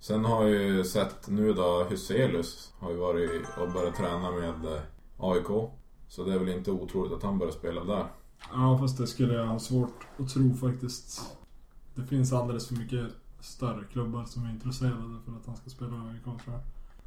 Sen 0.00 0.24
har 0.24 0.42
jag 0.42 0.62
ju 0.62 0.84
sett 0.84 1.28
nu 1.28 1.52
då 1.52 1.86
Huselius 1.90 2.72
har 2.78 2.90
ju 2.90 2.96
varit 2.96 3.42
och 3.60 3.72
börjat 3.72 3.94
träna 3.94 4.30
med 4.30 4.72
eh, 4.74 4.80
AIK. 5.18 5.70
Så 6.08 6.24
det 6.24 6.34
är 6.34 6.38
väl 6.38 6.48
inte 6.48 6.70
otroligt 6.70 7.12
att 7.12 7.22
han 7.22 7.38
börjar 7.38 7.52
spela 7.52 7.84
där. 7.84 8.06
Ja, 8.52 8.78
fast 8.78 8.98
det 8.98 9.06
skulle 9.06 9.34
jag 9.34 9.46
ha 9.46 9.58
svårt 9.58 10.06
att 10.18 10.28
tro 10.28 10.54
faktiskt. 10.54 11.36
Det 11.94 12.06
finns 12.06 12.32
alldeles 12.32 12.68
för 12.68 12.74
mycket 12.74 13.06
större 13.40 13.84
klubbar 13.92 14.24
som 14.24 14.44
är 14.44 14.50
intresserade 14.50 15.20
för 15.24 15.32
att 15.32 15.46
han 15.46 15.56
ska 15.56 15.70
spela 15.70 15.90
i 15.90 16.20
jag. 16.24 16.60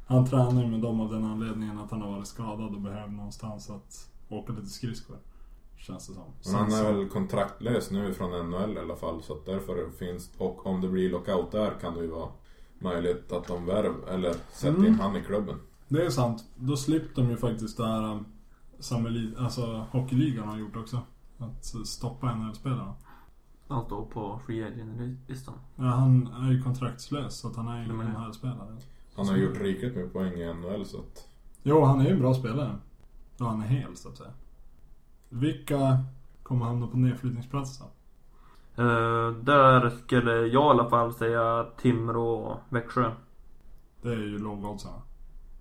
Han 0.06 0.26
tränar 0.26 0.62
ju 0.62 0.68
med 0.70 0.80
dem 0.80 1.00
av 1.00 1.12
den 1.12 1.24
anledningen 1.24 1.78
att 1.78 1.90
han 1.90 2.02
har 2.02 2.10
varit 2.10 2.26
skadad 2.26 2.74
och 2.74 2.80
behöver 2.80 3.12
någonstans 3.12 3.70
att 3.70 4.08
åka 4.28 4.52
lite 4.52 4.66
skridskor. 4.66 5.16
Känns 5.76 6.08
det 6.08 6.14
som. 6.14 6.22
Men 6.44 6.54
han 6.54 6.72
är 6.72 6.92
väl 6.92 7.08
kontraktlös 7.08 7.90
nu 7.90 8.14
från 8.14 8.50
NHL 8.50 8.76
i 8.76 8.80
alla 8.80 8.96
fall. 8.96 9.22
Så 9.22 9.32
att 9.32 9.46
därför 9.46 9.90
finns, 9.98 10.30
och 10.38 10.66
om 10.66 10.80
det 10.80 10.88
blir 10.88 11.10
lockout 11.10 11.52
där 11.52 11.70
kan 11.80 11.94
det 11.94 12.00
ju 12.00 12.10
vara 12.10 12.28
möjligt 12.78 13.32
att 13.32 13.46
de 13.46 13.66
värv, 13.66 13.92
eller 14.08 14.34
sätter 14.52 14.78
in 14.78 14.84
Mm. 14.84 15.00
han 15.00 15.16
i 15.16 15.22
klubben. 15.22 15.56
Det 15.88 16.04
är 16.06 16.10
sant. 16.10 16.44
Då 16.56 16.76
slipper 16.76 17.22
de 17.22 17.30
ju 17.30 17.36
faktiskt 17.36 17.76
det 17.76 17.86
här 17.86 18.24
elit, 19.06 19.38
alltså 19.38 19.86
hockeyligan 19.90 20.48
har 20.48 20.58
gjort 20.58 20.76
också. 20.76 21.00
Att 21.38 21.64
stoppa 21.86 22.34
NHL-spelarna. 22.34 22.94
Han 23.68 23.84
står 23.84 24.04
på 24.04 24.40
Free 24.46 24.64
Agent-listan. 24.64 25.54
Ja, 25.76 25.84
han 25.84 26.26
är 26.26 26.52
ju 26.52 26.62
kontraktslös 26.62 27.38
så 27.38 27.48
att 27.48 27.56
han 27.56 27.68
är 27.68 27.84
ingen 27.84 27.96
NHL-spelare. 27.96 28.76
Han 29.16 29.28
har 29.28 29.36
gjort 29.36 29.60
rikligt 29.60 29.96
med 29.96 30.12
poäng 30.12 30.32
i 30.32 30.54
NHL 30.54 30.84
så 30.84 30.98
att... 30.98 31.28
Jo, 31.62 31.84
han 31.84 32.00
är 32.00 32.04
ju 32.04 32.10
en 32.10 32.18
bra 32.18 32.34
spelare. 32.34 32.76
Då 33.36 33.44
han 33.44 33.62
är 33.62 33.66
hel 33.66 33.96
så 33.96 34.08
att 34.08 34.16
säga. 34.16 34.30
Vilka 35.28 36.04
kommer 36.42 36.66
hamna 36.66 36.86
på 36.86 36.96
nedflyttningsplats 36.96 37.78
då? 37.78 37.84
Uh, 38.82 39.32
där 39.32 39.90
skulle 39.90 40.32
jag 40.32 40.52
i 40.52 40.56
alla 40.56 40.90
fall 40.90 41.14
säga 41.14 41.66
Timrå 41.76 42.34
och 42.34 42.58
Växjö. 42.68 43.12
Det 44.02 44.08
är 44.08 44.16
ju 44.16 44.38
lågoddsarna. 44.38 45.02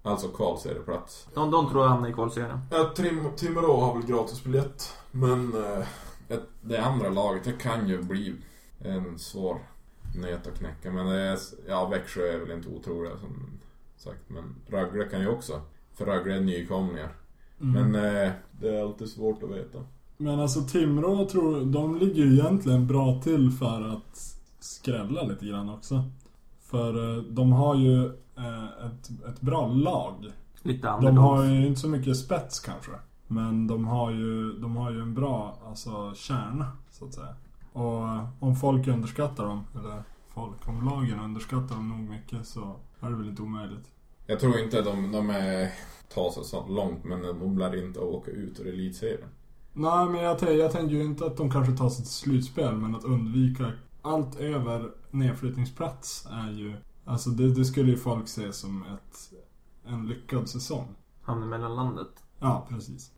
Alltså 0.03 0.27
kvalserieplats. 0.27 1.27
De, 1.34 1.51
de 1.51 1.70
tror 1.70 1.84
jag 1.84 1.89
hamnar 1.89 2.10
i 2.10 2.13
kvalserien. 2.13 2.60
Ja, 2.72 2.91
Tim, 2.96 3.27
Timrå 3.36 3.79
har 3.79 3.94
väl 3.94 4.06
gratisbiljett. 4.06 4.94
Men 5.12 5.53
eh, 5.53 5.88
ett, 6.27 6.44
det 6.62 6.78
andra 6.78 7.10
laget, 7.10 7.43
det 7.43 7.52
kan 7.52 7.89
ju 7.89 8.04
bli 8.04 8.36
en 8.80 9.19
svår 9.19 9.58
nöt 10.15 10.47
att 10.47 10.58
knäcka. 10.58 10.91
Men 10.91 11.06
det 11.06 11.21
är, 11.21 11.38
ja, 11.67 11.88
Växjö 11.88 12.21
är 12.21 12.39
väl 12.39 12.52
inte 12.52 12.69
otroliga 12.69 13.17
som 13.17 13.60
sagt. 13.97 14.21
Men 14.28 14.56
Rögle 14.67 15.06
kan 15.06 15.21
ju 15.21 15.28
också. 15.28 15.62
För 15.93 16.06
Rögle 16.06 16.36
är 16.36 16.41
nykomlingar. 16.41 17.15
Men 17.58 17.95
eh, 17.95 18.32
det 18.52 18.76
är 18.76 18.82
alltid 18.82 19.10
svårt 19.10 19.43
att 19.43 19.50
veta. 19.50 19.80
Men 20.17 20.39
alltså 20.39 20.62
Timrå 20.62 21.26
tror 21.26 21.65
de 21.65 21.97
ligger 21.97 22.24
ju 22.24 22.34
egentligen 22.34 22.88
bra 22.88 23.21
till 23.24 23.52
för 23.52 23.82
att 23.82 24.38
skrälla 24.60 25.24
lite 25.24 25.45
grann 25.45 25.69
också. 25.69 26.04
För 26.62 27.17
eh, 27.17 27.24
de 27.24 27.52
har 27.52 27.76
ju 27.76 28.12
ett, 28.86 29.30
ett 29.30 29.41
bra 29.41 29.67
lag. 29.67 30.25
Lite 30.62 30.88
De 31.02 31.17
har 31.17 31.45
ju 31.45 31.67
inte 31.67 31.80
så 31.80 31.89
mycket 31.89 32.17
spets 32.17 32.60
kanske. 32.60 32.91
Men 33.28 33.67
de 33.67 33.88
har 33.88 34.12
ju, 34.12 34.54
de 34.54 34.78
har 34.78 34.91
ju 34.91 35.02
en 35.02 35.13
bra 35.13 35.58
alltså, 35.67 36.13
kärna, 36.15 36.71
så 36.91 37.06
att 37.06 37.13
säga. 37.13 37.36
Och 37.73 38.08
eh, 38.08 38.30
om 38.39 38.56
folk 38.56 38.88
underskattar 38.88 39.45
dem, 39.45 39.63
eller 39.75 40.04
folk, 40.34 40.67
om 40.67 40.86
lagen 40.86 41.19
underskattar 41.19 41.75
dem 41.75 41.89
nog 41.89 42.10
mycket 42.10 42.47
så 42.47 42.75
är 42.99 43.10
det 43.10 43.15
väl 43.15 43.30
inte 43.30 43.41
omöjligt. 43.41 43.91
Jag 44.25 44.39
tror 44.39 44.60
inte 44.60 44.82
de, 44.82 45.12
de 45.12 45.30
är, 45.30 45.71
tar 46.13 46.30
sig 46.30 46.43
så 46.43 46.67
långt. 46.67 47.04
Men 47.04 47.21
de 47.21 47.58
lär 47.58 47.86
inte 47.86 47.99
åka 47.99 48.32
ut 48.32 48.60
ur 48.60 48.67
elitserien. 48.67 49.30
Nej, 49.73 50.06
men 50.06 50.21
jag, 50.21 50.56
jag 50.56 50.71
tänker 50.71 50.95
ju 50.95 51.04
inte 51.04 51.25
att 51.25 51.38
de 51.38 51.52
kanske 51.52 51.73
tar 51.73 51.89
sig 51.89 52.06
till 52.06 52.13
slutspel, 52.13 52.75
men 52.75 52.95
att 52.95 53.04
undvika 53.04 53.71
allt 54.02 54.39
över 54.39 54.91
nedflyttningsplats 55.12 56.28
är 56.32 56.52
ju... 56.52 56.75
Alltså 57.10 57.30
det, 57.30 57.54
det 57.54 57.65
skulle 57.65 57.91
ju 57.91 57.98
folk 57.98 58.28
se 58.28 58.54
som 58.54 58.84
ett, 58.84 59.34
en 59.86 60.08
lyckad 60.08 60.50
säsong. 60.50 60.95
Hamnar 61.22 61.48
mellan 61.48 61.76
landet. 61.76 62.24
Ja, 62.39 62.67
precis. 62.69 63.12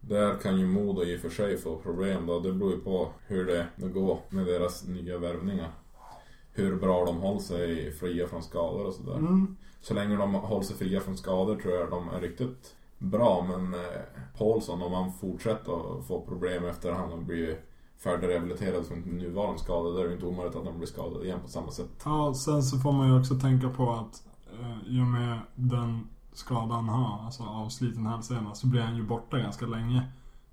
Där 0.00 0.38
kan 0.38 0.60
ju 0.60 0.66
Modo 0.66 1.04
i 1.04 1.16
och 1.16 1.20
för 1.20 1.30
sig 1.30 1.58
få 1.58 1.76
problem 1.76 2.26
då. 2.26 2.40
Det 2.40 2.52
beror 2.52 2.72
ju 2.72 2.80
på 2.80 3.08
hur 3.26 3.46
det, 3.46 3.66
det 3.76 3.88
går 3.88 4.18
med 4.28 4.46
deras 4.46 4.86
nya 4.86 5.18
värvningar. 5.18 5.70
Hur 6.52 6.76
bra 6.76 7.04
de 7.04 7.16
håller 7.16 7.40
sig 7.40 7.92
fria 7.92 8.26
från 8.26 8.42
skador 8.42 8.86
och 8.86 8.94
sådär. 8.94 9.16
Mm. 9.16 9.56
Så 9.80 9.94
länge 9.94 10.16
de 10.16 10.34
håller 10.34 10.64
sig 10.64 10.76
fria 10.76 11.00
från 11.00 11.16
skador 11.16 11.56
tror 11.56 11.74
jag 11.74 11.90
de 11.90 12.08
är 12.08 12.20
riktigt 12.20 12.74
bra. 12.98 13.46
Men 13.48 13.74
eh, 13.74 14.00
Paulsson, 14.38 14.82
om 14.82 14.92
han 14.92 15.12
fortsätter 15.12 15.98
att 15.98 16.06
få 16.06 16.20
problem 16.20 16.64
efter 16.64 16.90
att 16.90 16.98
han 16.98 17.10
har 17.10 17.18
blivit 17.18 17.58
färdigrehabiliterad 17.98 18.86
från 18.86 18.98
nuvarande 18.98 19.58
skada. 19.58 19.90
Då 19.90 19.98
är 19.98 20.06
det 20.06 20.12
inte 20.12 20.26
omöjligt 20.26 20.56
att 20.56 20.64
han 20.64 20.76
blir 20.76 20.86
skadad 20.86 21.24
igen 21.24 21.40
på 21.42 21.48
samma 21.48 21.70
sätt. 21.70 21.90
Ja, 22.04 22.34
sen 22.34 22.62
så 22.62 22.78
får 22.78 22.92
man 22.92 23.08
ju 23.08 23.20
också 23.20 23.34
tänka 23.34 23.68
på 23.68 23.90
att 23.90 24.22
eh, 24.60 24.94
i 24.94 25.00
och 25.00 25.06
med 25.06 25.38
den 25.54 26.08
skada 26.32 26.74
han 26.74 26.88
har, 26.88 27.24
alltså 27.24 27.42
avsliten 27.42 28.06
hälsena, 28.06 28.54
så 28.54 28.66
blir 28.66 28.80
han 28.80 28.96
ju 28.96 29.02
borta 29.02 29.38
ganska 29.38 29.66
länge. 29.66 30.02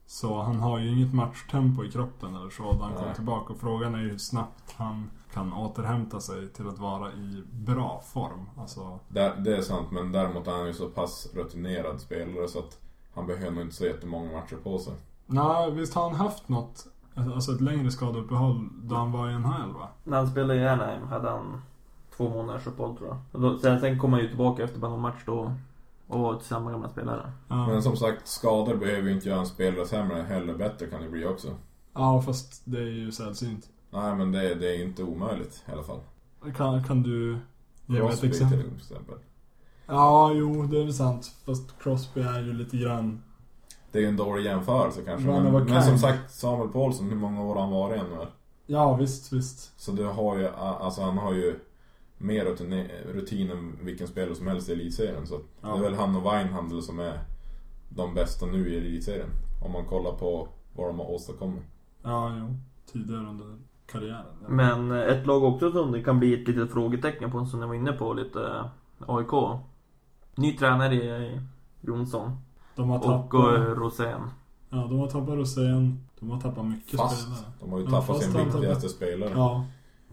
Så 0.06 0.42
han 0.42 0.60
har 0.60 0.80
ju 0.80 0.90
inget 0.90 1.14
matchtempo 1.14 1.84
i 1.84 1.92
kroppen 1.92 2.36
eller 2.36 2.50
så 2.50 2.74
när 2.74 2.84
han 2.84 2.94
kommer 2.94 3.14
tillbaka. 3.14 3.54
Och 3.54 3.60
frågan 3.60 3.96
är 3.96 4.00
ju 4.00 4.10
hur 4.10 4.18
snabbt 4.18 4.74
han 4.76 5.10
kan 5.34 5.54
återhämta 5.54 6.20
sig 6.20 6.50
till 6.50 6.68
att 6.68 6.80
vara 6.80 7.12
i 7.12 7.44
bra 7.52 8.02
form. 8.06 8.50
Alltså, 8.58 9.00
det 9.10 9.58
är 9.58 9.62
sant, 9.62 9.92
men 9.92 10.12
däremot 10.12 10.48
är 10.48 10.52
han 10.52 10.68
ju 10.68 10.74
så 10.74 10.90
pass 10.90 11.28
rutinerad 11.34 12.02
spelare 12.02 12.48
så 12.48 12.60
att 12.60 12.80
han 13.14 13.28
behöver 13.28 13.52
nog 13.52 13.64
inte 13.64 13.76
så 13.76 13.86
jättemånga 13.86 14.32
matcher 14.32 14.56
på 14.64 14.80
sig. 14.80 14.94
nej, 15.26 15.72
visst 15.72 15.94
har 15.94 16.04
han 16.10 16.16
haft 16.16 16.50
något, 16.50 16.88
alltså 17.16 17.52
ett 17.52 17.62
längre 17.62 17.92
skadeuppehåll 17.92 18.70
då 18.84 18.96
han 18.96 19.12
var 19.12 19.30
i 19.30 19.34
NHL 19.34 19.74
va? 19.74 19.90
När 20.04 20.18
han 20.18 20.28
spelade 20.28 20.60
i 20.60 20.68
Anaheim 20.68 21.08
hade 21.08 21.30
han 21.30 21.62
två 22.18 22.30
månaders 22.30 22.68
uppehåll 22.68 22.98
tror 22.98 23.10
jag. 23.10 23.18
Och 23.32 23.42
då, 23.42 23.60
sen, 23.60 23.80
sen 23.80 24.00
kom 24.00 24.14
han 24.14 24.22
ju 24.22 24.28
tillbaka 24.28 24.64
efter 24.64 24.80
bara 24.80 24.92
någon 24.92 25.02
match 25.02 25.22
då. 25.26 25.54
Och 26.08 26.20
var 26.20 26.36
till 26.36 26.48
samma 26.48 26.72
gamla 26.72 26.90
spelare. 26.90 27.32
Ja, 27.48 27.68
Men 27.68 27.84
som 27.84 27.98
sagt, 27.98 28.28
skador 28.28 28.76
behöver 28.76 29.08
ju 29.10 29.14
inte 29.16 29.30
göra 29.30 29.40
en 29.40 29.46
spelare 29.46 29.86
sämre. 29.86 30.22
Heller 30.22 30.54
bättre 30.54 30.86
kan 30.86 31.02
det 31.02 31.10
bli 31.10 31.26
också. 31.26 31.48
ja 31.94 32.22
fast 32.22 32.62
det 32.66 32.78
är 32.78 32.92
ju 32.92 33.12
sällsynt. 33.12 33.70
Nej, 33.90 34.16
men 34.16 34.32
det, 34.32 34.56
det 34.56 34.76
är 34.76 34.84
inte 34.84 35.04
omöjligt 35.04 35.64
i 35.68 35.72
alla 35.72 35.84
fall. 35.84 36.00
Kan, 36.56 36.84
kan 36.84 37.04
du 37.04 37.38
ge 37.86 38.04
mig 38.04 38.14
ett 38.14 38.24
exempel? 38.24 38.64
till 38.64 38.78
exempel. 38.78 39.16
Ja, 39.88 40.32
jo, 40.34 40.64
det 40.64 40.80
är 40.80 40.84
väl 40.84 40.94
sant. 40.94 41.32
Fast 41.46 41.80
Crosby 41.84 42.22
är 42.22 42.40
ju 42.42 42.54
lite 42.54 42.78
grann... 42.78 43.24
Det 43.94 44.00
är 44.00 44.02
ju 44.02 44.08
en 44.08 44.18
dålig 44.18 44.46
jämförelse 44.46 45.02
kanske. 45.06 45.28
Men, 45.28 45.56
a 45.56 45.66
men 45.70 45.84
som 45.84 45.98
sagt, 45.98 46.32
Samuel 46.32 46.70
Paulsson, 46.70 47.10
hur 47.10 47.16
många 47.16 47.44
år 47.44 47.56
har 47.56 47.62
han 47.62 47.72
varit 47.72 48.02
ännu? 48.02 48.16
här? 48.16 48.28
Ja, 48.66 48.96
visst, 48.96 49.34
visst. 49.34 49.80
Så 49.82 49.92
du 49.92 50.06
har 50.06 50.38
ju, 50.38 50.48
alltså 50.48 51.02
han 51.02 51.18
har 51.18 51.34
ju 51.34 51.60
mer 52.18 52.46
rutin, 52.46 52.88
rutin 53.14 53.52
än 53.52 53.78
vilken 53.82 54.08
spelare 54.08 54.36
som 54.36 54.48
helst 54.48 54.70
i 54.70 54.72
elitserien. 54.74 55.28
Så 55.28 55.40
Ja. 55.62 55.68
det 55.68 55.78
är 55.78 55.82
väl 55.82 55.94
han 55.94 56.16
och 56.16 56.34
Weinhandel 56.34 56.82
som 56.82 57.00
är 57.00 57.20
de 57.90 58.14
bästa 58.14 58.46
nu 58.46 58.70
i 58.74 58.78
elitserien. 58.78 59.30
Om 59.66 59.72
man 59.72 59.86
kollar 59.86 60.12
på 60.12 60.48
vad 60.76 60.88
de 60.88 61.00
har 61.00 61.12
åstadkommit. 61.12 61.64
Ja, 62.04 62.36
jo. 62.40 62.56
Tidigare 62.92 63.28
under 63.30 63.58
karriären. 63.86 64.26
Ja. 64.42 64.50
Men 64.50 64.92
ett 64.92 65.26
lag 65.28 65.44
också 65.44 65.72
som 65.72 65.92
det 65.92 66.04
kan 66.04 66.20
bli 66.20 66.42
ett 66.42 66.48
litet 66.48 66.72
frågetecken 66.72 67.32
på 67.32 67.46
som 67.46 67.62
jag 67.62 67.68
var 67.68 67.76
inne 67.76 67.92
på 67.92 68.14
lite 68.14 68.70
AIK. 69.08 69.60
Ny 70.36 70.58
tränare 70.58 70.96
i 70.96 71.40
Jonsson. 71.82 72.32
De 72.76 72.90
har 72.90 72.98
Och 72.98 73.04
tappat... 73.04 73.56
eh, 73.56 73.62
Rosén. 73.62 74.22
Ja, 74.70 74.78
de 74.78 75.00
har 75.00 75.08
tappat 75.08 75.36
Rosén. 75.36 76.00
De 76.20 76.30
har 76.32 76.40
tappat 76.42 76.66
mycket 76.66 77.00
Fast. 77.00 77.22
spelare. 77.22 77.44
De 77.60 77.72
har 77.72 77.80
ju 77.80 77.86
Ja, 77.86 77.90
tappat 77.92 78.06
fast 78.08 78.32
sin 78.32 78.46
viktigaste 78.46 78.90
spelare. 78.90 79.32
Ja. 79.36 79.66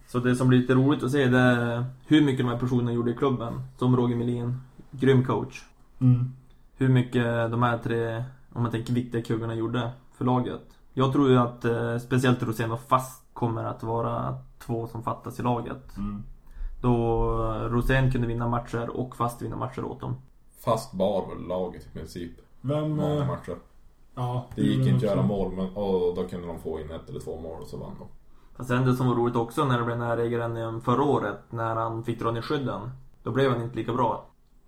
Så 0.09 0.19
det 0.19 0.37
som 0.37 0.49
blir 0.49 0.59
lite 0.59 0.75
roligt 0.75 1.03
att 1.03 1.11
se 1.11 1.27
det 1.27 1.39
är 1.39 1.85
hur 2.07 2.23
mycket 2.25 2.47
de 2.47 2.51
här 2.53 2.59
personerna 2.59 2.93
gjorde 2.93 3.11
i 3.11 3.15
klubben. 3.15 3.63
Som 3.79 3.97
Roger 3.97 4.17
Melin, 4.17 4.61
grym 4.91 5.25
coach. 5.25 5.63
Mm. 6.01 6.33
Hur 6.77 6.89
mycket 6.89 7.51
de 7.51 7.63
här 7.63 7.79
tre, 7.79 8.25
om 8.53 8.63
man 8.63 8.71
tänker 8.73 8.93
viktiga 8.93 9.23
kuggarna 9.23 9.55
gjorde 9.55 9.91
för 10.13 10.25
laget. 10.25 10.61
Jag 10.95 11.13
tror 11.13 11.29
ju 11.29 11.39
att 11.39 11.65
eh, 11.65 11.99
speciellt 11.99 12.43
Rosén 12.43 12.73
och 12.73 12.81
Fast 12.81 13.23
kommer 13.33 13.65
att 13.65 13.83
vara 13.83 14.39
två 14.59 14.87
som 14.87 15.03
fattas 15.03 15.41
i 15.41 15.43
laget. 15.43 15.97
Mm. 15.97 16.23
Då 16.81 17.25
Rosén 17.71 18.13
kunde 18.13 18.27
vinna 18.27 18.49
matcher 18.49 18.89
och 18.97 19.17
Fast 19.17 19.43
vinna 19.43 19.57
matcher 19.57 19.85
åt 19.85 20.01
dem. 20.01 20.15
Fast 20.65 20.93
bar 20.93 21.27
väl 21.29 21.47
laget 21.49 21.87
i 21.87 21.99
princip. 21.99 22.31
Vem... 22.61 22.91
Många 22.91 23.21
eh, 23.21 23.27
matcher. 23.27 23.57
Ja, 24.15 24.47
Det 24.55 24.63
gick 24.63 24.79
gjorde 24.79 24.91
inte 24.91 25.07
att 25.07 25.17
göra 25.17 25.27
mål, 25.27 25.53
men 25.53 25.67
och 25.67 26.15
då 26.15 26.29
kunde 26.29 26.47
de 26.47 26.59
få 26.59 26.81
in 26.81 26.91
ett 26.91 27.09
eller 27.09 27.21
två 27.21 27.41
mål 27.41 27.61
och 27.63 27.69
så 27.69 27.77
vann 27.77 27.97
de. 27.99 28.07
Fast 28.57 28.69
sen 28.69 28.85
det 28.85 28.97
som 28.97 29.07
var 29.07 29.15
roligt 29.15 29.37
också 29.37 29.65
när 29.65 29.79
det 29.79 29.85
blev 29.85 29.99
här 29.99 30.17
regeln 30.17 30.81
förra 30.81 31.03
året, 31.03 31.39
när 31.51 31.77
han 31.77 32.05
fick 32.05 32.21
dra 32.21 32.31
ner 32.31 32.43
skydden. 32.43 32.91
Då 33.23 33.31
blev 33.31 33.51
han 33.51 33.63
inte 33.63 33.77
lika 33.77 33.93
bra. 33.93 34.25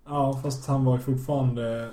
Ja, 0.06 0.40
fast 0.42 0.68
han 0.68 0.84
var 0.84 0.96
ju 0.96 1.02
fortfarande 1.02 1.90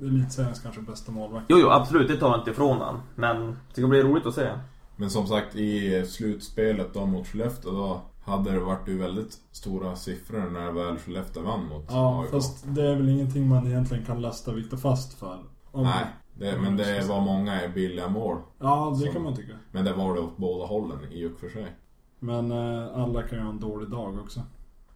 elitseriens 0.00 0.60
kanske 0.60 0.80
bästa 0.80 1.12
målvakt. 1.12 1.46
Jo, 1.48 1.58
jo, 1.60 1.68
absolut, 1.68 2.08
det 2.08 2.16
tar 2.16 2.30
jag 2.30 2.40
inte 2.40 2.50
ifrån 2.50 2.80
han. 2.80 3.00
Men 3.14 3.46
det 3.74 3.80
ska 3.80 3.86
bli 3.86 4.02
roligt 4.02 4.26
att 4.26 4.34
se. 4.34 4.48
Men 4.96 5.10
som 5.10 5.26
sagt 5.26 5.56
i 5.56 6.04
slutspelet 6.06 6.94
då 6.94 7.06
mot 7.06 7.26
Skellefteå 7.26 7.72
då 7.72 8.00
hade 8.24 8.50
det 8.50 8.60
varit 8.60 8.88
ju 8.88 8.98
väldigt 8.98 9.38
stora 9.50 9.96
siffror 9.96 10.50
när 10.50 10.72
väl 10.72 10.98
Skellefteå 10.98 11.42
vann 11.42 11.68
mot 11.68 11.84
Ja, 11.88 12.22
AIK. 12.22 12.30
fast 12.30 12.64
det 12.68 12.86
är 12.88 12.96
väl 12.96 13.08
ingenting 13.08 13.48
man 13.48 13.66
egentligen 13.66 14.04
kan 14.04 14.20
lasta 14.22 14.52
Viktor 14.52 14.76
Fast 14.76 15.14
för. 15.14 15.38
Om- 15.70 15.82
Nej, 15.82 16.06
det, 16.34 16.58
men 16.62 16.76
det 16.76 17.08
var 17.08 17.20
många 17.20 17.60
billiga 17.74 18.08
mål. 18.08 18.38
Ja, 18.58 18.90
det 18.94 19.04
Som- 19.04 19.12
kan 19.12 19.22
man 19.22 19.36
tycka. 19.36 19.52
Men 19.72 19.84
det 19.84 19.92
var 19.92 20.14
det 20.14 20.20
åt 20.20 20.36
båda 20.36 20.64
hållen 20.66 20.98
i 21.12 21.26
och 21.26 21.38
för 21.40 21.48
sig. 21.48 21.76
Men 22.18 22.50
eh, 22.52 22.98
alla 23.02 23.22
kan 23.22 23.38
ju 23.38 23.44
ha 23.44 23.50
en 23.50 23.60
dålig 23.60 23.90
dag 23.90 24.18
också. 24.18 24.40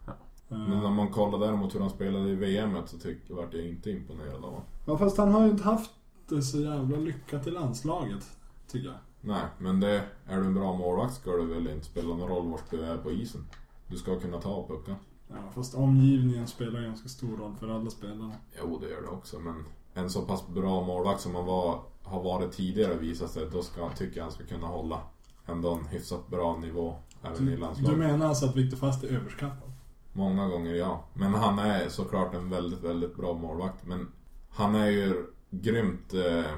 Ja. 0.05 0.11
Eh, 0.49 0.57
Men 0.57 0.85
om 0.85 0.93
man 0.95 1.07
kollar 1.09 1.39
däremot 1.39 1.75
hur 1.75 1.79
han 1.79 1.89
spelade 1.89 2.29
i 2.29 2.35
VM 2.35 2.77
så 2.85 2.97
tycker 2.97 3.33
vart 3.33 3.53
jag 3.53 3.65
inte 3.65 3.91
imponerad 3.91 4.35
av 4.35 4.41
honom. 4.41 4.61
Ja, 4.85 4.97
fast 4.97 5.17
han 5.17 5.31
har 5.31 5.43
ju 5.45 5.49
inte 5.51 5.63
haft 5.63 5.91
det 6.29 6.41
så 6.41 6.59
jävla 6.59 6.97
lyckat 6.97 7.47
i 7.47 7.51
landslaget. 7.51 8.37
Tycker 8.71 8.87
jag. 8.87 8.97
Nej, 9.21 9.41
men 9.57 9.79
det, 9.79 10.03
är 10.25 10.37
du 10.37 10.45
en 10.45 10.53
bra 10.53 10.73
målvakt 10.77 11.13
ska 11.13 11.31
det 11.31 11.45
väl 11.45 11.67
inte 11.67 11.85
spela 11.85 12.07
någon 12.07 12.29
roll 12.29 12.47
vart 12.47 12.71
du 12.71 12.81
är 12.85 12.97
på 12.97 13.11
isen. 13.11 13.45
Du 13.87 13.97
ska 13.97 14.19
kunna 14.19 14.41
ta 14.41 14.67
pucken. 14.67 14.95
Ja, 15.27 15.35
fast 15.55 15.75
omgivningen 15.75 16.47
spelar 16.47 16.81
ganska 16.81 17.09
stor 17.09 17.37
roll 17.37 17.55
för 17.59 17.67
alla 17.67 17.89
spelare. 17.89 18.31
Jo, 18.59 18.79
det 18.81 18.89
gör 18.89 19.01
det 19.01 19.07
också, 19.07 19.39
men 19.39 19.63
en 19.93 20.09
så 20.09 20.21
pass 20.21 20.47
bra 20.47 20.83
målvakt 20.85 21.21
som 21.21 21.35
han 21.35 21.45
var, 21.45 21.79
har 22.03 22.23
varit 22.23 22.51
tidigare 22.51 22.95
visat 22.95 23.31
sig, 23.31 23.47
då 23.51 23.61
ska, 23.61 23.89
tycker 23.89 24.17
jag 24.17 24.23
han 24.23 24.31
ska 24.31 24.43
kunna 24.43 24.67
hålla 24.67 24.99
ändå 25.45 25.73
en 25.73 25.85
hyfsat 25.85 26.27
bra 26.27 26.57
nivå 26.57 26.95
även 27.23 27.47
i 27.47 27.51
Du, 27.51 27.57
landslaget. 27.57 27.91
du 27.99 28.07
menar 28.07 28.27
alltså 28.27 28.45
att 28.45 28.55
Viktor 28.55 28.77
Fast 28.77 29.03
är 29.03 29.07
överskattad? 29.07 29.71
Många 30.13 30.47
gånger 30.47 30.73
ja. 30.75 31.03
Men 31.13 31.33
han 31.33 31.59
är 31.59 31.89
såklart 31.89 32.33
en 32.33 32.49
väldigt, 32.49 32.83
väldigt 32.83 33.15
bra 33.15 33.33
målvakt. 33.33 33.85
Men 33.85 34.11
han 34.49 34.75
är 34.75 34.87
ju 34.87 35.25
grymt 35.49 36.13
eh, 36.13 36.51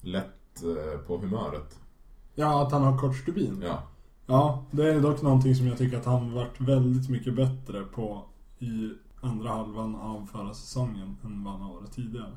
lätt 0.00 0.62
eh, 0.62 1.00
på 1.06 1.18
humöret. 1.18 1.78
Ja, 2.38 2.62
att 2.62 2.72
han 2.72 2.82
har 2.82 2.98
kort 2.98 3.16
stubin. 3.16 3.62
Ja. 3.66 3.82
Ja, 4.26 4.64
det 4.70 4.90
är 4.94 5.00
dock 5.00 5.22
någonting 5.22 5.54
som 5.54 5.66
jag 5.66 5.78
tycker 5.78 5.96
att 5.98 6.04
han 6.04 6.34
varit 6.34 6.60
väldigt 6.60 7.08
mycket 7.10 7.34
bättre 7.34 7.82
på 7.82 8.22
i 8.58 8.90
andra 9.20 9.48
halvan 9.48 9.96
av 9.96 10.26
förra 10.32 10.54
säsongen 10.54 11.16
än 11.24 11.44
vad 11.44 11.52
han 11.52 11.62
har 11.62 11.74
varit 11.74 11.92
tidigare. 11.92 12.32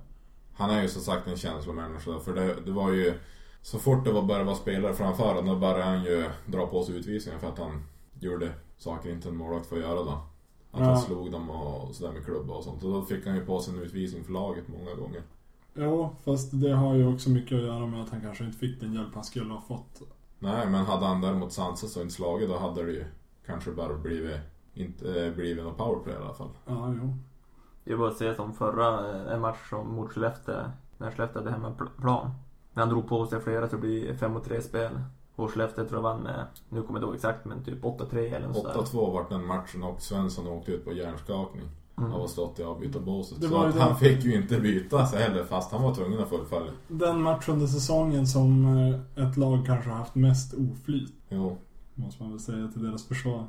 Han 0.53 0.69
är 0.69 0.81
ju 0.81 0.87
som 0.89 1.01
sagt 1.01 1.27
en 1.27 1.37
känslomänniska. 1.37 2.19
För 2.19 2.35
det, 2.35 2.55
det 2.65 2.71
var 2.71 2.91
ju... 2.91 3.13
Så 3.61 3.79
fort 3.79 4.05
det 4.05 4.11
var 4.11 4.21
började 4.21 4.45
vara 4.45 4.55
spelare 4.55 4.93
framför 4.93 5.23
honom, 5.27 5.45
då 5.45 5.55
började 5.55 5.83
han 5.83 6.03
ju 6.03 6.29
dra 6.45 6.65
på 6.67 6.83
sig 6.83 6.95
utvisningar 6.95 7.39
för 7.39 7.47
att 7.47 7.59
han 7.59 7.83
gjorde 8.19 8.51
saker 8.77 9.11
inte 9.11 9.29
en 9.29 9.35
målvakt 9.35 9.65
får 9.65 9.77
göra 9.79 9.95
då. 10.03 10.09
Att 10.71 10.79
Ja. 10.79 10.83
han 10.85 11.01
slog 11.01 11.31
dem 11.31 11.49
och 11.49 11.95
sådär 11.95 12.11
med 12.11 12.25
klubba 12.25 12.53
och 12.53 12.63
sånt. 12.63 12.83
Och 12.83 12.91
då 12.91 13.01
fick 13.01 13.25
han 13.25 13.35
ju 13.35 13.45
på 13.45 13.59
sig 13.59 13.73
en 13.73 13.81
utvisning 13.81 14.23
för 14.23 14.31
laget 14.33 14.63
många 14.67 14.95
gånger. 14.95 15.21
Jo, 15.73 16.15
fast 16.23 16.49
det 16.61 16.71
har 16.71 16.95
ju 16.95 17.13
också 17.13 17.29
mycket 17.29 17.57
att 17.57 17.63
göra 17.63 17.85
med 17.85 18.01
att 18.01 18.09
han 18.09 18.21
kanske 18.21 18.43
inte 18.43 18.57
fick 18.57 18.79
den 18.81 18.93
hjälp 18.93 19.15
han 19.15 19.23
skulle 19.23 19.53
ha 19.53 19.61
fått. 19.61 20.01
Nej, 20.39 20.69
men 20.69 20.85
hade 20.85 21.05
han 21.05 21.21
däremot 21.21 21.51
sansat 21.51 21.95
och 21.95 22.01
inte 22.01 22.13
slagit 22.13 22.49
då 22.49 22.57
hade 22.57 22.83
det 22.83 22.91
ju 22.91 23.05
kanske 23.45 23.71
bara 23.71 23.93
blivit, 23.93 24.39
inte 24.73 25.25
eh, 25.25 25.33
blivit 25.33 25.63
någon 25.63 25.75
powerplay 25.75 26.13
i 26.15 26.17
alla 26.17 26.33
fall. 26.33 26.49
Ja, 26.65 26.93
jo. 27.01 27.17
Det 27.83 27.93
är 27.93 27.97
bara 27.97 28.09
att 28.09 28.17
se 28.17 28.35
som 28.35 28.53
förra, 28.53 29.09
eh, 29.09 29.33
en 29.33 29.41
match 29.41 29.69
som 29.69 29.95
mot 29.95 30.11
Skellefteå, 30.11 30.55
när 30.97 31.11
Skellefteå 31.11 31.41
hade 31.41 31.51
hemmaplan. 31.51 32.31
När 32.73 32.81
han 32.83 32.89
drog 32.89 33.07
på 33.07 33.25
sig 33.25 33.39
flera 33.39 33.67
så 33.69 33.75
det 33.75 33.81
blir 33.81 34.13
5 34.13 34.33
mot 34.33 34.45
3 34.45 34.61
spel. 34.61 35.01
Och 35.35 35.51
Skellefteå 35.51 35.85
tror 35.85 35.97
jag 35.97 36.03
vann 36.03 36.21
med, 36.21 36.45
nu 36.69 36.81
kommer 36.81 36.99
jag 36.99 37.03
inte 37.03 37.05
ihåg 37.05 37.15
exakt, 37.15 37.45
men 37.45 37.63
typ 37.63 37.83
8-3 37.83 38.17
eller 38.35 38.47
något 38.47 38.57
sådär. 38.57 38.73
8-2 38.73 39.13
vart 39.13 39.29
den 39.29 39.45
matchen 39.45 39.83
och 39.83 40.01
Svensson 40.01 40.47
åkte 40.47 40.71
ut 40.71 40.85
på 40.85 40.93
hjärnskakning. 40.93 41.69
Mm. 41.99 42.13
Av 42.13 42.23
att 42.23 42.29
stått 42.29 42.59
i 42.59 42.63
avbytarbåset. 42.63 43.43
Så 43.43 43.57
att 43.57 43.73
det. 43.73 43.81
han 43.81 43.97
fick 43.97 44.23
ju 44.23 44.35
inte 44.35 44.59
byta 44.59 45.05
sig 45.05 45.23
heller 45.23 45.43
fast 45.43 45.71
han 45.71 45.83
var 45.83 45.95
tvungen 45.95 46.19
att 46.19 46.29
fullfölja. 46.29 46.71
Den 46.87 47.21
match 47.21 47.49
under 47.49 47.67
säsongen 47.67 48.27
som 48.27 48.65
eh, 48.65 49.25
ett 49.27 49.37
lag 49.37 49.65
kanske 49.65 49.89
har 49.89 49.97
haft 49.97 50.15
mest 50.15 50.53
oflyt. 50.53 51.13
Jo. 51.29 51.57
Måste 51.95 52.23
man 52.23 52.31
väl 52.31 52.39
säga 52.39 52.67
till 52.67 52.83
deras 52.83 53.07
försvar. 53.07 53.47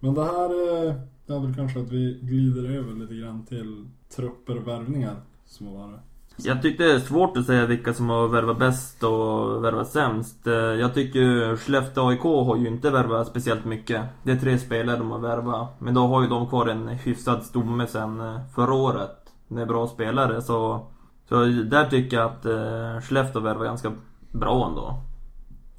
Men 0.00 0.14
det 0.14 0.24
här 0.24 0.50
eh, 0.86 0.94
är 1.26 1.40
väl 1.40 1.54
kanske 1.54 1.80
att 1.80 1.90
vi 1.90 2.18
glider 2.22 2.70
över 2.70 2.94
lite 2.94 3.14
grann 3.14 3.46
till 3.46 3.88
trupper 4.16 4.56
och 4.56 4.68
värvningar. 4.68 5.16
Som 5.46 5.66
har 5.66 5.74
varit. 5.74 6.00
Jag 6.36 6.62
tyckte 6.62 6.84
det 6.84 6.92
är 6.92 6.98
svårt 6.98 7.36
att 7.36 7.46
säga 7.46 7.66
vilka 7.66 7.94
som 7.94 8.08
har 8.08 8.28
värvat 8.28 8.58
bäst 8.58 9.02
och 9.02 9.64
värvat 9.64 9.88
sämst. 9.88 10.46
Eh, 10.46 10.54
jag 10.54 10.94
tycker 10.94 11.56
Skellefteå 11.56 12.08
AIK 12.08 12.22
har 12.22 12.56
ju 12.56 12.68
inte 12.68 12.90
värvat 12.90 13.26
speciellt 13.26 13.64
mycket. 13.64 14.02
Det 14.22 14.32
är 14.32 14.36
tre 14.36 14.58
spelare 14.58 14.96
de 14.96 15.10
har 15.10 15.18
värvat. 15.18 15.68
Men 15.78 15.94
då 15.94 16.06
har 16.06 16.22
ju 16.22 16.28
de 16.28 16.48
kvar 16.48 16.66
en 16.66 16.88
hyfsad 16.88 17.42
stomme 17.42 17.86
sen 17.86 18.20
eh, 18.20 18.40
förra 18.54 18.74
året. 18.74 19.16
Med 19.48 19.68
bra 19.68 19.86
spelare 19.86 20.42
så... 20.42 20.86
Så 21.28 21.44
där 21.44 21.84
tycker 21.84 22.16
jag 22.16 22.26
att 22.26 22.46
eh, 22.46 23.00
Skellefteå 23.00 23.42
värvar 23.42 23.64
ganska 23.64 23.92
bra 24.30 24.66
ändå. 24.68 25.02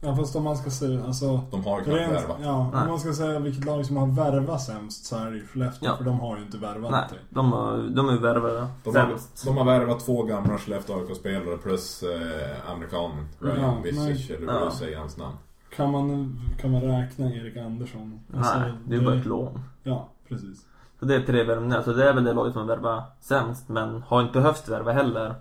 Ja 0.05 0.15
fast 0.15 0.35
om 0.35 0.43
man 0.43 0.57
ska 0.57 0.69
säga 0.69 1.03
alltså. 1.05 1.39
De 1.51 1.63
har 1.65 1.77
ju 1.79 1.83
knappt 1.83 1.99
Rent, 1.99 2.13
värvat. 2.13 2.37
ja, 2.43 2.69
Nej. 2.73 2.81
om 2.83 2.87
man 2.89 2.99
ska 2.99 3.13
säga 3.13 3.39
vilket 3.39 3.65
lag 3.65 3.85
som 3.85 3.97
har 3.97 4.07
värvat 4.07 4.61
sämst 4.61 5.05
så 5.05 5.15
är 5.17 5.31
det 5.31 5.37
ju 5.37 5.47
Skellefteå. 5.47 5.89
Ja. 5.89 5.97
För 5.97 6.03
de 6.03 6.19
har 6.19 6.37
ju 6.37 6.43
inte 6.43 6.57
värvat 6.57 6.91
Nej, 6.91 6.91
någonting. 6.91 7.19
de, 7.29 7.51
har, 7.51 7.77
de 7.95 8.09
är 8.09 8.17
värvade 8.17 8.67
De 8.83 8.95
har, 8.95 9.05
sämst. 9.07 9.45
de 9.45 9.57
har 9.57 9.65
värvat 9.65 9.99
två 10.05 10.23
gamla 10.23 10.57
Skellefteå 10.57 10.95
AIK-spelare 10.99 11.57
plus 11.57 12.03
eh, 12.03 12.71
amerikanen 12.71 13.27
Ryan 13.39 13.57
Ja, 13.61 13.71
men- 13.83 13.89
eller 14.03 14.37
hur 14.39 14.47
Ja. 14.47 14.65
du 14.65 14.71
säger 14.75 14.97
hans 14.97 15.17
namn. 15.17 15.35
Kan 15.75 15.91
man, 15.91 16.39
kan 16.61 16.71
man 16.71 16.81
räkna 16.81 17.25
Erik 17.33 17.57
Andersson? 17.57 18.19
Alltså, 18.37 18.59
Nej, 18.59 18.71
det 18.87 18.95
är 18.95 19.01
bara 19.01 19.15
ett 19.15 19.25
lån. 19.25 19.59
Ja, 19.83 20.09
precis. 20.29 20.65
Så 20.99 21.05
det 21.05 21.15
är 21.15 21.21
tre 21.21 21.43
värvningar, 21.43 21.81
så 21.81 21.93
det 21.93 22.09
är 22.09 22.13
väl 22.13 22.23
det 22.23 22.33
laget 22.33 22.53
som 22.53 22.61
har 22.61 22.75
värvat 22.75 23.17
sämst 23.21 23.69
men 23.69 24.01
har 24.07 24.21
inte 24.21 24.33
behövt 24.33 24.67
värva 24.69 24.91
heller. 24.91 25.35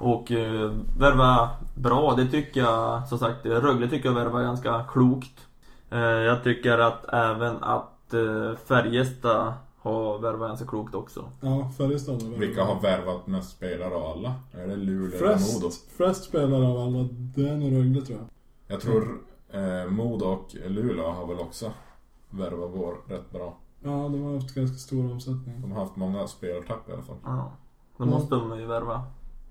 Och 0.00 0.32
eh, 0.32 0.72
värva 0.98 1.50
bra, 1.74 2.14
det 2.16 2.26
tycker 2.26 2.60
jag 2.60 3.08
som 3.08 3.18
sagt, 3.18 3.46
Rögle 3.46 3.88
tycker 3.88 4.08
jag 4.08 4.14
värvar 4.14 4.42
ganska 4.42 4.84
klokt. 4.92 5.46
Eh, 5.90 5.98
jag 5.98 6.44
tycker 6.44 6.78
att 6.78 7.04
även 7.12 7.56
att 7.62 8.14
eh, 8.14 8.56
Färjestad 8.64 9.52
har 9.78 10.18
värvat 10.18 10.48
ganska 10.48 10.66
klokt 10.66 10.94
också. 10.94 11.24
Ja, 11.40 11.70
Färjestad 11.78 12.22
har. 12.22 12.38
Vilka 12.38 12.64
har 12.64 12.80
värvat 12.80 13.26
mest 13.26 13.50
spelare 13.50 13.94
av 13.94 14.04
alla? 14.04 14.34
Är 14.52 14.66
det 14.66 14.76
Luleå 14.76 15.18
eller 15.18 15.28
Modo? 15.28 15.60
Flest, 15.60 15.92
flest 15.96 16.24
spelare 16.24 16.66
av 16.68 16.76
alla, 16.76 17.08
det 17.12 17.48
är 17.48 17.56
nog 17.56 17.72
Rögle 17.72 18.00
tror 18.00 18.18
jag. 18.18 18.28
Jag 18.74 18.80
tror 18.80 19.20
eh, 19.50 19.90
Modo 19.90 20.24
och 20.24 20.56
Luleå 20.66 21.10
har 21.10 21.26
väl 21.26 21.38
också 21.38 21.72
värvat 22.30 22.70
vår 22.74 22.96
rätt 23.08 23.30
bra. 23.30 23.56
Ja, 23.82 23.90
de 23.90 24.22
har 24.22 24.34
haft 24.34 24.54
ganska 24.54 24.76
stor 24.76 25.10
omsättning. 25.12 25.60
De 25.62 25.72
har 25.72 25.80
haft 25.80 25.96
många 25.96 26.26
spelartapp 26.26 26.88
i 26.88 26.92
alla 26.92 27.02
fall. 27.02 27.16
Ja. 27.24 27.52
Då 27.96 28.04
måste 28.04 28.34
de 28.34 28.60
ju 28.60 28.66
värva. 28.66 29.02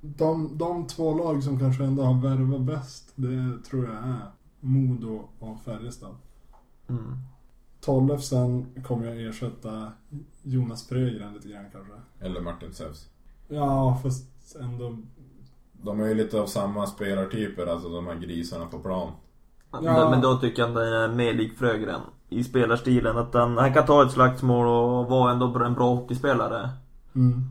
De, 0.01 0.57
de 0.57 0.87
två 0.87 1.17
lag 1.17 1.43
som 1.43 1.59
kanske 1.59 1.83
ändå 1.83 2.03
har 2.03 2.21
värvat 2.21 2.61
bäst, 2.61 3.11
det 3.15 3.69
tror 3.69 3.85
jag 3.85 3.95
är 3.95 4.19
Modo 4.59 5.29
och 5.39 5.61
Färjestad. 5.65 6.15
Mm. 6.89 7.17
Tollefsen 7.81 8.65
kommer 8.83 9.05
jag 9.05 9.29
ersätta 9.29 9.91
Jonas 10.43 10.87
Frögren 10.87 11.33
lite 11.33 11.49
grann 11.49 11.65
kanske. 11.71 11.93
Eller 12.19 12.41
Martin 12.41 12.73
Zeus. 12.73 13.09
Ja, 13.47 13.99
fast 14.03 14.55
ändå... 14.61 14.97
De 15.81 15.99
är 15.99 16.07
ju 16.07 16.13
lite 16.13 16.41
av 16.41 16.45
samma 16.45 16.87
spelartyper, 16.87 17.67
alltså 17.67 17.89
de 17.89 18.07
här 18.07 18.15
grisarna 18.15 18.65
på 18.65 18.79
plan. 18.79 19.11
Ja. 19.71 20.09
Men 20.09 20.21
då 20.21 20.37
tycker 20.37 20.61
jag 20.61 20.69
att 20.69 20.75
han 20.75 20.93
är 20.93 21.15
mer 21.15 21.33
lik 21.33 21.57
Frögren 21.57 22.01
i 22.29 22.43
spelarstilen. 22.43 23.17
Att 23.17 23.33
han, 23.33 23.57
han 23.57 23.73
kan 23.73 23.85
ta 23.85 24.05
ett 24.05 24.11
slagsmål 24.11 24.67
och 24.67 25.09
vara 25.09 25.31
ändå 25.31 25.63
en 25.63 25.73
bra 25.73 25.95
hockeyspelare. 25.95 26.69
Mm. 27.15 27.43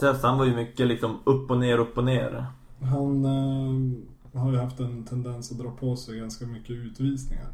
Sess 0.00 0.22
han 0.22 0.38
var 0.38 0.44
ju 0.44 0.54
mycket 0.54 0.86
liksom 0.86 1.18
upp 1.24 1.50
och 1.50 1.58
ner, 1.58 1.78
upp 1.78 1.98
och 1.98 2.04
ner. 2.04 2.46
Han 2.80 3.24
eh, 3.24 4.40
har 4.40 4.52
ju 4.52 4.58
haft 4.58 4.80
en 4.80 5.04
tendens 5.04 5.52
att 5.52 5.58
dra 5.58 5.70
på 5.70 5.96
sig 5.96 6.18
ganska 6.18 6.46
mycket 6.46 6.70
utvisningar. 6.70 7.48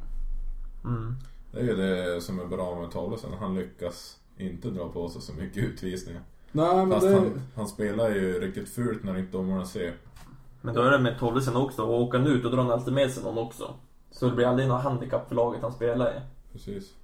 Mm. 0.85 1.15
Det 1.53 1.61
är 1.61 1.65
ju 1.65 1.77
det 1.77 2.21
som 2.21 2.41
är 2.41 2.47
bra 2.47 2.81
med 2.81 2.91
Tollefsen. 2.91 3.31
Han 3.41 3.55
lyckas 3.55 4.17
inte 4.37 4.71
dra 4.71 4.89
på 4.89 5.09
sig 5.09 5.23
så 5.23 5.33
mycket 5.33 5.65
utvisningar. 5.65 6.23
Nej, 6.53 6.77
men 6.77 6.91
Fast 6.91 7.07
det... 7.07 7.15
han, 7.15 7.41
han 7.55 7.69
spelar 7.69 8.09
ju 8.09 8.41
riktigt 8.41 8.69
fult 8.69 9.05
när 9.05 9.19
inte 9.19 9.33
domarna 9.33 9.65
ser. 9.65 9.95
Men 10.61 10.75
då 10.75 10.83
är 10.83 10.91
det 10.91 10.99
med 10.99 11.19
Tollesen 11.19 11.57
också, 11.57 11.83
och 11.83 12.03
åker 12.03 12.19
han 12.19 12.27
ut 12.27 12.45
och 12.45 12.51
drar 12.51 12.63
han 12.63 12.73
alltid 12.73 12.95
med 12.95 13.11
sig 13.11 13.23
någon 13.23 13.39
också. 13.39 13.75
Så 14.11 14.29
det 14.29 14.37
blir 14.37 14.47
aldrig 14.47 14.69
något 14.69 14.83
handikapp 14.83 15.29
för 15.29 15.35
laget 15.35 15.63
han 15.63 15.73
spelar 15.73 16.11
i. 16.11 16.21
Precis. 16.53 16.95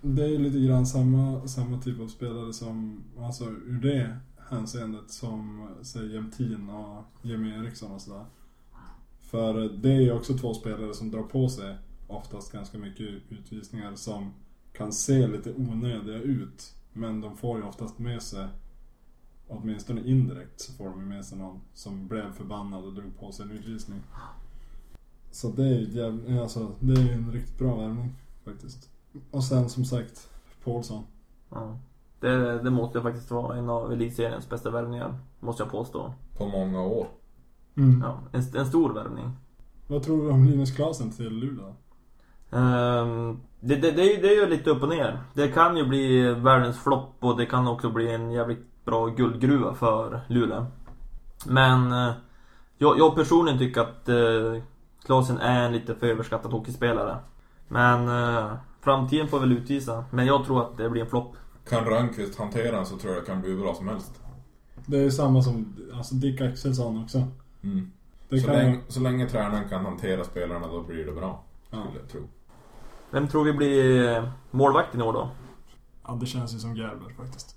Det 0.00 0.22
är 0.22 0.28
ju 0.28 0.38
lite 0.38 0.58
grann 0.58 0.86
samma, 0.86 1.48
samma 1.48 1.80
typ 1.80 2.00
av 2.00 2.06
spelare 2.06 2.52
som, 2.52 3.04
alltså 3.18 3.44
ur 3.44 3.80
det 3.82 4.16
hänseendet 4.52 5.10
som, 5.10 5.68
säg 5.82 6.14
Jämtin 6.14 6.68
och 6.68 7.04
Jimmy 7.22 7.50
Eriksson 7.50 7.92
och 7.92 8.00
sådär. 8.00 8.24
För 9.20 9.54
det 9.68 9.92
är 9.92 10.00
ju 10.00 10.12
också 10.12 10.38
två 10.38 10.54
spelare 10.54 10.94
som 10.94 11.10
drar 11.10 11.22
på 11.22 11.48
sig 11.48 11.78
oftast 12.06 12.52
ganska 12.52 12.78
mycket 12.78 13.06
utvisningar 13.28 13.94
som 13.94 14.32
kan 14.72 14.92
se 14.92 15.26
lite 15.26 15.52
onödiga 15.52 16.16
ut. 16.16 16.74
Men 16.92 17.20
de 17.20 17.36
får 17.36 17.58
ju 17.58 17.64
oftast 17.64 17.98
med 17.98 18.22
sig, 18.22 18.48
åtminstone 19.48 20.00
indirekt, 20.04 20.60
så 20.60 20.72
får 20.72 20.84
de 20.84 21.00
ju 21.00 21.06
med 21.06 21.24
sig 21.24 21.38
någon 21.38 21.60
som 21.74 22.08
blev 22.08 22.32
förbannad 22.32 22.84
och 22.84 22.94
drog 22.94 23.18
på 23.18 23.32
sig 23.32 23.44
en 23.44 23.50
utvisning. 23.50 24.00
Så 25.30 25.50
det 25.50 25.66
är 25.66 25.80
ju 25.80 26.38
alltså, 26.40 26.74
det 26.80 26.92
är 26.92 27.12
en 27.12 27.32
riktigt 27.32 27.58
bra 27.58 27.76
värvning 27.76 28.14
faktiskt. 28.44 28.90
Och 29.30 29.44
sen 29.44 29.70
som 29.70 29.84
sagt, 29.84 30.28
Paulsson. 30.64 31.04
Ja. 31.50 31.78
Det, 32.22 32.58
det 32.62 32.70
måste 32.70 32.98
ju 32.98 33.02
faktiskt 33.02 33.30
vara 33.30 33.56
en 33.56 33.70
av 33.70 33.92
elitseriens 33.92 34.48
bästa 34.48 34.70
värvningar, 34.70 35.14
måste 35.40 35.62
jag 35.62 35.70
påstå. 35.72 36.14
På 36.38 36.46
många 36.46 36.82
år. 36.82 37.06
Ja, 38.02 38.18
en, 38.32 38.42
en 38.60 38.66
stor 38.66 38.92
värvning. 38.94 39.30
Vad 39.86 40.02
tror 40.02 40.22
du 40.24 40.30
om 40.30 40.44
Linus 40.44 40.76
Klasen 40.76 41.10
till 41.10 41.30
Luleå? 41.32 41.74
Ehm, 42.50 43.40
det, 43.60 43.76
det, 43.76 43.90
det, 43.90 44.02
är 44.02 44.16
ju- 44.16 44.22
det 44.22 44.28
är 44.28 44.40
ju 44.40 44.46
lite 44.46 44.70
upp 44.70 44.82
och 44.82 44.88
ner. 44.88 45.20
Det 45.34 45.48
kan 45.48 45.76
ju 45.76 45.86
bli 45.86 46.34
världens 46.34 46.78
flopp 46.78 47.14
och 47.20 47.36
det 47.36 47.46
kan 47.46 47.68
också 47.68 47.90
bli 47.90 48.14
en 48.14 48.30
jävligt 48.30 48.84
bra 48.84 49.06
guldgruva 49.06 49.74
för 49.74 50.20
Luleå. 50.28 50.66
Men 51.46 51.92
eh, 51.92 52.12
jag, 52.78 52.98
jag 52.98 53.14
personligen 53.14 53.58
tycker 53.58 53.80
att 53.80 54.08
uh, 54.08 54.62
Klasen 55.06 55.38
är 55.38 55.66
en 55.66 55.72
lite 55.72 55.94
för 55.94 56.06
överskattad 56.06 56.52
hockeyspelare. 56.52 57.16
Men 57.68 58.08
eh, 58.08 58.52
framtiden 58.80 59.28
får 59.28 59.40
väl 59.40 59.52
utvisa. 59.52 60.04
Men 60.10 60.26
jag 60.26 60.44
tror 60.44 60.60
att 60.62 60.76
det 60.76 60.90
blir 60.90 61.02
en 61.02 61.08
flopp. 61.10 61.36
Kan 61.68 61.84
Rönnqvist 61.84 62.38
hantera 62.38 62.76
den 62.76 62.86
så 62.86 62.98
tror 62.98 63.14
jag 63.14 63.22
det 63.22 63.26
kan 63.26 63.40
bli 63.40 63.50
hur 63.50 63.60
bra 63.60 63.74
som 63.74 63.88
helst. 63.88 64.20
Det 64.86 64.98
är 64.98 65.10
samma 65.10 65.42
som 65.42 65.76
alltså 65.94 66.14
Dick 66.14 66.40
Axelsson 66.40 67.02
också. 67.02 67.26
Mm. 67.62 67.92
Det 68.28 68.40
Så, 68.40 68.46
kan 68.46 68.56
länge, 68.56 68.80
så 68.88 69.00
länge 69.00 69.28
tränaren 69.28 69.68
kan 69.68 69.84
hantera 69.84 70.24
spelarna 70.24 70.66
då 70.66 70.82
blir 70.82 71.06
det 71.06 71.12
bra. 71.12 71.44
Ja. 71.70 71.82
Skulle 71.82 72.00
jag 72.00 72.08
tro. 72.08 72.20
Vem 73.10 73.28
tror 73.28 73.44
vi 73.44 73.52
blir 73.52 74.08
eh, 74.08 74.28
målvakten 74.50 75.00
i 75.00 75.04
år 75.04 75.12
då? 75.12 75.30
Ja, 76.06 76.18
det 76.20 76.26
känns 76.26 76.54
ju 76.54 76.58
som 76.58 76.76
Gerber 76.76 77.14
faktiskt. 77.16 77.56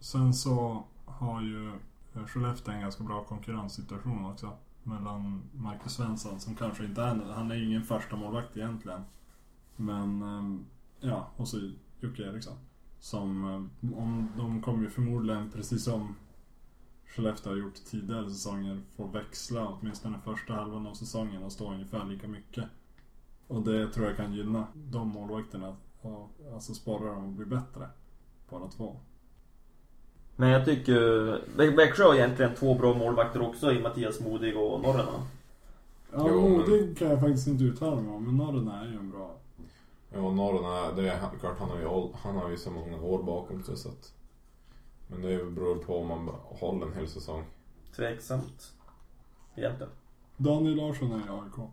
Sen 0.00 0.34
så 0.34 0.84
har 1.04 1.42
ju 1.42 1.68
eh, 2.14 2.26
Skellefteå 2.26 2.74
en 2.74 2.80
ganska 2.80 3.04
bra 3.04 3.24
konkurrenssituation 3.24 4.26
också. 4.26 4.50
Mellan 4.82 5.42
Marcus 5.52 5.92
Svensson 5.92 6.40
som 6.40 6.54
kanske 6.54 6.84
inte 6.84 7.02
är 7.02 7.32
Han 7.34 7.50
är 7.50 7.54
ju 7.54 7.66
ingen 7.66 7.82
första 7.82 8.16
målvakt 8.16 8.56
egentligen. 8.56 9.00
Men 9.76 10.22
ehm, 10.22 10.64
ja, 11.00 11.30
och 11.36 11.48
så 11.48 11.70
Jocke 12.00 12.22
Eriksson. 12.22 12.56
Som, 13.00 13.44
eh, 13.44 13.96
om 13.98 14.28
de 14.38 14.62
kommer 14.62 14.82
ju 14.82 14.90
förmodligen 14.90 15.50
precis 15.50 15.84
som 15.84 16.14
Skellefteå 17.06 17.52
har 17.52 17.56
gjort 17.58 17.74
tidigare 17.74 18.30
säsonger 18.30 18.80
få 18.96 19.06
växla 19.06 19.68
åtminstone 19.68 20.18
första 20.24 20.52
halvan 20.52 20.86
av 20.86 20.94
säsongen 20.94 21.42
och 21.42 21.52
stå 21.52 21.72
ungefär 21.72 22.04
lika 22.04 22.28
mycket. 22.28 22.64
Och 23.46 23.62
det 23.62 23.88
tror 23.88 24.06
jag 24.06 24.16
kan 24.16 24.32
gynna 24.34 24.66
de 24.74 25.08
målvakterna 25.08 25.76
och 26.02 26.30
alltså 26.54 26.74
sporra 26.74 27.12
dem 27.14 27.24
att 27.28 27.36
bli 27.36 27.46
bättre. 27.46 27.88
Båda 28.50 28.68
två. 28.68 28.96
Men 30.36 30.48
jag 30.48 30.64
tycker 30.64 31.00
Vä- 31.56 31.76
Växjö 31.76 32.04
har 32.04 32.14
egentligen 32.14 32.54
två 32.54 32.74
bra 32.74 32.94
målvakter 32.94 33.42
också 33.42 33.72
i 33.72 33.82
Mattias 33.82 34.20
Modig 34.20 34.56
och 34.56 34.80
Norrena. 34.82 35.26
Ja, 36.12 36.28
Modig 36.28 36.98
kan 36.98 37.08
jag 37.10 37.20
faktiskt 37.20 37.46
inte 37.48 37.64
uttala 37.64 38.00
mig 38.00 38.10
om, 38.14 38.24
men 38.24 38.36
Norren 38.36 38.68
är 38.68 38.86
ju 38.86 38.96
en 38.96 39.10
bra. 39.10 39.34
Ja, 40.12 40.30
Norren 40.30 40.64
är, 40.64 41.02
det 41.02 41.10
är 41.10 41.38
klart 41.40 41.58
han 41.58 41.70
har 41.70 41.78
ju, 41.78 42.12
han 42.14 42.36
har 42.36 42.50
ju 42.50 42.56
så 42.56 42.70
många 42.70 42.96
år 42.96 43.22
bakom 43.22 43.62
sig 43.62 43.76
så 43.76 43.88
att... 43.88 44.14
Men 45.06 45.22
det 45.22 45.44
beror 45.44 45.76
på 45.76 45.98
om 45.98 46.08
man 46.08 46.28
håller 46.44 46.86
en 46.86 46.92
hel 46.92 47.08
säsong. 47.08 47.44
Tveksamt. 47.96 48.72
Egentligen. 49.54 49.92
Daniel 50.36 50.76
Larsson 50.76 51.12
är 51.12 51.26
i 51.26 51.28
AIK. 51.28 51.70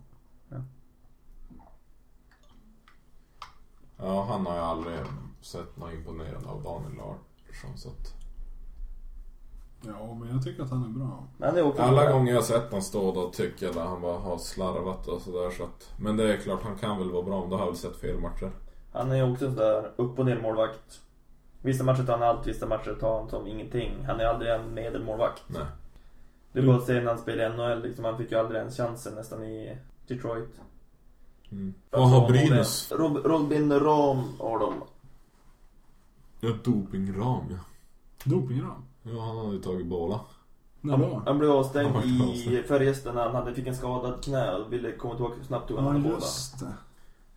Ja, 3.96 4.24
han 4.24 4.46
har 4.46 4.54
ju 4.54 4.60
aldrig 4.60 4.98
sett 5.40 5.76
något 5.76 5.92
imponerande 5.92 6.48
av 6.48 6.62
Daniel 6.62 6.94
Larsson 6.94 7.76
så 7.76 7.88
att... 7.88 8.17
Ja, 9.80 10.14
men 10.20 10.28
jag 10.28 10.44
tycker 10.44 10.62
att 10.62 10.70
han 10.70 10.84
är 10.84 10.88
bra. 10.88 11.24
Men 11.36 11.54
det 11.54 11.60
är 11.60 11.80
Alla 11.80 12.12
gånger 12.12 12.32
jag 12.32 12.38
har 12.38 12.44
sett 12.44 12.70
honom 12.70 12.82
stå 12.82 13.12
då 13.12 13.30
tycker 13.30 13.66
jag 13.66 13.78
att 13.78 13.88
han 13.88 14.00
bara 14.00 14.18
har 14.18 14.38
slarvat 14.38 15.06
och 15.06 15.20
sådär 15.20 15.50
så 15.50 15.64
att... 15.64 15.92
Men 15.96 16.16
det 16.16 16.32
är 16.32 16.36
klart, 16.36 16.62
han 16.62 16.76
kan 16.76 16.98
väl 16.98 17.10
vara 17.10 17.22
bra, 17.22 17.40
men 17.40 17.50
då 17.50 17.56
har 17.56 17.62
jag 17.62 17.70
väl 17.70 17.80
sett 17.80 17.96
fel 17.96 18.20
matcher. 18.20 18.50
Han 18.92 19.12
är 19.12 19.32
också 19.32 19.46
en 19.46 19.50
sån 19.50 19.64
där 19.64 19.92
upp 19.96 20.18
och 20.18 20.26
ner 20.26 20.40
målvakt. 20.40 21.00
Vissa 21.62 21.84
matcher 21.84 22.02
tar 22.02 22.18
han 22.18 22.22
allt, 22.22 22.46
vissa 22.46 22.66
matcher 22.66 22.96
tar 23.00 23.20
han 23.20 23.28
som 23.28 23.46
ingenting. 23.46 24.04
Han 24.06 24.20
är 24.20 24.24
aldrig 24.24 24.52
en 24.52 24.74
medelmålvakt. 24.74 25.42
Nej. 25.46 25.66
Det 26.52 26.58
är 26.58 26.66
bara 26.66 26.76
att 26.76 26.86
se 26.86 26.92
när 26.92 27.06
han 27.06 27.18
spelade 27.18 27.54
i 27.54 27.56
NHL 27.56 27.82
liksom. 27.82 28.04
Han 28.04 28.18
fick 28.18 28.30
ju 28.30 28.38
aldrig 28.38 28.58
ens 28.58 28.76
chansen 28.76 29.14
nästan 29.14 29.44
i 29.44 29.78
Detroit. 30.06 30.60
Mm. 31.50 31.74
Vad 31.90 32.08
har 32.08 32.28
Brynäs? 32.28 32.92
Rob, 32.92 33.16
Robin 33.16 33.80
Ram 33.80 34.22
har 34.38 34.58
de. 34.58 34.74
Ja, 36.40 36.48
dopingram 36.64 37.44
ja. 37.50 37.58
Dopingram? 38.24 38.87
Ja, 39.14 39.20
han 39.22 39.36
hade 39.46 39.58
tagit 39.62 39.86
båda. 39.86 40.20
Han, 40.82 41.22
han 41.26 41.38
blev 41.38 41.50
avstängd 41.50 41.94
Han 41.94 42.02
i 42.04 42.22
avstängd. 42.30 42.64
Färjestad 42.66 43.14
när 43.14 43.22
han 43.22 43.34
hade, 43.34 43.54
fick 43.54 43.66
en 43.66 43.76
skadad 43.76 44.24
knä 44.24 44.52
och 44.54 44.72
ville 44.72 44.92
komma 44.92 45.14
tillbaka 45.14 45.44
snabbt 45.46 45.68
tog 45.68 45.78
han 45.78 45.86
Ja, 45.86 45.92
ja, 45.94 45.98
båda. 46.02 46.14
just 46.14 46.58
det. 46.60 46.72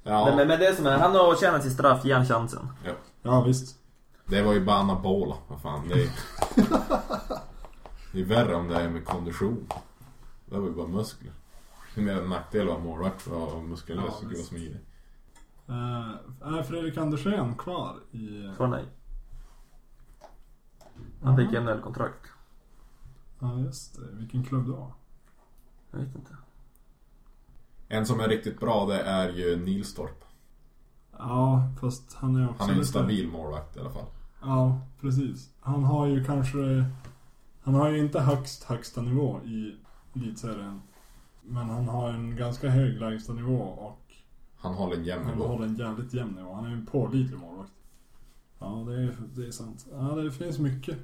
Ja, 0.03 0.25
Men, 0.25 0.35
men, 0.35 0.47
men 0.47 0.59
det 0.59 0.75
som 0.75 0.85
är, 0.85 0.97
han 0.97 1.11
har 1.15 1.35
tjänat 1.35 1.61
sin 1.61 1.71
straff, 1.71 2.05
ge 2.05 2.13
han 2.13 2.25
chansen. 2.25 2.69
Ja, 3.21 3.41
visst. 3.41 3.75
det 4.25 4.41
var 4.41 4.53
ju 4.53 4.65
bara 4.65 4.75
anabola. 4.77 5.35
Vad 5.47 5.61
fan, 5.61 5.87
det 5.87 5.93
är... 6.03 6.09
det 8.13 8.19
är 8.21 8.25
värre 8.25 8.55
om 8.55 8.67
det 8.67 8.75
är 8.75 8.89
med 8.89 9.05
kondition. 9.05 9.67
Det 10.45 10.59
var 10.59 10.67
ju 10.67 10.73
bara 10.73 10.87
muskler. 10.87 11.31
Det 11.95 12.01
är 12.01 12.05
mer 12.05 12.21
en 12.21 12.29
nackdel 12.29 12.61
att 12.61 12.67
vara 12.67 12.79
målvakt 12.79 13.21
för 13.21 13.43
att 13.45 13.51
vara 13.53 13.61
muskulös 13.63 14.03
Ja, 14.07 14.15
och 14.17 14.23
vara 14.23 14.29
visst. 14.29 14.47
smidig. 14.49 14.77
Uh, 15.69 16.57
är 16.59 16.63
Fredrik 16.63 16.97
Andersén 16.97 17.55
kvar 17.55 17.95
i... 18.11 18.53
Svar 18.57 18.67
nej. 18.67 18.83
Han 21.21 21.37
fick 21.37 21.51
NHL-kontrakt. 21.51 22.27
Ja, 23.39 23.59
just 23.59 23.95
det. 23.95 24.15
Vilken 24.15 24.43
klubb 24.43 24.67
då? 24.67 24.93
Jag 25.91 25.99
vet 25.99 26.15
inte. 26.15 26.35
En 27.87 28.05
som 28.05 28.19
är 28.19 28.27
riktigt 28.27 28.59
bra 28.59 28.85
det 28.85 29.01
är 29.01 29.29
ju 29.29 29.65
Nilstorp. 29.65 30.23
Ja, 31.17 31.69
fast 31.81 32.13
han 32.13 32.35
är 32.35 32.49
också 32.49 32.59
Han 32.61 32.69
är 32.69 32.73
en 32.73 32.79
lite- 32.79 32.89
stabil 32.89 33.27
målvakt 33.27 33.77
i 33.77 33.79
alla 33.79 33.89
fall. 33.91 34.05
Ja, 34.41 34.81
precis. 35.01 35.49
Han 35.59 35.83
har 35.83 36.05
ju 36.07 36.23
kanske... 36.23 36.85
Han 37.63 37.73
har 37.73 37.89
ju 37.89 37.99
inte 37.99 38.19
högst 38.19 38.63
högsta 38.63 39.01
nivå 39.01 39.39
i 39.45 39.75
elitserien. 40.15 40.81
Men 41.41 41.69
han 41.69 41.87
har 41.87 42.09
en 42.09 42.35
ganska 42.35 42.69
hög 42.69 42.99
lägsta 42.99 43.33
nivå 43.33 43.59
och 43.61 44.13
Han 44.57 44.73
håller 44.73 44.95
en 44.97 45.03
jämn 45.03 45.25
han 45.25 45.33
nivå. 45.33 45.47
håller 45.47 45.65
en 45.65 45.75
jävligt 45.75 46.13
jämn 46.13 46.31
nivå. 46.35 46.53
Han 46.53 46.65
är 46.65 46.69
ju 46.69 46.75
en 46.75 46.85
pålitlig 46.85 47.39
målvakt. 47.39 47.71
Ja, 48.59 48.67
det 48.87 48.93
är, 48.95 49.15
det 49.35 49.47
är 49.47 49.51
sant. 49.51 49.85
Ja, 49.91 49.97
det 50.15 50.31
finns 50.31 50.59
mycket. 50.59 50.97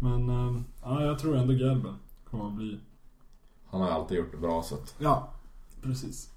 Men 0.00 0.28
eh, 0.28 0.62
ja, 0.82 1.04
jag 1.04 1.18
tror 1.18 1.36
ändå 1.36 1.52
Gerber 1.52 1.94
kommer 2.30 2.46
att 2.46 2.52
bli... 2.54 2.80
Han 3.66 3.80
har 3.80 3.90
alltid 3.90 4.18
gjort 4.18 4.32
det 4.32 4.38
bra 4.38 4.62
så 4.62 4.74
att... 4.74 4.94
Ja, 4.98 5.32
precis. 5.82 6.30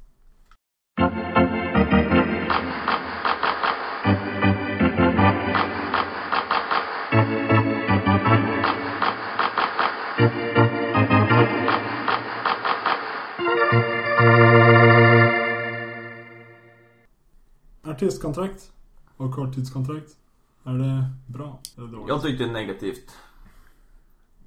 Artistkontrakt 17.83 18.71
och 19.17 19.33
korttidskontrakt. 19.35 20.17
Är 20.63 20.73
det 20.73 21.05
bra 21.27 21.59
eller 21.77 21.87
dåligt? 21.87 22.07
Jag 22.07 22.21
tyckte 22.21 22.43
det 22.43 22.49
är 22.49 22.53
negativt. 22.53 23.11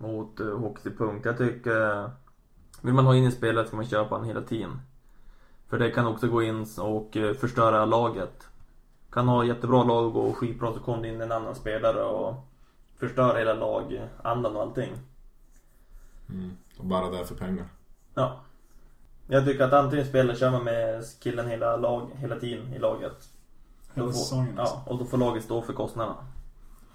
Mot 0.01 0.41
uh. 0.41 0.71
Jag 1.25 1.39
tycker... 1.39 2.03
eh, 2.05 2.11
vill 2.81 2.95
man 2.95 3.07
ha 3.07 3.15
in 3.15 3.25
en 3.25 3.33
spelare 3.33 3.67
ska 3.67 3.77
man 3.77 3.87
köpa 3.87 4.15
han 4.15 4.25
hela 4.25 4.41
tiden. 4.41 4.81
För 5.69 5.79
det 5.79 5.91
kan 5.91 6.07
också 6.07 6.29
gå 6.29 6.43
in 6.43 6.67
och 6.79 7.17
eh, 7.17 7.35
förstöra 7.35 7.85
laget. 7.85 8.49
Kan 9.11 9.29
ha 9.29 9.45
jättebra 9.45 9.85
lag 9.85 10.17
och 10.17 10.37
skitbra 10.37 10.73
så 10.73 10.81
kommer 10.81 11.03
det 11.03 11.09
in 11.09 11.21
en 11.21 11.33
annan 11.33 11.55
spelare 11.55 12.03
och 12.03 12.35
förstör 12.99 13.39
hela 13.39 13.55
lagandan 13.55 14.57
och 14.57 14.63
allting. 14.63 14.93
Mm. 16.29 16.57
Och 16.79 16.85
bara 16.85 17.11
där 17.11 17.25
för 17.25 17.35
pengar. 17.35 17.67
Ja. 18.15 18.41
Jag 19.27 19.45
tycker 19.45 19.65
att 19.65 19.73
antingen 19.73 20.07
spelar 20.07 20.35
kör 20.35 20.51
man 20.51 20.65
med 20.65 21.05
killen 21.21 21.49
hela, 21.49 21.77
lag, 21.77 22.11
hela 22.15 22.37
tiden 22.37 22.75
i 22.75 22.79
laget. 22.79 23.29
Hela 23.95 24.13
säsongen 24.13 24.59
alltså. 24.59 24.75
Ja, 24.87 24.93
och 24.93 24.99
då 24.99 25.05
får 25.05 25.19
laget 25.19 25.45
stå 25.45 25.63
för 25.63 25.73
kostnaderna. 25.73 26.17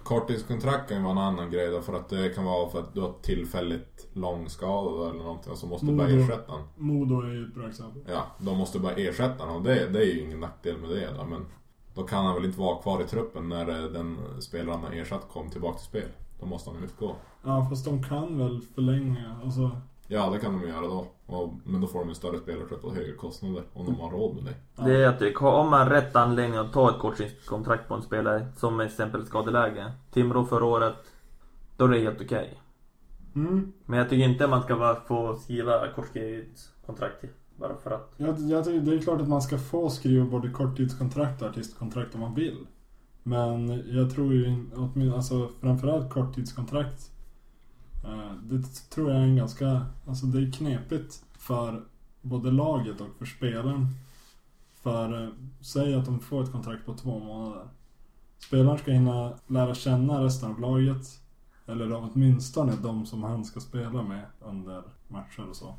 Korttidskontrakt 0.06 0.90
kan 0.90 0.98
ju 0.98 1.04
vara 1.04 1.12
en 1.12 1.18
annan 1.18 1.52
grej 1.52 1.72
då, 1.72 1.82
för 1.82 1.94
att 1.94 2.10
det 2.10 2.30
kan 2.30 2.46
vara 2.46 2.70
för 2.70 2.80
att 2.80 2.94
du 2.94 3.02
har 3.02 3.14
tillfälligt 3.22 4.08
långskadad 4.14 5.10
eller 5.10 5.24
någonting 5.24 5.52
och 5.52 5.58
så 5.58 5.68
måste 5.68 5.86
du 5.86 5.96
bara 5.96 6.08
ersätta 6.08 6.52
den. 6.54 6.62
Modo 6.76 7.22
är 7.22 7.34
ju 7.34 7.48
ett 7.48 7.56
bra 7.56 7.68
exempel. 7.68 8.02
Ja, 8.08 8.26
de 8.40 8.58
måste 8.58 8.80
bara 8.80 8.94
ersätta 8.94 9.46
den 9.46 9.56
och 9.56 9.62
det, 9.62 9.90
det 9.90 10.00
är 10.00 10.06
ju 10.06 10.22
ingen 10.22 10.40
nackdel 10.40 10.78
med 10.78 10.90
det 10.90 11.10
då, 11.18 11.26
men 11.26 11.46
då 11.94 12.04
kan 12.04 12.26
han 12.26 12.36
väl 12.36 12.46
inte 12.46 12.60
vara 12.60 12.82
kvar 12.82 13.02
i 13.02 13.04
truppen 13.04 13.50
när 13.50 13.66
den 13.66 14.18
spelaren 14.40 14.80
han 14.84 14.94
ersatt 14.94 15.28
kom 15.34 15.50
tillbaka 15.50 15.78
till 15.78 15.88
spel. 15.88 16.10
Då 16.40 16.46
måste 16.46 16.70
han 16.70 16.84
utgå. 16.84 17.16
Ja, 17.44 17.68
fast 17.70 17.86
de 17.86 18.04
kan 18.04 18.38
väl 18.38 18.62
förlänga, 18.76 19.36
alltså. 19.44 19.72
Ja, 20.08 20.30
det 20.30 20.40
kan 20.40 20.62
de 20.62 20.68
göra 20.68 20.82
då. 20.82 21.08
Och, 21.26 21.54
men 21.64 21.82
då 21.82 21.88
får 21.88 22.00
de 22.00 22.10
en 22.10 22.16
större 22.16 22.40
spelartrupp 22.40 22.84
och 22.84 22.96
högre 22.96 23.12
kostnader 23.12 23.64
om 23.74 23.86
de 23.86 24.00
har 24.00 24.12
råd 24.12 24.36
med 24.36 24.44
det. 24.44 24.84
Det 24.84 25.04
är 25.04 25.08
att 25.08 25.20
det, 25.20 25.36
om 25.36 25.70
man 25.70 25.80
har 25.80 25.90
rätt 25.90 26.16
anledning 26.16 26.60
att 26.60 26.74
ta 26.74 26.90
ett 26.90 27.00
korttidskontrakt 27.00 27.88
på 27.88 27.94
en 27.94 28.02
spelare, 28.02 28.48
som 28.56 28.80
exempel 28.80 29.26
skadeläge. 29.26 29.92
Timrå 30.12 30.46
förra 30.46 30.66
året, 30.66 30.96
då 31.78 31.86
är 31.86 31.90
det 31.90 32.00
helt 32.00 32.22
okej. 32.22 32.62
Mm. 33.36 33.74
Men 33.86 34.00
jag 34.00 34.10
tycker 34.10 34.26
inte 34.26 34.48
man 34.48 34.64
ska 34.64 34.76
bara 34.76 34.96
få 34.96 35.36
skriva 35.36 35.88
korttidskontrakt 35.96 37.26
bara 37.56 37.76
för 37.76 37.92
att. 37.92 38.14
Jag, 38.18 38.40
jag 38.40 38.66
tycker 38.66 38.80
det 38.80 38.96
är 38.96 39.00
klart 39.00 39.22
att 39.22 39.28
man 39.28 39.42
ska 39.42 39.58
få 39.58 39.90
skriva 39.90 40.26
både 40.26 40.50
korttidskontrakt 40.50 41.42
och 41.42 41.48
artistkontrakt 41.48 42.16
om 42.16 42.22
man 42.22 42.36
vill. 42.36 42.68
Men 43.24 43.84
jag 43.98 44.12
tror 44.12 44.34
ju, 44.34 44.56
alltså 45.16 45.50
framförallt 45.62 46.10
korttidskontrakt. 46.10 47.12
Eh, 48.06 48.32
Det 48.44 48.64
tror 48.90 49.12
jag 49.12 49.20
är 49.20 49.24
en 49.24 49.36
ganska, 49.36 49.86
alltså 50.08 50.26
det 50.26 50.40
är 50.48 50.52
knepigt 50.52 51.24
för 51.38 51.84
både 52.22 52.52
laget 52.52 53.02
och 53.02 53.08
för 53.18 53.26
spelaren. 53.26 53.88
För 54.74 55.24
eh, 55.24 55.30
säg 55.62 55.96
att 55.96 56.06
de 56.06 56.20
får 56.20 56.44
ett 56.44 56.52
kontrakt 56.52 56.86
på 56.86 56.94
två 56.94 57.20
månader. 57.20 57.68
Spelaren 58.40 58.78
ska 58.78 58.92
hinna 58.92 59.34
lära 59.48 59.76
känna 59.76 60.24
resten 60.24 60.52
av 60.52 60.60
laget. 60.60 61.22
Eller 61.68 61.94
åtminstone 61.94 62.76
de 62.76 63.06
som 63.06 63.24
han 63.24 63.46
ska 63.46 63.60
spela 63.60 64.04
med 64.04 64.26
under 64.42 64.84
matcher 65.08 65.50
och 65.50 65.56
så. 65.56 65.76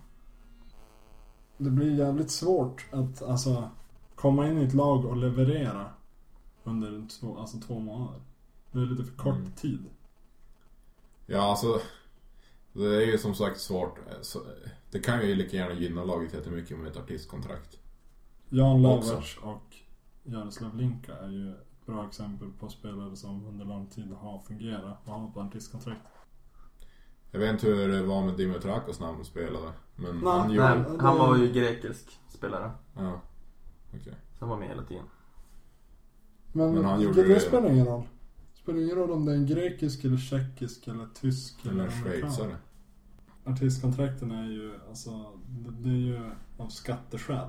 Det 1.59 1.71
blir 1.71 1.99
jävligt 1.99 2.31
svårt 2.31 2.87
att 2.93 3.23
alltså 3.23 3.71
komma 4.15 4.49
in 4.49 4.59
i 4.59 4.65
ett 4.65 4.75
lag 4.75 5.05
och 5.05 5.17
leverera 5.17 5.91
under 6.65 7.07
två, 7.21 7.39
alltså 7.39 7.59
två 7.61 7.79
månader. 7.79 8.21
Det 8.73 8.79
är 8.79 8.87
lite 8.87 9.05
för 9.05 9.17
kort 9.17 9.35
Mm. 9.37 9.53
tid. 9.53 9.85
Ja, 11.27 11.43
alltså. 11.51 11.81
Det 12.77 12.97
är 12.97 13.07
ju 13.07 13.19
som 13.19 13.35
sagt 13.35 13.61
svårt. 13.61 13.99
Så, 14.23 14.43
det 14.91 14.99
kan 14.99 15.27
ju 15.29 15.35
lika 15.35 15.57
gärna 15.57 15.75
gynna 15.75 16.05
laget 16.05 16.35
jättemycket 16.35 16.79
med 16.79 16.91
ett 16.91 16.97
artistkontrakt. 16.97 17.79
Jan. 18.49 18.83
Löfverts 18.83 19.39
och 19.43 19.77
Jaroslav 20.23 20.77
Linka 20.77 21.15
är 21.17 21.29
ju 21.29 21.51
ett 21.53 21.87
bra 21.87 22.07
exempel 22.07 22.49
på 22.61 22.69
spelare 22.69 23.17
som 23.17 23.47
under 23.47 23.65
lång 23.65 23.87
tid 23.87 24.13
har 24.13 24.39
fungerat 24.39 24.99
och 25.05 25.13
har 25.13 25.31
på 25.31 25.41
artistkontrakt. 25.41 26.01
Jag 27.31 27.41
vet 27.41 27.53
inte 27.53 27.67
hur 27.67 27.89
det 27.89 28.03
var 28.03 28.25
med 28.25 28.37
Dimitrakos 28.37 29.01
när 29.01 29.07
han 29.07 29.25
spelade. 29.25 29.73
Men 29.97 30.19
Nej. 30.19 30.33
han 30.33 30.53
gjorde... 30.53 30.75
Nej, 30.75 30.99
han 31.01 31.19
var 31.19 31.37
ju 31.37 31.53
grekisk 31.53 32.21
spelare. 32.29 32.71
Ja. 32.97 33.21
Okej. 33.95 34.15
Som 34.39 34.49
var 34.49 34.57
med 34.57 34.69
hela 34.69 34.83
tiden. 34.83 35.05
Men, 36.53 36.73
Men 36.75 36.85
han 36.85 37.01
gjorde 37.01 37.23
det 37.23 37.35
det- 37.35 37.41
spelar 37.41 37.71
ingen 37.71 37.87
roll. 37.87 38.03
Det 38.55 38.59
spelar 38.61 38.81
ingen 38.81 38.97
roll 38.97 39.11
om 39.11 39.25
det 39.25 39.33
är 39.33 39.37
en 39.37 39.47
grekisk 39.47 40.05
eller 40.05 40.17
tjeckisk 40.17 40.89
eller 40.89 41.07
tysk 41.21 41.67
Eller 41.67 41.73
amerikan. 41.73 42.03
schweizare. 42.03 42.57
Artistkontrakten 43.47 44.31
är 44.31 44.45
ju, 44.45 44.81
alltså, 44.89 45.39
det, 45.49 45.71
det 45.71 45.89
är 45.89 46.01
ju 46.01 46.31
av 46.57 46.69
skatteskäl. 46.69 47.49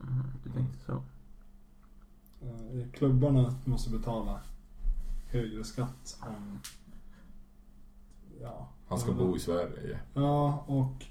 Mm, 0.00 0.24
du 0.44 0.50
tänkte 0.50 0.84
så. 0.84 0.92
Eh, 2.46 2.90
Klubbarna 2.92 3.54
måste 3.64 3.90
betala 3.90 4.40
högre 5.26 5.64
skatt 5.64 6.18
om... 6.22 6.58
Ja. 8.40 8.68
Han 8.88 8.98
ska 8.98 9.12
bo 9.12 9.36
i 9.36 9.38
Sverige. 9.38 10.00
Ja, 10.14 10.64
och 10.66 11.04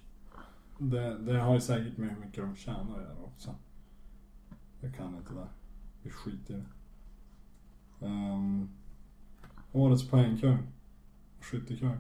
det, 0.77 1.17
det 1.17 1.39
har 1.39 1.53
ju 1.53 1.62
säkert 1.62 1.97
med 1.97 2.10
hur 2.10 2.25
mycket 2.25 2.43
de 2.43 2.55
tjänar 2.55 2.95
att 2.95 3.01
göra 3.01 3.23
också. 3.23 3.55
Jag 4.79 4.95
kan 4.95 5.15
inte 5.15 5.34
det. 5.34 5.47
Vi 6.01 6.10
skiter 6.10 6.53
i 6.53 6.58
det. 6.58 6.65
Um, 8.05 8.69
årets 9.71 10.10
poängkung. 10.10 10.58
Skyttekung. 11.41 11.97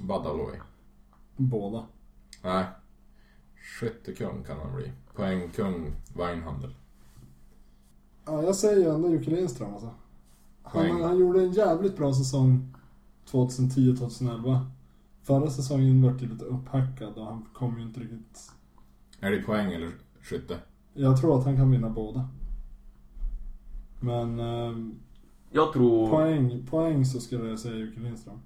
Badaloi. 0.00 0.60
Båda. 1.38 1.86
Nej. 2.42 2.64
Skyttekung 3.56 4.44
kan 4.44 4.58
han 4.58 4.76
bli. 4.76 4.92
Poängkung, 5.14 5.92
Weinhandel. 6.16 6.74
Ja, 8.26 8.42
jag 8.42 8.56
säger 8.56 8.76
ju 8.76 8.94
ändå 8.94 9.14
Jocke 9.14 9.30
Lindström 9.30 9.72
alltså. 9.72 9.90
Han, 10.62 11.02
han 11.02 11.18
gjorde 11.18 11.40
en 11.40 11.52
jävligt 11.52 11.96
bra 11.96 12.14
säsong 12.14 12.74
2010-2011. 13.30 14.66
Förra 15.22 15.50
säsongen 15.50 16.02
var 16.02 16.12
det 16.12 16.26
lite 16.26 16.44
upphackad 16.44 17.18
och 17.18 17.24
han 17.26 17.46
kom 17.52 17.78
ju 17.78 17.82
inte 17.82 18.00
riktigt... 18.00 18.52
Är 19.20 19.30
det 19.30 19.42
poäng 19.42 19.72
eller 19.72 19.90
skytte? 20.20 20.58
Jag 20.94 21.20
tror 21.20 21.38
att 21.38 21.44
han 21.44 21.56
kan 21.56 21.70
vinna 21.70 21.90
båda. 21.90 22.28
Men 24.00 24.40
ehm, 24.40 24.94
Jag 25.50 25.72
tror... 25.72 26.10
poäng, 26.10 26.66
poäng 26.66 27.04
så 27.04 27.20
skulle 27.20 27.48
jag 27.48 27.58
säga 27.58 27.76
Jocke 27.76 28.00
Lindström. 28.00 28.40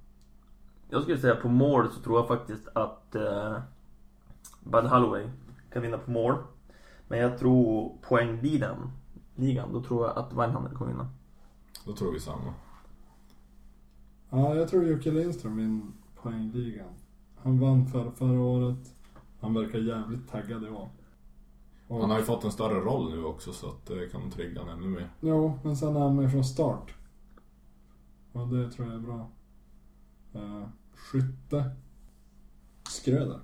Jag 0.93 1.03
skulle 1.03 1.19
säga 1.19 1.37
på 1.37 1.49
mål 1.49 1.93
så 1.93 2.01
tror 2.01 2.19
jag 2.19 2.29
faktiskt 2.29 2.69
att 2.75 3.15
eh, 3.15 3.59
Bud 4.61 4.85
Holloway 4.85 5.29
kan 5.73 5.83
vinna 5.83 5.99
på 5.99 6.11
mål. 6.11 6.37
Men 7.09 7.19
jag 7.19 7.39
tror 7.39 7.93
poängligan, 8.03 8.91
ligan, 9.35 9.73
då 9.73 9.83
tror 9.83 10.07
jag 10.07 10.19
att 10.19 10.33
Weinhandel 10.33 10.75
kommer 10.75 10.91
vinna. 10.91 11.09
Då 11.85 11.93
tror 11.93 12.13
vi 12.13 12.21
samma. 12.21 12.55
Ja, 14.31 14.55
jag 14.55 14.69
tror 14.69 14.85
Jocke 14.85 15.11
Lindström 15.11 15.57
vinner 15.57 15.87
poängligan. 16.23 16.95
Han 17.43 17.61
vann 17.61 17.87
för, 17.87 18.11
förra 18.11 18.41
året. 18.41 18.95
Han 19.41 19.55
verkar 19.55 19.79
jävligt 19.79 20.31
taggad 20.31 20.65
i 20.65 20.69
år. 20.69 20.89
Och, 21.89 22.01
Han 22.01 22.11
har 22.11 22.19
ju 22.19 22.25
fått 22.25 22.45
en 22.45 22.53
större 22.53 22.81
roll 22.81 23.11
nu 23.11 23.25
också 23.25 23.53
så 23.53 23.69
att 23.69 23.87
det 23.87 24.13
kan 24.13 24.31
trigga 24.31 24.61
honom 24.61 24.79
ännu 24.79 24.89
mer. 24.89 25.11
Jo, 25.21 25.59
men 25.65 25.77
sen 25.77 25.97
är 25.97 26.01
han 26.01 26.17
med 26.17 26.31
från 26.31 26.45
start. 26.45 26.95
Och 28.33 28.49
det 28.49 28.71
tror 28.71 28.89
jag 28.89 28.97
är 28.97 29.01
bra. 29.01 29.29
Uh, 30.35 30.65
skytte. 30.95 31.71
Skröder. 32.89 33.41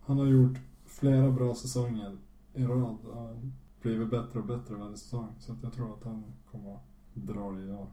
Han 0.00 0.18
har 0.18 0.26
gjort 0.26 0.58
flera 0.86 1.30
bra 1.30 1.54
säsonger 1.54 2.16
i 2.54 2.64
rad. 2.64 2.98
och 3.06 3.16
har 3.16 3.50
blivit 3.82 4.10
bättre 4.10 4.38
och 4.38 4.46
bättre 4.46 4.74
varje 4.74 4.96
säsong. 4.96 5.34
Så 5.38 5.52
att 5.52 5.62
jag 5.62 5.72
tror 5.72 5.94
att 5.94 6.04
han 6.04 6.24
kommer 6.50 6.74
att 6.74 6.82
dra 7.14 7.50
det 7.50 7.62
i 7.62 7.72
år. 7.72 7.90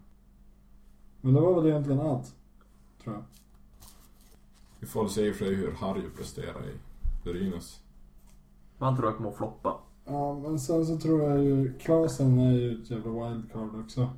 Men 1.21 1.34
det 1.34 1.41
var 1.41 1.62
väl 1.62 1.71
egentligen 1.71 2.02
allt. 2.02 2.36
Tror 3.04 3.15
jag. 3.15 3.23
Vi 4.80 4.88
får 4.88 5.08
se 5.08 5.28
i 5.28 5.34
sig 5.34 5.56
hur 5.56 5.71
Harry 5.71 6.10
presterar 6.17 6.69
i 6.69 6.73
Brynäs. 7.23 7.80
Han 8.78 8.95
tror 8.95 9.08
jag 9.08 9.17
kommer 9.17 9.30
att 9.30 9.38
floppa. 9.38 9.78
Ja, 10.06 10.39
men 10.39 10.60
sen 10.60 10.86
så 10.86 10.97
tror 10.97 11.21
jag 11.23 11.43
ju... 11.43 11.73
Klasen 11.80 12.39
är 12.39 12.52
ju 12.52 12.82
ett 12.82 12.89
jävla 12.89 13.30
wildcard 13.30 13.76
också. 13.76 14.10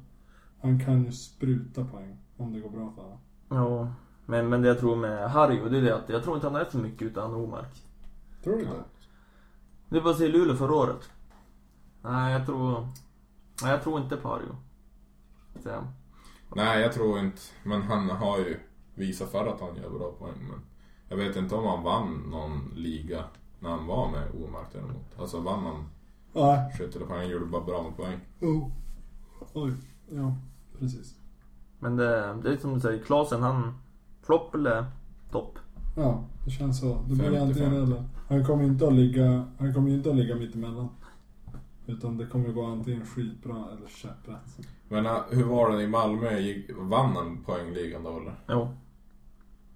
Han 0.62 0.80
kan 0.80 1.04
ju 1.04 1.12
spruta 1.12 1.86
poäng 1.86 2.18
om 2.38 2.54
det 2.54 2.60
går 2.60 2.70
bra 2.70 2.92
för 2.96 3.02
honom. 3.02 3.20
Ja. 3.50 3.94
Men, 4.26 4.50
men 4.50 4.62
det 4.62 4.68
jag 4.68 4.80
tror 4.80 4.96
med 4.96 5.32
Harry, 5.32 5.62
och 5.62 5.72
det 5.72 5.78
är 5.78 5.82
det 5.82 5.96
att 5.96 6.10
jag 6.10 6.24
tror 6.24 6.36
inte 6.36 6.48
han 6.48 6.56
är 6.62 6.66
så 6.72 6.78
mycket 6.78 7.02
utan 7.02 7.34
Omark. 7.34 7.84
Tror 8.44 8.56
du 8.58 8.64
Ja. 8.64 8.70
det? 9.90 10.00
Var 10.00 10.14
se 10.14 10.28
Luleå 10.28 10.56
förra 10.56 10.76
året. 10.76 11.10
Nej, 12.02 12.34
jag 12.34 12.46
tror... 12.46 12.88
Nej, 13.64 13.72
jag 13.72 13.84
tror 13.84 14.02
inte 14.02 14.18
på 14.18 14.28
Harry. 14.30 14.46
Så. 15.64 15.70
Nej, 16.56 16.82
jag 16.82 16.94
tror 16.94 17.20
inte. 17.20 17.42
Men 17.64 17.82
han 17.82 18.10
har 18.10 18.38
ju 18.38 18.60
visat 18.96 19.32
för 19.32 19.48
att 19.48 19.62
han 19.62 19.76
gör 19.76 19.90
bra 19.90 20.12
poäng. 20.12 20.48
Men 20.50 20.60
jag 21.10 21.18
vet 21.18 21.36
inte 21.36 21.56
om 21.56 21.66
han 21.66 21.84
vann 21.84 22.24
någon 22.32 22.72
liga 22.76 23.24
när 23.60 23.70
han 23.70 23.88
var 23.88 24.12
med 24.12 24.28
Omark 24.44 24.68
däremot. 24.74 25.20
Alltså 25.20 25.40
vann 25.40 25.64
han 25.64 25.86
Nej. 26.34 26.74
skytt 26.78 26.96
eller 26.96 27.06
poäng? 27.06 27.20
Han 27.20 27.30
gjorde 27.30 27.46
bara 27.46 27.64
bra 27.64 27.84
med 27.84 27.98
poäng. 27.98 28.20
Oh. 28.42 28.70
Oj. 29.54 29.74
Ja, 30.10 30.36
precis. 30.80 31.16
Men 31.80 31.96
det, 31.96 32.34
det 32.44 32.54
är 32.54 32.58
som 32.58 32.74
du 32.74 32.80
säger, 32.80 33.04
Klasen 33.04 33.42
han... 33.42 33.74
Flopp 34.26 34.56
eller 34.56 34.86
topp? 35.32 35.60
Ja, 35.96 36.24
det 36.46 36.52
känns 36.52 36.80
så. 36.80 36.98
Det 37.08 37.16
blir 37.16 37.30
50-50. 37.32 37.42
antingen 37.42 37.74
eller. 37.74 38.04
Han 38.30 38.46
kommer 38.46 38.64
inte 38.64 38.88
att 38.88 38.94
ligga... 38.94 39.46
Han 39.60 39.74
kommer 39.74 39.90
inte 39.90 40.10
att 40.10 40.16
ligga 40.16 40.36
mittemellan. 40.36 40.90
Utan 41.86 42.18
det 42.18 42.26
kommer 42.26 42.50
gå 42.50 42.66
antingen 42.66 43.06
skitbra 43.06 43.56
eller 43.56 43.88
käpprätt. 43.88 44.68
Men 44.90 45.06
äh, 45.06 45.18
hur 45.30 45.44
var 45.44 45.72
det 45.72 45.84
i 45.84 45.88
Malmö? 45.88 46.30
Vann 46.78 47.16
han 47.16 47.44
poängligan 47.46 48.04
då 48.04 48.18
eller? 48.20 48.36
Jo, 48.50 48.68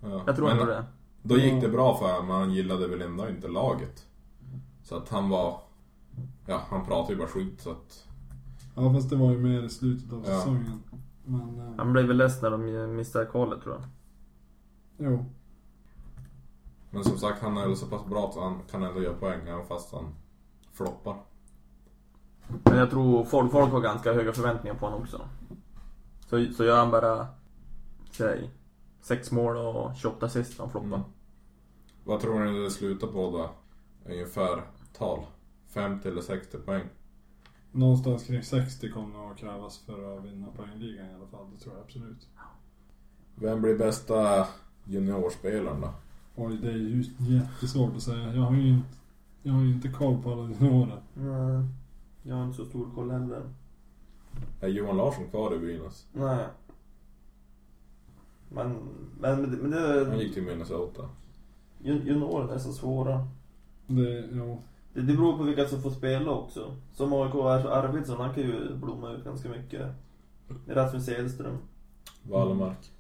Ja. 0.02 0.24
jag 0.26 0.36
tror 0.36 0.48
men, 0.48 0.60
ändå 0.60 0.72
det. 0.72 0.86
Då 1.24 1.38
gick 1.38 1.62
det 1.62 1.70
bra 1.70 1.98
för 1.98 2.06
honom, 2.12 2.28
men 2.28 2.36
han 2.36 2.54
gillade 2.54 2.88
väl 2.88 3.02
ändå 3.02 3.30
inte 3.30 3.48
laget. 3.48 4.06
Så 4.84 4.96
att 4.98 5.10
han 5.10 5.30
var... 5.30 5.62
Ja, 6.48 6.62
han 6.70 6.86
pratade 6.86 7.14
ju 7.14 7.20
bara 7.20 7.28
skit 7.28 7.62
så 7.62 7.72
att... 7.72 8.08
Ja, 8.76 8.94
fast 8.94 9.10
det 9.10 9.16
var 9.16 9.32
ju 9.32 9.38
mer 9.38 9.64
i 9.64 9.70
slutet 9.70 10.14
av 10.14 10.24
Ja. 10.28 10.36
säsongen. 10.40 10.84
Men... 11.26 11.60
Eh, 11.60 11.74
Han 11.78 11.94
blev 11.94 12.06
väl 12.06 12.18
less 12.18 12.42
när 12.42 12.52
de 12.52 12.96
missade 12.96 13.26
kvalet 13.26 13.62
tror 13.62 13.76
jag. 13.76 13.84
Jo. 15.00 15.26
Men 16.90 17.04
som 17.04 17.18
sagt, 17.18 17.42
han 17.42 17.58
är 17.58 17.68
väl 17.68 17.76
så 17.76 17.88
pass 17.88 18.06
bra 18.06 18.30
att 18.30 18.36
han 18.36 18.62
kan 18.72 18.84
ändå 18.84 19.02
göra 19.02 19.14
poäng 19.14 19.48
även 19.48 19.66
fast 19.66 19.92
han 19.94 20.16
floppar. 20.72 21.18
Men 22.64 22.78
jag 22.78 22.90
tror 22.90 23.24
folk, 23.24 23.52
folk 23.52 23.72
har 23.72 23.82
ganska 23.82 24.14
höga 24.14 24.34
förväntningar 24.34 24.76
på 24.76 24.86
honom 24.86 25.02
också. 25.02 25.22
Så, 26.30 26.54
så 26.54 26.64
gör 26.64 26.78
han 26.78 26.92
bara, 26.92 27.28
säg, 28.12 28.50
sex 29.02 29.32
mål 29.32 29.58
och 29.58 29.96
28 29.96 30.26
assist 30.26 30.60
han 30.60 30.70
floppar. 30.70 30.88
Mm. 30.88 31.02
Vad 32.04 32.20
tror 32.20 32.40
ni 32.40 32.64
det 32.64 32.72
slutar 32.72 33.08
på 33.08 33.32
då? 33.32 33.50
Ungefär 34.12 34.64
tal? 34.94 35.26
50 35.68 36.08
eller 36.08 36.22
60 36.22 36.58
poäng? 36.58 36.84
Någonstans 37.72 38.24
kring 38.24 38.44
60 38.44 38.92
kommer 38.92 39.18
nog 39.18 39.32
att 39.32 39.38
krävas 39.38 39.78
för 39.78 40.18
att 40.18 40.26
vinna 40.26 40.48
poängligan 40.48 41.12
i 41.12 41.14
alla 41.14 41.28
fall. 41.28 41.52
Det 41.52 41.64
tror 41.64 41.76
jag 41.76 41.84
absolut. 41.84 42.28
Vem 43.36 43.62
blir 43.62 43.78
bästa 43.78 44.48
juniorspelaren 44.90 45.82
då? 45.82 45.90
Oj, 46.36 46.58
det 46.62 46.68
är 46.72 46.76
ju 46.78 47.04
jättesvårt 47.20 47.96
att 47.96 48.02
säga. 48.04 48.34
Jag 48.36 48.42
har 48.42 48.56
ju 48.56 48.68
inte, 48.70 48.88
jag 49.44 49.54
har 49.54 49.62
ju 49.62 49.74
inte 49.74 49.88
koll 49.90 50.22
på 50.24 50.32
alla 50.32 50.42
juniorer. 50.50 51.02
Nej, 51.14 51.66
jag 52.24 52.36
har 52.36 52.44
inte 52.44 52.58
så 52.58 52.66
stor 52.66 52.88
koll 52.96 53.12
heller. 53.12 53.42
Är 54.62 54.68
Johan 54.68 54.98
Larsson 54.98 55.28
kvar 55.30 55.56
i 55.56 55.60
Brynäs? 55.60 56.06
Nej. 56.14 56.46
Men, 58.50 58.76
men, 59.20 59.42
men 59.42 59.72
det... 59.72 60.06
Han 60.10 60.20
gick 60.20 60.34
till 60.34 60.44
Minnesota. 60.44 61.10
jun- 61.84 62.06
Juniorer 62.08 62.54
är 62.54 62.58
så 62.60 62.74
svåra. 62.74 63.28
Det, 63.88 64.30
jo. 64.32 64.62
Det, 64.94 65.02
det 65.02 65.14
beror 65.14 65.38
på 65.38 65.44
vilka 65.44 65.68
som 65.68 65.82
får 65.82 65.92
spela 65.92 66.32
också. 66.32 66.76
Som 66.94 67.14
AIK 67.14 67.34
är 67.36 67.62
så 67.62 67.70
Arvidsson, 67.70 68.18
han 68.20 68.34
kan 68.34 68.44
ju 68.44 68.76
blomma 68.76 69.12
ut 69.12 69.24
ganska 69.24 69.50
mycket. 69.50 69.92
Rasmus 70.68 71.10
Edström. 71.10 71.58
Wallmark. 72.24 72.92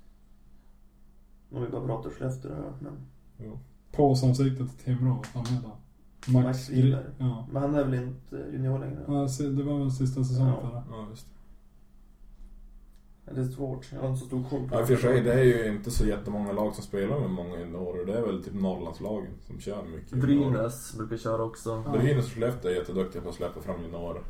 Om 1.52 1.62
vi 1.62 1.68
bara 1.70 1.86
pratar 1.86 2.10
Skellefteå 2.10 2.52
här, 2.54 2.74
men... 2.80 2.94
Jo. 3.38 3.60
Påsansiktet 3.92 4.70
till 4.78 4.86
Timrå, 4.86 5.14
vad 5.14 5.26
fan 5.26 5.46
heter 5.46 5.70
han? 5.70 6.44
Max 6.44 6.70
Wiberg. 6.70 7.06
Ja. 7.18 7.48
Men 7.52 7.62
han 7.62 7.76
är 7.76 7.84
väl 7.84 7.94
inte 7.94 8.36
junior 8.52 8.80
längre? 8.80 9.00
Ja, 9.08 9.28
Det 9.50 9.64
var 9.64 9.80
väl 9.80 9.92
sista 9.92 10.24
säsongen 10.24 10.54
Ja. 10.54 10.62
förra. 10.70 10.84
Ja, 10.92 11.08
just 11.10 11.26
det. 11.26 11.32
Ja, 13.26 13.34
Det 13.34 13.42
är 13.42 13.46
svårt, 13.46 13.88
jag 13.94 14.02
har 14.02 14.08
inte 14.08 14.20
så 14.20 14.26
stor 14.26 14.44
koll 14.50 14.70
på 14.70 14.76
Ja, 14.76 14.86
för 14.86 14.96
sig, 14.96 15.22
det 15.22 15.34
är 15.34 15.44
ju 15.44 15.68
inte 15.76 15.92
så 15.92 16.06
jättemånga 16.06 16.52
lag 16.52 16.76
som 16.76 16.84
spelar 16.84 17.20
med 17.20 17.30
många 17.30 17.60
juniorer. 17.60 18.06
Det 18.06 18.18
är 18.18 18.22
väl 18.22 18.44
typ 18.44 18.54
Norrlandslagen 18.54 19.32
som 19.48 19.60
kör 19.60 19.84
mycket. 19.96 20.12
Brynäs 20.18 20.98
brukar 20.98 21.18
köra 21.18 21.44
också. 21.44 21.84
Ja. 21.86 21.92
Brynäs 21.92 22.26
och 22.26 22.32
Skellefteå 22.32 22.72
är 22.72 22.76
jätteduktiga 22.76 23.22
på 23.22 23.30
att 23.30 23.36
släppa 23.36 23.62
fram 23.62 23.82
juniorer. 23.82 24.22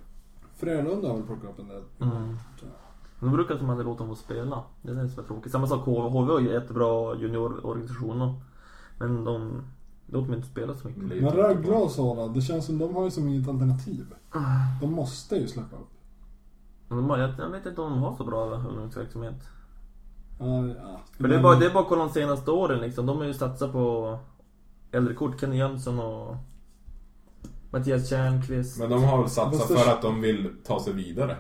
Frölunda 0.56 1.08
har 1.08 1.16
väl 1.18 1.26
plockat 1.26 1.50
upp 1.50 1.60
en 1.60 1.68
del. 1.68 1.84
Mm. 2.02 2.36
De 3.20 3.32
brukar 3.32 3.58
som 3.58 3.70
aldrig 3.70 3.88
låta 3.88 4.04
dem 4.04 4.16
få 4.16 4.22
spela. 4.22 4.64
Det 4.82 4.92
är 4.92 4.96
det 4.96 5.10
som 5.10 5.24
är 5.24 5.28
tråkigt. 5.28 5.52
Samma 5.52 5.68
sak 5.68 5.86
HV. 5.86 6.10
HV 6.10 6.32
har 6.32 6.40
ju 6.40 6.52
jättebra 6.52 7.16
juniororganisationer. 7.16 8.34
Men 9.00 9.24
de 9.24 9.62
låter 10.06 10.28
mig 10.28 10.38
inte 10.38 10.50
spela 10.50 10.76
så 10.76 10.88
mycket. 10.88 11.04
Men 11.04 11.20
Rögle 11.20 11.72
och 11.72 11.92
sådana, 11.92 12.34
det 12.34 12.42
känns 12.42 12.66
som 12.66 12.78
de 12.78 12.96
har 12.96 13.04
ju 13.04 13.12
som 13.12 13.28
inget 13.28 13.48
alternativ. 13.48 14.06
De 14.82 14.94
måste 14.94 15.36
ju 15.36 15.48
släppa 15.48 15.76
upp. 15.76 15.90
Men 16.88 16.98
de 16.98 17.10
har, 17.10 17.18
jag, 17.18 17.32
jag 17.38 17.50
vet 17.50 17.66
inte 17.66 17.82
om 17.82 17.92
de 17.92 18.02
har 18.02 18.16
så 18.16 18.24
bra 18.24 18.46
ungdomsverksamhet. 18.46 19.48
Ja, 20.40 20.68
ja. 20.68 21.02
För 21.18 21.28
det 21.28 21.36
är 21.36 21.42
bara, 21.42 21.60
det 21.60 21.66
är 21.66 21.74
bara 21.74 21.84
att 21.84 21.90
kolla 21.90 22.04
de 22.04 22.14
senaste 22.14 22.52
åren 22.52 22.82
liksom. 22.82 23.06
De 23.06 23.18
har 23.18 23.26
ju 23.26 23.34
satsat 23.34 23.72
på 23.72 24.18
äldre 24.92 25.14
kort. 25.14 25.40
Kenny 25.40 25.58
Jönsson 25.58 26.00
och 26.00 26.36
Mattias 27.72 28.10
Tjärnqvist. 28.10 28.80
Men 28.80 28.90
de 28.90 29.04
har 29.04 29.18
väl 29.18 29.30
satsat 29.30 29.68
för 29.68 29.92
att 29.92 30.02
de 30.02 30.22
vill 30.22 30.50
ta 30.66 30.80
sig 30.80 30.94
vidare. 30.94 31.38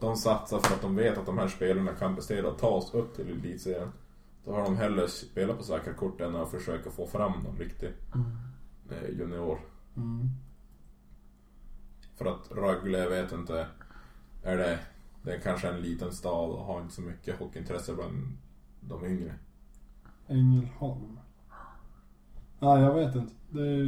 De 0.00 0.16
satsar 0.16 0.58
för 0.58 0.74
att 0.74 0.82
de 0.82 0.96
vet 0.96 1.18
att 1.18 1.26
de 1.26 1.38
här 1.38 1.48
spelarna 1.48 1.92
kan 1.92 2.14
prestera 2.14 2.48
och 2.48 2.58
ta 2.58 2.68
oss 2.68 2.94
upp 2.94 3.14
till 3.14 3.28
elitserien. 3.28 3.92
Då 4.44 4.52
har 4.52 4.62
de 4.62 4.76
hellre 4.76 5.08
spelat 5.08 5.58
på 5.58 5.62
säkra 5.64 5.94
kort 5.94 6.20
än 6.20 6.36
att 6.36 6.50
försöka 6.50 6.90
få 6.90 7.06
fram 7.06 7.32
någon 7.42 7.56
riktig 7.56 7.92
eh, 8.90 9.18
junior. 9.18 9.58
Mm. 9.96 10.28
För 12.16 12.26
att 12.26 12.50
Rögle, 12.50 12.98
jag 12.98 13.10
vet 13.10 13.32
inte, 13.32 13.66
är 14.42 14.56
det, 14.56 14.78
det 15.22 15.34
är 15.34 15.40
kanske 15.40 15.68
en 15.68 15.80
liten 15.80 16.12
stad 16.12 16.50
och 16.50 16.64
har 16.64 16.80
inte 16.80 16.94
så 16.94 17.02
mycket 17.02 17.38
hockeyintresse 17.38 17.94
bland 17.94 18.38
de 18.80 19.04
yngre. 19.04 19.34
Ängelholm. 20.28 21.18
Ja, 22.58 22.80
jag 22.80 22.94
vet 22.94 23.14
inte. 23.14 23.32
Det 23.50 23.60
är 23.60 23.84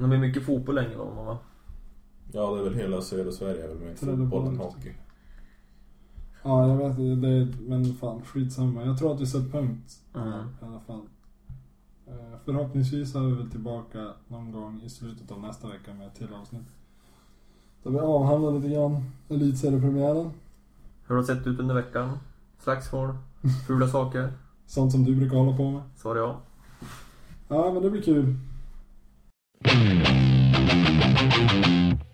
De 0.00 0.12
är 0.12 0.18
mycket 0.18 0.46
fotboll 0.46 0.74
längre 0.74 0.94
då, 0.94 1.04
va? 1.04 1.38
Ja, 2.32 2.54
det 2.54 2.60
är 2.60 2.64
väl 2.64 2.74
hela 2.74 3.00
södra 3.00 3.32
Sverige 3.32 3.64
är 3.64 3.68
väl 3.68 3.78
med 3.78 3.92
i 3.92 3.96
fotboll 3.96 4.56
på 4.56 4.64
hockey. 4.64 4.94
Ja, 6.42 6.68
jag 6.68 6.76
vet. 6.76 6.96
Det 7.22 7.28
är, 7.28 7.68
men 7.68 7.94
fan, 7.94 8.22
skitsamma. 8.24 8.84
Jag 8.84 8.98
tror 8.98 9.14
att 9.14 9.20
vi 9.20 9.26
sätter 9.26 9.50
punkt 9.50 10.00
Mm. 10.14 10.28
i 10.28 10.64
alla 10.64 10.80
fall. 10.80 11.00
Eh, 12.06 12.38
Förhoppningsvis 12.44 13.14
är 13.14 13.20
vi 13.20 13.32
väl 13.34 13.50
tillbaka 13.50 14.12
någon 14.28 14.52
gång 14.52 14.82
i 14.84 14.90
slutet 14.90 15.30
av 15.30 15.40
nästa 15.40 15.68
vecka 15.68 15.94
med 15.94 16.06
ett 16.06 16.14
till 16.14 16.34
avsnitt. 16.42 16.66
Där 17.82 17.90
vi 17.90 17.98
avhandlar 17.98 18.52
lite 18.52 18.68
grann 18.68 19.04
elitseriepremiären. 19.28 20.30
Hur 21.06 21.14
har 21.14 21.22
det 21.22 21.26
sett 21.26 21.46
ut 21.46 21.58
under 21.60 21.74
veckan? 21.74 22.18
Slagsmål? 22.58 23.14
Fula 23.66 23.88
saker? 23.88 24.32
Sånt 24.66 24.92
som 24.92 25.04
du 25.04 25.16
brukar 25.16 25.36
hålla 25.36 25.56
på 25.56 25.70
med. 25.70 25.82
Svar 25.96 26.16
ja. 26.16 26.40
Ja, 27.48 27.72
men 27.72 27.82
det 27.82 27.90
blir 27.90 28.02
kul. 28.02 28.34